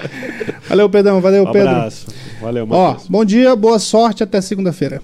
Valeu, 0.68 0.88
Pedrão, 0.90 1.20
valeu, 1.20 1.46
Pedro. 1.52 1.68
Um 1.68 1.72
abraço. 1.76 2.06
Valeu, 2.40 2.66
Ó, 2.70 2.96
bom 3.08 3.24
dia, 3.24 3.54
boa 3.54 3.78
sorte, 3.78 4.22
até 4.22 4.40
segunda-feira. 4.40 5.00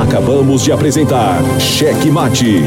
Acabamos 0.00 0.62
de 0.62 0.72
apresentar 0.72 1.40
Cheque 1.58 2.10
Mate, 2.10 2.60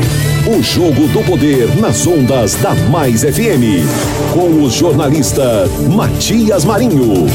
o 0.47 0.61
jogo 0.63 1.07
do 1.09 1.23
poder 1.25 1.67
nas 1.79 2.05
ondas 2.07 2.55
da 2.55 2.73
Mais 2.89 3.21
FM, 3.23 3.85
com 4.33 4.63
o 4.63 4.69
jornalista 4.69 5.67
Matias 5.93 6.63
Marinho. 6.65 7.27